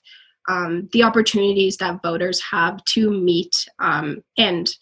um, 0.49 0.89
the 0.91 1.03
opportunities 1.03 1.77
that 1.77 2.01
voters 2.01 2.41
have 2.41 2.83
to 2.85 3.09
meet 3.09 3.65
um, 3.79 4.23
and 4.37 4.75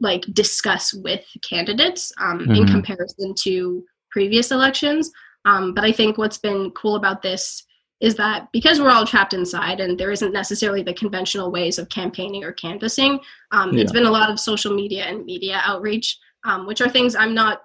like 0.00 0.22
discuss 0.32 0.92
with 0.92 1.24
candidates 1.42 2.12
um, 2.20 2.40
mm-hmm. 2.40 2.54
in 2.54 2.66
comparison 2.66 3.34
to 3.34 3.84
previous 4.10 4.50
elections. 4.50 5.10
Um, 5.44 5.74
but 5.74 5.84
I 5.84 5.92
think 5.92 6.18
what's 6.18 6.38
been 6.38 6.70
cool 6.72 6.96
about 6.96 7.22
this 7.22 7.64
is 8.00 8.16
that 8.16 8.48
because 8.52 8.80
we're 8.80 8.90
all 8.90 9.06
trapped 9.06 9.32
inside 9.32 9.80
and 9.80 9.98
there 9.98 10.10
isn't 10.10 10.32
necessarily 10.32 10.82
the 10.82 10.92
conventional 10.92 11.50
ways 11.50 11.78
of 11.78 11.88
campaigning 11.88 12.44
or 12.44 12.52
canvassing, 12.52 13.20
um, 13.52 13.72
yeah. 13.72 13.82
it's 13.82 13.92
been 13.92 14.06
a 14.06 14.10
lot 14.10 14.30
of 14.30 14.38
social 14.38 14.74
media 14.74 15.04
and 15.04 15.24
media 15.24 15.60
outreach, 15.64 16.18
um, 16.44 16.66
which 16.66 16.80
are 16.80 16.88
things 16.88 17.16
I'm 17.16 17.34
not 17.34 17.62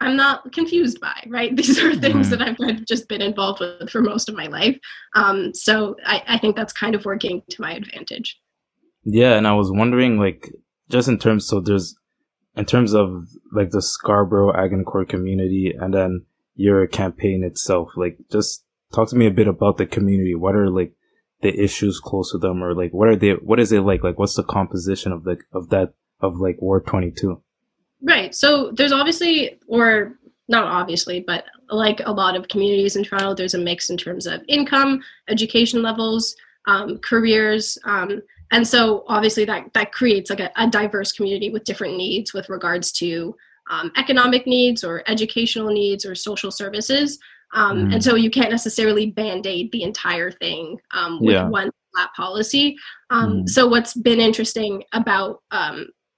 I'm 0.00 0.16
not 0.16 0.52
confused 0.52 1.00
by, 1.00 1.22
right? 1.28 1.54
These 1.56 1.78
are 1.82 1.94
things 1.94 2.28
mm-hmm. 2.28 2.30
that 2.30 2.42
I've 2.42 2.58
kind 2.58 2.78
of 2.78 2.86
just 2.86 3.08
been 3.08 3.22
involved 3.22 3.60
with 3.60 3.90
for 3.90 4.00
most 4.00 4.28
of 4.28 4.34
my 4.34 4.46
life. 4.46 4.78
Um, 5.14 5.54
so 5.54 5.96
I, 6.04 6.22
I 6.26 6.38
think 6.38 6.56
that's 6.56 6.72
kind 6.72 6.94
of 6.94 7.04
working 7.04 7.42
to 7.50 7.62
my 7.62 7.72
advantage. 7.72 8.38
Yeah, 9.04 9.34
and 9.34 9.46
I 9.46 9.54
was 9.54 9.70
wondering, 9.70 10.18
like, 10.18 10.50
just 10.90 11.08
in 11.08 11.18
terms, 11.18 11.46
so 11.46 11.60
there's, 11.60 11.94
in 12.56 12.64
terms 12.64 12.94
of 12.94 13.28
like 13.52 13.70
the 13.70 13.82
Scarborough 13.82 14.52
Agincourt 14.52 15.08
community 15.08 15.74
and 15.78 15.92
then 15.92 16.24
your 16.54 16.86
campaign 16.86 17.44
itself, 17.44 17.90
like, 17.96 18.16
just 18.30 18.63
talk 18.94 19.08
to 19.10 19.16
me 19.16 19.26
a 19.26 19.30
bit 19.30 19.48
about 19.48 19.76
the 19.76 19.86
community. 19.86 20.34
What 20.34 20.54
are 20.54 20.70
like 20.70 20.92
the 21.42 21.58
issues 21.58 22.00
close 22.00 22.32
to 22.32 22.38
them, 22.38 22.62
or 22.62 22.74
like 22.74 22.92
what 22.92 23.08
are 23.08 23.16
they? 23.16 23.32
What 23.32 23.60
is 23.60 23.72
it 23.72 23.80
like? 23.80 24.02
Like, 24.02 24.18
what's 24.18 24.36
the 24.36 24.44
composition 24.44 25.12
of 25.12 25.24
the 25.24 25.38
of 25.52 25.70
that 25.70 25.94
of 26.20 26.38
like 26.38 26.60
Ward 26.60 26.86
Twenty 26.86 27.10
Two? 27.10 27.42
Right. 28.02 28.34
So 28.34 28.70
there's 28.72 28.92
obviously, 28.92 29.58
or 29.66 30.18
not 30.48 30.64
obviously, 30.64 31.20
but 31.20 31.44
like 31.70 32.00
a 32.04 32.12
lot 32.12 32.36
of 32.36 32.48
communities 32.48 32.96
in 32.96 33.04
Toronto, 33.04 33.34
there's 33.34 33.54
a 33.54 33.58
mix 33.58 33.88
in 33.88 33.96
terms 33.96 34.26
of 34.26 34.42
income, 34.46 35.02
education 35.28 35.82
levels, 35.82 36.36
um, 36.66 36.98
careers. 36.98 37.78
Um, 37.84 38.20
and 38.50 38.68
so 38.68 39.04
obviously 39.08 39.44
that, 39.46 39.72
that 39.72 39.92
creates 39.92 40.28
like 40.30 40.40
a, 40.40 40.50
a, 40.56 40.68
diverse 40.68 41.12
community 41.12 41.50
with 41.50 41.64
different 41.64 41.96
needs 41.96 42.34
with 42.34 42.48
regards 42.50 42.92
to 42.92 43.34
um, 43.70 43.90
economic 43.96 44.46
needs 44.46 44.84
or 44.84 45.02
educational 45.06 45.72
needs 45.72 46.04
or 46.04 46.14
social 46.14 46.50
services. 46.50 47.18
Um, 47.52 47.88
mm. 47.88 47.94
And 47.94 48.02
so 48.02 48.14
you 48.14 48.30
can't 48.30 48.50
necessarily 48.50 49.10
band 49.10 49.46
aid 49.46 49.70
the 49.72 49.82
entire 49.82 50.30
thing 50.30 50.78
um, 50.92 51.20
with 51.20 51.34
yeah. 51.34 51.48
one 51.48 51.70
flat 51.92 52.10
policy. 52.16 52.76
Um, 53.10 53.42
mm. 53.42 53.48
So 53.48 53.66
what's 53.68 53.94
been 53.94 54.20
interesting 54.20 54.82
about 54.92 55.42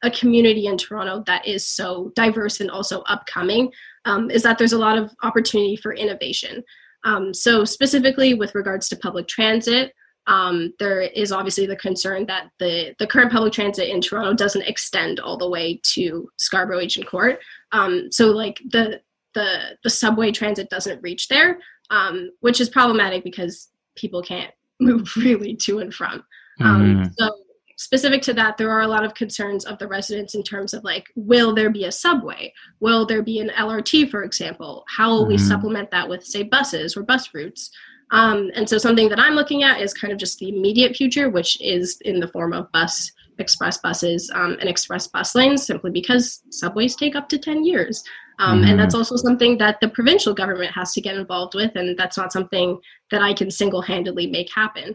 a 0.03 0.11
community 0.11 0.67
in 0.67 0.79
Toronto 0.79 1.23
that 1.27 1.47
is 1.47 1.67
so 1.67 2.13
diverse 2.15 2.61
and 2.61 2.71
also 2.71 3.01
upcoming 3.03 3.73
um, 4.05 4.31
is 4.31 4.43
that 4.43 4.59
there's 4.59 4.73
a 4.73 4.79
lot 4.79 4.99
of 4.99 5.13
opportunity 5.23 5.77
for 5.77 5.93
innovation. 5.93 6.63
Um, 7.05 7.33
so, 7.35 7.65
specifically 7.65 8.35
with 8.35 8.55
regards 8.55 8.89
to 8.89 8.97
public 8.97 9.29
transit, 9.29 9.93
um, 10.27 10.73
there 10.81 11.03
is 11.03 11.31
obviously 11.31 11.67
the 11.67 11.77
concern 11.77 12.27
that 12.27 12.51
the, 12.59 12.95
the 12.99 13.07
current 13.07 13.31
public 13.31 13.53
transit 13.53 13.89
in 13.89 14.01
Toronto 14.01 14.35
doesn't 14.35 14.67
extend 14.67 15.21
all 15.21 15.39
the 15.39 15.49
way 15.49 15.81
to 15.85 16.29
Scarborough 16.37 16.81
Agincourt. 16.81 17.39
Um, 17.73 18.09
so, 18.11 18.31
like 18.31 18.61
the, 18.71 19.01
the 19.37 19.77
the 19.85 19.91
subway 19.91 20.33
transit 20.33 20.69
doesn't 20.71 21.03
reach 21.03 21.29
there, 21.29 21.59
um, 21.91 22.31
which 22.41 22.61
is 22.61 22.69
problematic 22.69 23.23
because 23.23 23.69
people 23.95 24.23
can't 24.23 24.51
move 24.81 25.15
really 25.17 25.55
to 25.55 25.79
and 25.79 25.95
from. 25.95 26.25
Mm. 26.61 27.13
So 27.19 27.31
specific 27.77 28.23
to 28.23 28.33
that, 28.33 28.57
there 28.57 28.71
are 28.71 28.81
a 28.81 28.89
lot 28.89 29.05
of 29.05 29.15
concerns 29.15 29.67
of 29.67 29.79
the 29.79 29.87
residents 29.87 30.35
in 30.35 30.43
terms 30.43 30.73
of 30.73 30.83
like, 30.85 31.07
will 31.15 31.55
there 31.55 31.71
be 31.71 31.85
a 31.85 31.93
subway? 31.93 32.53
Will 32.81 33.07
there 33.07 33.23
be 33.23 33.39
an 33.41 33.51
LRT, 33.51 34.11
for 34.11 34.25
example? 34.25 34.85
How 34.89 35.11
will 35.11 35.23
mm-hmm. 35.23 35.33
we 35.33 35.39
supplement 35.39 35.91
that 35.91 36.09
with, 36.09 36.25
say, 36.25 36.43
buses 36.43 36.97
or 36.97 37.03
bus 37.03 37.29
routes? 37.35 37.71
Um, 38.11 38.51
and 38.55 38.69
so 38.69 38.79
something 38.79 39.09
that 39.11 39.21
I'm 39.21 39.35
looking 39.35 39.63
at 39.63 39.81
is 39.81 39.93
kind 39.93 40.13
of 40.13 40.19
just 40.19 40.39
the 40.39 40.49
immediate 40.49 40.97
future, 40.97 41.29
which 41.29 41.61
is 41.61 41.99
in 42.03 42.21
the 42.21 42.29
form 42.29 42.53
of 42.53 42.71
bus, 42.73 43.13
express 43.39 43.79
buses, 43.79 44.31
um, 44.35 44.57
and 44.61 44.69
express 44.69 45.09
bus 45.09 45.35
lanes, 45.35 45.67
simply 45.67 45.91
because 45.91 46.43
subways 46.51 46.97
take 46.97 47.17
up 47.17 47.29
to 47.29 47.39
10 47.39 47.65
years. 47.65 48.03
Um, 48.39 48.61
mm-hmm. 48.61 48.71
And 48.71 48.79
that's 48.79 48.95
also 48.95 49.17
something 49.17 49.59
that 49.59 49.81
the 49.81 49.89
provincial 49.89 50.35
government 50.35 50.73
has 50.73 50.93
to 50.95 51.01
get 51.01 51.17
involved 51.17 51.55
with, 51.55 51.75
and 51.75 51.97
that's 51.97 52.17
not 52.17 52.33
something 52.33 52.79
that 53.11 53.23
I 53.23 53.33
can 53.33 53.51
single 53.51 53.83
handedly 53.83 54.27
make 54.27 54.53
happen. 54.53 54.95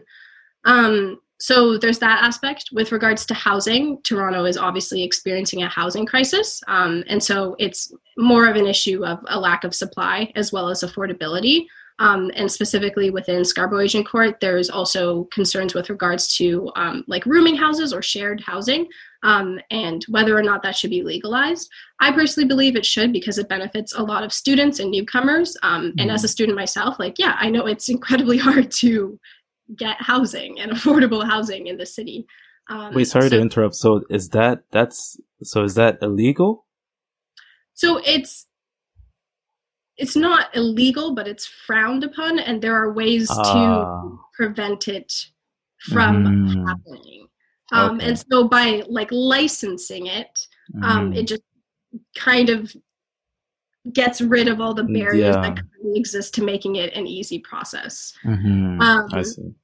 Um, 0.64 1.20
so 1.42 1.76
there's 1.76 1.98
that 1.98 2.22
aspect 2.22 2.70
with 2.72 2.92
regards 2.92 3.26
to 3.26 3.34
housing 3.34 4.00
toronto 4.02 4.44
is 4.44 4.56
obviously 4.56 5.02
experiencing 5.02 5.64
a 5.64 5.68
housing 5.68 6.06
crisis 6.06 6.62
um, 6.68 7.02
and 7.08 7.20
so 7.20 7.56
it's 7.58 7.92
more 8.16 8.46
of 8.46 8.54
an 8.54 8.66
issue 8.66 9.04
of 9.04 9.18
a 9.26 9.40
lack 9.40 9.64
of 9.64 9.74
supply 9.74 10.30
as 10.36 10.52
well 10.52 10.68
as 10.68 10.84
affordability 10.84 11.66
um, 11.98 12.30
and 12.36 12.50
specifically 12.50 13.10
within 13.10 13.44
scarborough 13.44 13.84
agincourt 13.84 14.38
there's 14.38 14.70
also 14.70 15.24
concerns 15.32 15.74
with 15.74 15.90
regards 15.90 16.32
to 16.36 16.70
um, 16.76 17.02
like 17.08 17.26
rooming 17.26 17.56
houses 17.56 17.92
or 17.92 18.02
shared 18.02 18.40
housing 18.40 18.86
um, 19.22 19.60
and 19.70 20.04
whether 20.08 20.36
or 20.36 20.42
not 20.42 20.62
that 20.62 20.76
should 20.76 20.90
be 20.90 21.02
legalized 21.02 21.68
i 22.00 22.10
personally 22.12 22.46
believe 22.46 22.76
it 22.76 22.86
should 22.86 23.12
because 23.12 23.38
it 23.38 23.48
benefits 23.48 23.94
a 23.94 24.02
lot 24.02 24.24
of 24.24 24.32
students 24.32 24.78
and 24.78 24.90
newcomers 24.90 25.56
mm-hmm. 25.62 25.90
and 25.98 26.10
as 26.10 26.22
a 26.22 26.26
mm-hmm. 26.26 26.32
student 26.32 26.56
myself 26.56 26.98
like 26.98 27.18
yeah 27.18 27.36
i 27.38 27.48
know 27.48 27.66
it's 27.66 27.88
incredibly 27.88 28.38
hard 28.38 28.70
to 28.70 29.18
get 29.76 29.96
housing 30.00 30.60
and 30.60 30.72
affordable 30.72 31.24
housing 31.24 31.66
in 31.66 31.76
the 31.76 31.86
city. 31.86 32.26
Um, 32.68 32.94
Wait, 32.94 33.04
sorry 33.04 33.28
so, 33.28 33.36
to 33.36 33.40
interrupt. 33.40 33.74
So 33.74 34.02
is 34.08 34.28
that 34.30 34.64
that's 34.70 35.16
so 35.42 35.64
is 35.64 35.74
that 35.74 35.98
illegal? 36.00 36.66
So 37.74 38.00
it's 38.04 38.46
it's 39.96 40.16
not 40.16 40.54
illegal, 40.56 41.14
but 41.14 41.28
it's 41.28 41.46
frowned 41.46 42.02
upon, 42.04 42.38
and 42.38 42.62
there 42.62 42.76
are 42.76 42.92
ways 42.92 43.30
uh, 43.30 43.34
to 43.34 43.58
ah. 43.58 44.02
prevent 44.34 44.88
it 44.88 45.12
from 45.80 46.24
mm, 46.24 46.68
happening. 46.68 47.26
Um, 47.72 47.96
okay. 47.96 48.08
And 48.08 48.18
so 48.18 48.48
by 48.48 48.82
like 48.88 49.08
licensing 49.10 50.06
it, 50.06 50.46
um, 50.82 51.12
mm. 51.12 51.16
it 51.16 51.26
just 51.26 51.42
kind 52.16 52.48
of 52.48 52.74
gets 53.92 54.20
rid 54.20 54.48
of 54.48 54.60
all 54.60 54.74
the 54.74 54.84
barriers 54.84 55.34
yeah. 55.34 55.40
that 55.40 55.58
exist 55.94 56.34
to 56.34 56.44
making 56.44 56.76
it 56.76 56.94
an 56.94 57.06
easy 57.06 57.38
process. 57.38 58.12
Mm-hmm. 58.24 58.80
Um, 58.80 59.08
I 59.12 59.22
see 59.22 59.54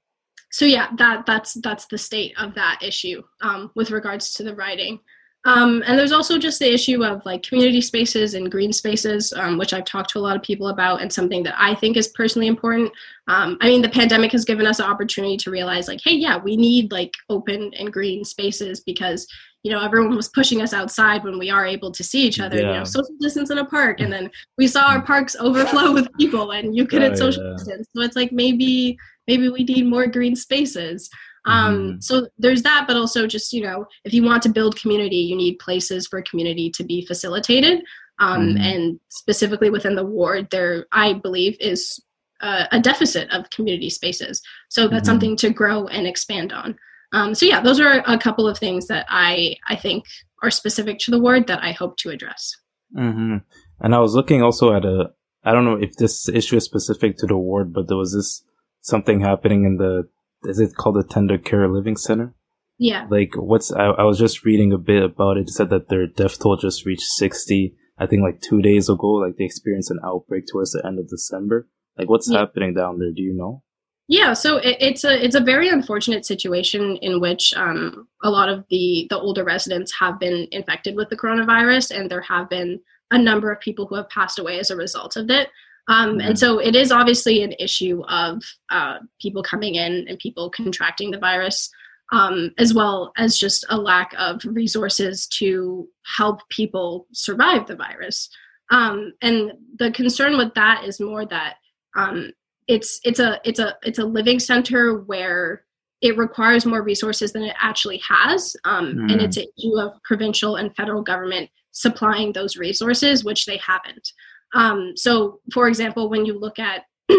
so 0.51 0.64
yeah, 0.64 0.88
that 0.97 1.27
that's 1.27 1.55
that's 1.55 1.87
the 1.87 1.99
state 1.99 2.35
of 2.38 2.55
that 2.55 2.81
issue 2.83 3.23
um, 3.42 3.71
with 3.75 3.90
regards 3.90 4.33
to 4.35 4.42
the 4.42 4.55
writing. 4.55 5.01
Um, 5.44 5.83
and 5.87 5.98
there's 5.98 6.12
also 6.12 6.37
just 6.37 6.59
the 6.59 6.72
issue 6.72 7.05
of 7.05 7.24
like 7.24 7.42
community 7.42 7.81
spaces 7.81 8.35
and 8.35 8.51
green 8.51 8.72
spaces, 8.72 9.33
um, 9.35 9.57
which 9.57 9.72
I've 9.72 9.85
talked 9.85 10.11
to 10.11 10.18
a 10.18 10.20
lot 10.20 10.37
of 10.37 10.42
people 10.42 10.68
about, 10.68 11.01
and 11.01 11.12
something 11.12 11.42
that 11.44 11.55
I 11.57 11.74
think 11.74 11.96
is 11.96 12.09
personally 12.09 12.48
important. 12.48 12.90
Um, 13.29 13.57
I 13.61 13.68
mean, 13.68 13.81
the 13.81 13.88
pandemic 13.88 14.33
has 14.33 14.44
given 14.44 14.66
us 14.66 14.81
an 14.81 14.87
opportunity 14.87 15.37
to 15.38 15.51
realize, 15.51 15.87
like, 15.87 16.01
hey, 16.03 16.14
yeah, 16.14 16.38
we 16.38 16.57
need 16.57 16.90
like 16.90 17.14
open 17.31 17.72
and 17.74 17.92
green 17.92 18.24
spaces 18.24 18.81
because 18.81 19.27
you 19.62 19.72
know 19.72 19.81
everyone 19.81 20.16
was 20.16 20.29
pushing 20.29 20.61
us 20.61 20.72
outside 20.72 21.24
when 21.24 21.38
we 21.38 21.51
are 21.51 21.66
able 21.66 21.92
to 21.92 22.03
see 22.03 22.27
each 22.27 22.40
other. 22.40 22.57
Yeah. 22.57 22.72
You 22.72 22.79
know, 22.79 22.85
social 22.85 23.14
distance 23.20 23.51
in 23.51 23.59
a 23.59 23.64
park, 23.64 24.01
and 24.01 24.12
then 24.12 24.31
we 24.59 24.66
saw 24.66 24.88
our 24.88 25.03
parks 25.03 25.37
overflow 25.38 25.92
with 25.92 26.12
people, 26.18 26.51
and 26.51 26.77
you 26.77 26.85
couldn't 26.85 27.12
oh, 27.12 27.16
social 27.16 27.44
yeah. 27.44 27.53
distance. 27.53 27.88
So 27.94 28.03
it's 28.03 28.16
like 28.16 28.33
maybe 28.33 28.98
maybe 29.29 29.48
we 29.51 29.62
need 29.62 29.87
more 29.87 30.09
green 30.09 30.35
spaces 30.35 31.09
um, 31.48 31.74
mm-hmm. 31.74 32.00
so 32.00 32.28
there's 32.38 32.62
that 32.62 32.84
but 32.87 32.96
also 32.96 33.26
just 33.26 33.52
you 33.52 33.62
know 33.62 33.87
if 34.04 34.12
you 34.12 34.22
want 34.22 34.42
to 34.42 34.48
build 34.48 34.80
community 34.80 35.16
you 35.16 35.37
need 35.37 35.58
places 35.58 36.06
for 36.06 36.22
community 36.22 36.70
to 36.70 36.84
be 36.84 37.04
facilitated 37.06 37.80
um, 38.20 38.48
mm-hmm. 38.48 38.58
and 38.58 39.00
specifically 39.08 39.70
within 39.70 39.94
the 39.94 40.04
ward 40.04 40.48
there 40.50 40.87
i 40.92 41.12
believe 41.12 41.56
is 41.61 42.00
a 42.40 42.78
deficit 42.78 43.28
of 43.30 43.50
community 43.50 43.90
spaces 43.90 44.40
so 44.68 44.82
that's 44.82 45.00
mm-hmm. 45.00 45.06
something 45.06 45.37
to 45.37 45.50
grow 45.50 45.88
and 45.88 46.06
expand 46.06 46.52
on 46.52 46.78
Um, 47.12 47.34
so 47.34 47.46
yeah, 47.46 47.61
those 47.61 47.80
are 47.80 48.02
a 48.06 48.18
couple 48.18 48.46
of 48.46 48.58
things 48.58 48.87
that 48.88 49.06
I 49.08 49.56
I 49.66 49.76
think 49.76 50.04
are 50.42 50.50
specific 50.50 50.98
to 51.00 51.11
the 51.11 51.18
ward 51.18 51.46
that 51.46 51.62
I 51.62 51.72
hope 51.72 51.96
to 51.98 52.11
address. 52.11 52.54
Mm-hmm. 52.96 53.37
And 53.81 53.94
I 53.94 53.98
was 53.98 54.14
looking 54.14 54.42
also 54.42 54.73
at 54.73 54.85
a 54.85 55.10
I 55.44 55.52
don't 55.52 55.64
know 55.64 55.79
if 55.81 55.96
this 55.96 56.29
issue 56.29 56.56
is 56.56 56.64
specific 56.64 57.16
to 57.18 57.27
the 57.27 57.37
ward, 57.37 57.73
but 57.73 57.88
there 57.88 57.96
was 57.96 58.12
this 58.12 58.42
something 58.83 59.20
happening 59.20 59.64
in 59.64 59.77
the 59.77 60.08
is 60.44 60.58
it 60.58 60.74
called 60.76 60.96
the 60.96 61.04
Tender 61.04 61.38
Care 61.38 61.68
Living 61.68 61.96
Center? 61.96 62.34
Yeah. 62.78 63.06
Like 63.10 63.32
what's 63.34 63.72
I, 63.72 63.86
I 63.86 64.04
was 64.04 64.18
just 64.18 64.44
reading 64.44 64.72
a 64.72 64.78
bit 64.78 65.02
about 65.02 65.36
it. 65.36 65.48
It 65.48 65.50
said 65.50 65.70
that 65.70 65.88
their 65.88 66.06
death 66.06 66.38
toll 66.38 66.56
just 66.56 66.86
reached 66.86 67.02
sixty. 67.02 67.74
I 67.98 68.06
think 68.06 68.22
like 68.22 68.40
two 68.40 68.62
days 68.62 68.88
ago. 68.88 69.08
Like 69.08 69.36
they 69.36 69.44
experienced 69.44 69.90
an 69.90 70.00
outbreak 70.04 70.44
towards 70.50 70.72
the 70.72 70.86
end 70.86 70.98
of 70.98 71.08
December. 71.08 71.68
Like 71.96 72.08
what's 72.08 72.30
yeah. 72.30 72.38
happening 72.38 72.74
down 72.74 72.98
there? 72.98 73.10
Do 73.14 73.22
you 73.22 73.34
know? 73.34 73.62
Yeah, 74.10 74.32
so 74.32 74.56
it, 74.56 74.78
it's 74.80 75.04
a 75.04 75.22
it's 75.22 75.34
a 75.34 75.40
very 75.40 75.68
unfortunate 75.68 76.24
situation 76.24 76.96
in 77.02 77.20
which 77.20 77.52
um, 77.54 78.08
a 78.22 78.30
lot 78.30 78.48
of 78.48 78.64
the 78.70 79.06
the 79.10 79.18
older 79.18 79.44
residents 79.44 79.92
have 80.00 80.18
been 80.18 80.48
infected 80.50 80.96
with 80.96 81.10
the 81.10 81.16
coronavirus, 81.16 81.98
and 81.98 82.10
there 82.10 82.22
have 82.22 82.48
been 82.48 82.80
a 83.10 83.18
number 83.18 83.52
of 83.52 83.60
people 83.60 83.86
who 83.86 83.96
have 83.96 84.08
passed 84.08 84.38
away 84.38 84.58
as 84.58 84.70
a 84.70 84.76
result 84.76 85.16
of 85.16 85.28
it. 85.28 85.48
Um. 85.88 86.20
And 86.20 86.38
so 86.38 86.58
it 86.58 86.76
is 86.76 86.92
obviously 86.92 87.42
an 87.42 87.54
issue 87.58 88.02
of 88.08 88.42
uh, 88.70 88.98
people 89.20 89.42
coming 89.42 89.74
in 89.74 90.06
and 90.08 90.18
people 90.18 90.50
contracting 90.50 91.10
the 91.10 91.18
virus, 91.18 91.70
um, 92.12 92.52
as 92.58 92.74
well 92.74 93.12
as 93.16 93.38
just 93.38 93.64
a 93.70 93.76
lack 93.76 94.12
of 94.18 94.42
resources 94.44 95.26
to 95.28 95.88
help 96.16 96.46
people 96.50 97.06
survive 97.12 97.66
the 97.66 97.76
virus. 97.76 98.28
Um, 98.70 99.14
and 99.22 99.52
the 99.78 99.90
concern 99.92 100.36
with 100.36 100.52
that 100.54 100.84
is 100.84 101.00
more 101.00 101.24
that 101.26 101.54
um, 101.96 102.32
it's 102.68 103.00
it's 103.02 103.18
a 103.18 103.40
it's 103.44 103.58
a 103.58 103.76
it's 103.82 103.98
a 103.98 104.04
living 104.04 104.38
center 104.38 105.00
where 105.00 105.64
it 106.00 106.16
requires 106.16 106.64
more 106.64 106.82
resources 106.82 107.32
than 107.32 107.42
it 107.42 107.56
actually 107.58 107.98
has 108.06 108.54
um, 108.64 108.94
mm. 108.94 109.12
and 109.12 109.20
it's 109.20 109.36
an 109.36 109.46
issue 109.58 109.80
of 109.80 110.00
provincial 110.04 110.56
and 110.56 110.76
federal 110.76 111.02
government 111.02 111.50
supplying 111.72 112.32
those 112.32 112.56
resources 112.56 113.24
which 113.24 113.46
they 113.46 113.56
haven't 113.56 114.12
um, 114.55 114.92
so 114.96 115.40
for 115.53 115.69
example 115.69 116.09
when 116.09 116.25
you 116.25 116.38
look 116.38 116.59
at 116.59 116.85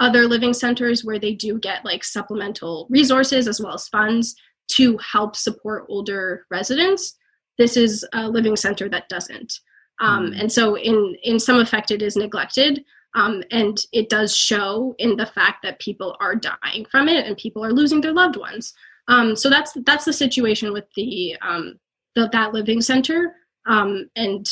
other 0.00 0.26
living 0.26 0.52
centers 0.52 1.04
where 1.04 1.18
they 1.18 1.34
do 1.34 1.58
get 1.58 1.84
like 1.84 2.02
supplemental 2.04 2.86
resources 2.90 3.46
as 3.46 3.60
well 3.60 3.74
as 3.74 3.88
funds 3.88 4.34
to 4.68 4.96
help 4.98 5.36
support 5.36 5.84
older 5.88 6.46
residents 6.50 7.16
this 7.58 7.76
is 7.76 8.06
a 8.14 8.28
living 8.28 8.56
center 8.56 8.88
that 8.88 9.08
doesn't 9.08 9.60
um, 10.00 10.30
mm. 10.30 10.40
and 10.40 10.50
so 10.50 10.76
in 10.76 11.16
in 11.22 11.38
some 11.38 11.58
effect 11.58 11.90
it 11.90 12.02
is 12.02 12.16
neglected 12.16 12.84
um, 13.14 13.42
and 13.50 13.78
it 13.92 14.08
does 14.08 14.36
show 14.36 14.94
in 14.98 15.16
the 15.16 15.26
fact 15.26 15.62
that 15.62 15.80
people 15.80 16.16
are 16.20 16.36
dying 16.36 16.86
from 16.90 17.08
it 17.08 17.26
and 17.26 17.36
people 17.36 17.64
are 17.64 17.72
losing 17.72 18.00
their 18.00 18.12
loved 18.12 18.36
ones. 18.36 18.72
Um, 19.08 19.34
so 19.34 19.50
that's 19.50 19.72
that's 19.84 20.04
the 20.04 20.12
situation 20.12 20.72
with 20.72 20.84
the, 20.94 21.36
um, 21.42 21.78
the 22.14 22.28
that 22.32 22.52
living 22.52 22.80
center. 22.80 23.34
Um, 23.66 24.08
and 24.14 24.46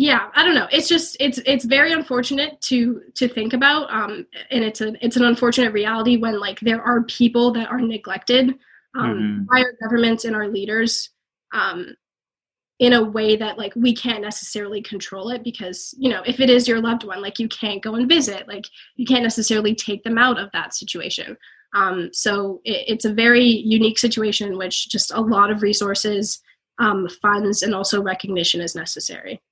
yeah, 0.00 0.28
I 0.36 0.44
don't 0.44 0.54
know. 0.54 0.68
It's 0.70 0.86
just 0.86 1.16
it's 1.18 1.38
it's 1.38 1.64
very 1.64 1.92
unfortunate 1.92 2.60
to 2.60 3.02
to 3.16 3.26
think 3.26 3.52
about, 3.52 3.92
um, 3.92 4.28
and 4.48 4.62
it's 4.62 4.80
a 4.80 4.94
it's 5.04 5.16
an 5.16 5.24
unfortunate 5.24 5.72
reality 5.72 6.16
when 6.16 6.38
like 6.38 6.60
there 6.60 6.80
are 6.80 7.02
people 7.02 7.50
that 7.54 7.68
are 7.68 7.80
neglected 7.80 8.50
um, 8.96 9.18
mm-hmm. 9.18 9.44
by 9.52 9.60
our 9.60 9.72
governments 9.82 10.24
and 10.24 10.36
our 10.36 10.46
leaders 10.46 11.10
um, 11.52 11.96
in 12.78 12.92
a 12.92 13.02
way 13.02 13.34
that 13.38 13.58
like 13.58 13.72
we 13.74 13.92
can't 13.92 14.22
necessarily 14.22 14.80
control 14.80 15.30
it 15.30 15.42
because 15.42 15.92
you 15.98 16.08
know 16.08 16.22
if 16.24 16.38
it 16.38 16.48
is 16.48 16.68
your 16.68 16.80
loved 16.80 17.02
one 17.02 17.20
like 17.20 17.40
you 17.40 17.48
can't 17.48 17.82
go 17.82 17.96
and 17.96 18.08
visit 18.08 18.46
like 18.46 18.66
you 18.94 19.04
can't 19.04 19.24
necessarily 19.24 19.74
take 19.74 20.04
them 20.04 20.16
out 20.16 20.38
of 20.38 20.48
that 20.52 20.74
situation 20.74 21.36
um, 21.74 22.08
so 22.12 22.60
it, 22.64 22.84
it's 22.86 23.04
a 23.04 23.12
very 23.12 23.42
unique 23.44 23.98
situation 23.98 24.46
in 24.46 24.56
which 24.56 24.88
just 24.88 25.10
a 25.12 25.20
lot 25.20 25.50
of 25.50 25.62
resources 25.62 26.40
um, 26.78 27.08
funds 27.20 27.64
and 27.64 27.74
also 27.74 28.00
recognition 28.00 28.60
is 28.60 28.76
necessary 28.76 29.42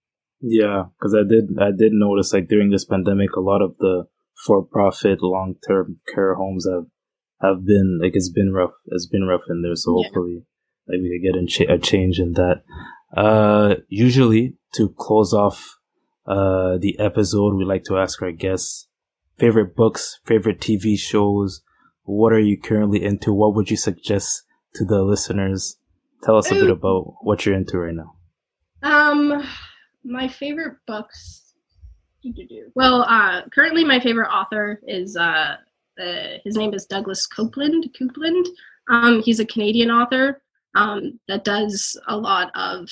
yeah 0.41 0.85
because 0.99 1.15
i 1.15 1.27
did 1.27 1.45
i 1.61 1.71
did 1.77 1.93
notice 1.93 2.33
like 2.33 2.49
during 2.49 2.71
this 2.71 2.85
pandemic 2.85 3.35
a 3.37 3.41
lot 3.41 3.63
of 3.63 3.77
the 3.79 4.05
for-profit 4.45 5.19
long-term 5.23 5.97
care 6.15 6.35
homes 6.35 6.67
have 6.71 6.87
have 7.41 7.65
been 7.65 7.99
like 8.03 8.13
it's 8.15 8.31
been 8.31 8.53
rough 8.53 8.73
it's 8.87 9.07
been 9.07 9.25
rough 9.25 9.43
in 9.49 9.63
there 9.63 9.75
so 9.75 9.97
yeah. 9.97 10.05
hopefully 10.05 10.43
like 10.89 11.01
we 11.01 11.19
could 11.19 11.33
get 11.33 11.43
a, 11.43 11.47
ch- 11.47 11.71
a 11.71 11.79
change 11.79 12.19
in 12.19 12.33
that 12.33 12.63
uh, 13.17 13.77
usually 13.89 14.57
to 14.75 14.91
close 14.99 15.33
off 15.33 15.79
uh, 16.27 16.77
the 16.79 16.99
episode, 16.99 17.55
we 17.55 17.65
like 17.65 17.85
to 17.85 17.99
ask 17.99 18.21
our 18.23 18.33
guests 18.33 18.89
favorite 19.39 19.77
books, 19.77 20.19
favorite 20.25 20.61
TV 20.61 20.99
shows. 20.99 21.63
What 22.05 22.33
are 22.33 22.41
you 22.41 22.59
currently 22.59 23.05
into? 23.05 23.33
What 23.33 23.55
would 23.55 23.71
you 23.71 23.77
suggest 23.77 24.43
to 24.75 24.85
the 24.85 25.03
listeners? 25.03 25.77
Tell 26.23 26.37
us 26.37 26.51
a 26.51 26.55
bit 26.55 26.71
about 26.71 27.15
what 27.23 27.45
you're 27.45 27.55
into 27.55 27.79
right 27.79 27.95
now. 27.95 28.17
Um, 28.83 29.47
my 30.07 30.29
favorite 30.29 30.77
books. 30.87 31.43
Well, 32.75 33.03
uh, 33.03 33.43
currently 33.55 33.85
my 33.85 34.01
favorite 34.01 34.31
author 34.31 34.81
is 34.87 35.17
uh, 35.17 35.57
uh, 36.01 36.39
his 36.45 36.57
name 36.57 36.75
is 36.75 36.87
Douglas 36.87 37.27
Copeland. 37.27 37.89
Coupland. 37.99 38.47
Um, 38.89 39.23
he's 39.23 39.41
a 39.41 39.47
Canadian 39.47 39.91
author 39.91 40.43
um, 40.75 41.19
that 41.29 41.45
does 41.45 41.99
a 42.09 42.17
lot 42.17 42.51
of 42.55 42.89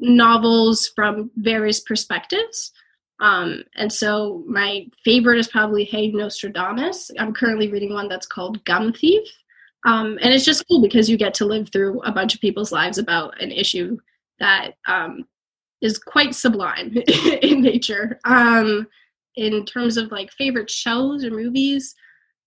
novels 0.00 0.90
from 0.94 1.30
various 1.36 1.80
perspectives. 1.80 2.72
Um, 3.20 3.64
and 3.74 3.92
so 3.92 4.44
my 4.46 4.86
favorite 5.04 5.38
is 5.38 5.48
probably 5.48 5.84
Hey 5.84 6.10
Nostradamus. 6.10 7.10
I'm 7.18 7.34
currently 7.34 7.68
reading 7.70 7.92
one 7.92 8.08
that's 8.08 8.26
called 8.26 8.64
Gum 8.64 8.92
Thief. 8.92 9.28
Um, 9.86 10.18
and 10.20 10.32
it's 10.34 10.44
just 10.44 10.64
cool 10.68 10.82
because 10.82 11.08
you 11.08 11.16
get 11.16 11.34
to 11.34 11.44
live 11.44 11.70
through 11.72 12.00
a 12.02 12.12
bunch 12.12 12.34
of 12.34 12.40
people's 12.40 12.72
lives 12.72 12.98
about 12.98 13.40
an 13.40 13.50
issue 13.50 13.96
that 14.38 14.74
um, 14.86 15.24
is 15.80 15.98
quite 15.98 16.34
sublime 16.34 16.96
in 17.42 17.62
nature. 17.62 18.18
Um, 18.24 18.86
in 19.36 19.64
terms 19.64 19.96
of 19.96 20.10
like 20.10 20.32
favorite 20.32 20.70
shows 20.70 21.24
or 21.24 21.30
movies, 21.30 21.94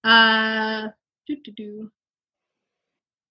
uh, 0.03 0.87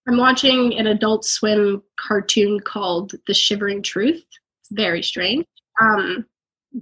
I'm 0.09 0.17
watching 0.17 0.79
an 0.79 0.87
Adult 0.87 1.25
Swim 1.25 1.83
cartoon 1.99 2.61
called 2.61 3.13
The 3.27 3.35
Shivering 3.35 3.83
Truth. 3.83 4.25
It's 4.61 4.71
very 4.71 5.03
strange. 5.03 5.45
Um, 5.81 6.25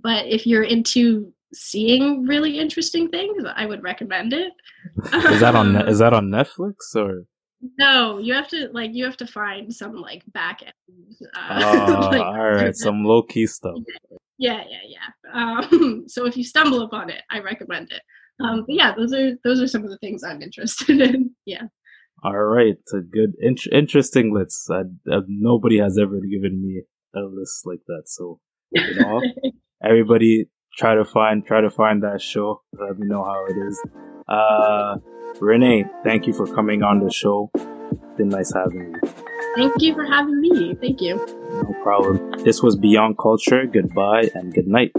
but 0.03 0.27
if 0.27 0.47
you're 0.47 0.63
into 0.63 1.33
seeing 1.53 2.27
really 2.27 2.59
interesting 2.59 3.09
things, 3.09 3.43
I 3.57 3.67
would 3.67 3.83
recommend 3.83 4.33
it. 4.33 4.53
is 5.15 5.41
that 5.41 5.55
on 5.55 5.77
is 5.89 5.99
that 5.99 6.13
on 6.13 6.29
Netflix 6.29 6.95
or? 6.95 7.25
No, 7.79 8.19
you 8.19 8.35
have 8.35 8.49
to 8.49 8.69
like 8.73 8.91
you 8.95 9.05
have 9.05 9.17
to 9.17 9.27
find 9.27 9.73
some 9.75 9.95
like 9.95 10.23
back 10.33 10.63
end. 10.63 10.73
Uh, 11.37 11.63
oh, 11.65 12.09
like, 12.13 12.21
all 12.21 12.51
right, 12.51 12.77
some 12.77 13.05
low 13.05 13.23
key 13.23 13.47
stuff. 13.47 13.77
Yeah, 14.39 14.63
yeah, 14.69 14.79
yeah. 14.87 15.33
Um, 15.33 16.05
so 16.07 16.27
if 16.27 16.37
you 16.37 16.45
stumble 16.45 16.83
upon 16.83 17.11
it, 17.11 17.23
I 17.31 17.41
recommend 17.41 17.91
it. 17.91 18.03
Um, 18.41 18.65
but 18.67 18.75
yeah, 18.75 18.95
those 18.97 19.13
are 19.13 19.33
those 19.43 19.61
are 19.61 19.67
some 19.67 19.83
of 19.83 19.91
the 19.91 19.99
things 19.99 20.23
I'm 20.23 20.43
interested 20.43 21.01
in. 21.15 21.35
Yeah. 21.45 21.65
All 22.25 22.37
right, 22.37 22.77
a 22.93 23.01
good, 23.01 23.35
in- 23.41 23.57
interesting 23.71 24.35
list. 24.35 24.69
I, 24.71 24.81
uh, 25.11 25.21
nobody 25.29 25.79
has 25.79 25.99
ever 25.99 26.19
given 26.21 26.61
me 26.61 26.83
a 27.15 27.21
list 27.21 27.63
like 27.65 27.79
that. 27.87 28.03
So, 28.07 28.41
you 28.73 28.95
know, 28.97 29.23
everybody 29.85 30.47
try 30.77 30.97
to 30.97 31.05
find 31.05 31.47
try 31.47 31.61
to 31.61 31.71
find 31.71 32.03
that 32.03 32.21
show. 32.21 32.63
Let 32.73 32.99
me 32.99 33.07
know 33.07 33.23
how 33.23 33.47
it 33.47 33.57
is. 33.69 33.81
Uh, 34.29 34.99
Renee, 35.41 35.85
thank 36.05 36.27
you 36.27 36.33
for 36.33 36.47
coming 36.47 36.83
on 36.83 37.01
the 37.01 37.11
show. 37.11 37.51
It's 37.55 38.17
Been 38.17 38.29
nice 38.29 38.53
having 38.53 38.95
you. 38.95 39.01
Thank 39.57 39.81
you 39.81 39.95
for 39.95 40.05
having 40.05 40.41
me. 40.41 40.75
Thank 40.75 41.01
you. 41.01 41.17
No 41.17 41.75
problem. 41.83 42.33
This 42.45 42.63
was 42.63 42.77
Beyond 42.77 43.19
Culture. 43.19 43.67
Goodbye 43.67 44.31
and 44.35 44.53
good 44.53 44.69
night. 44.69 44.93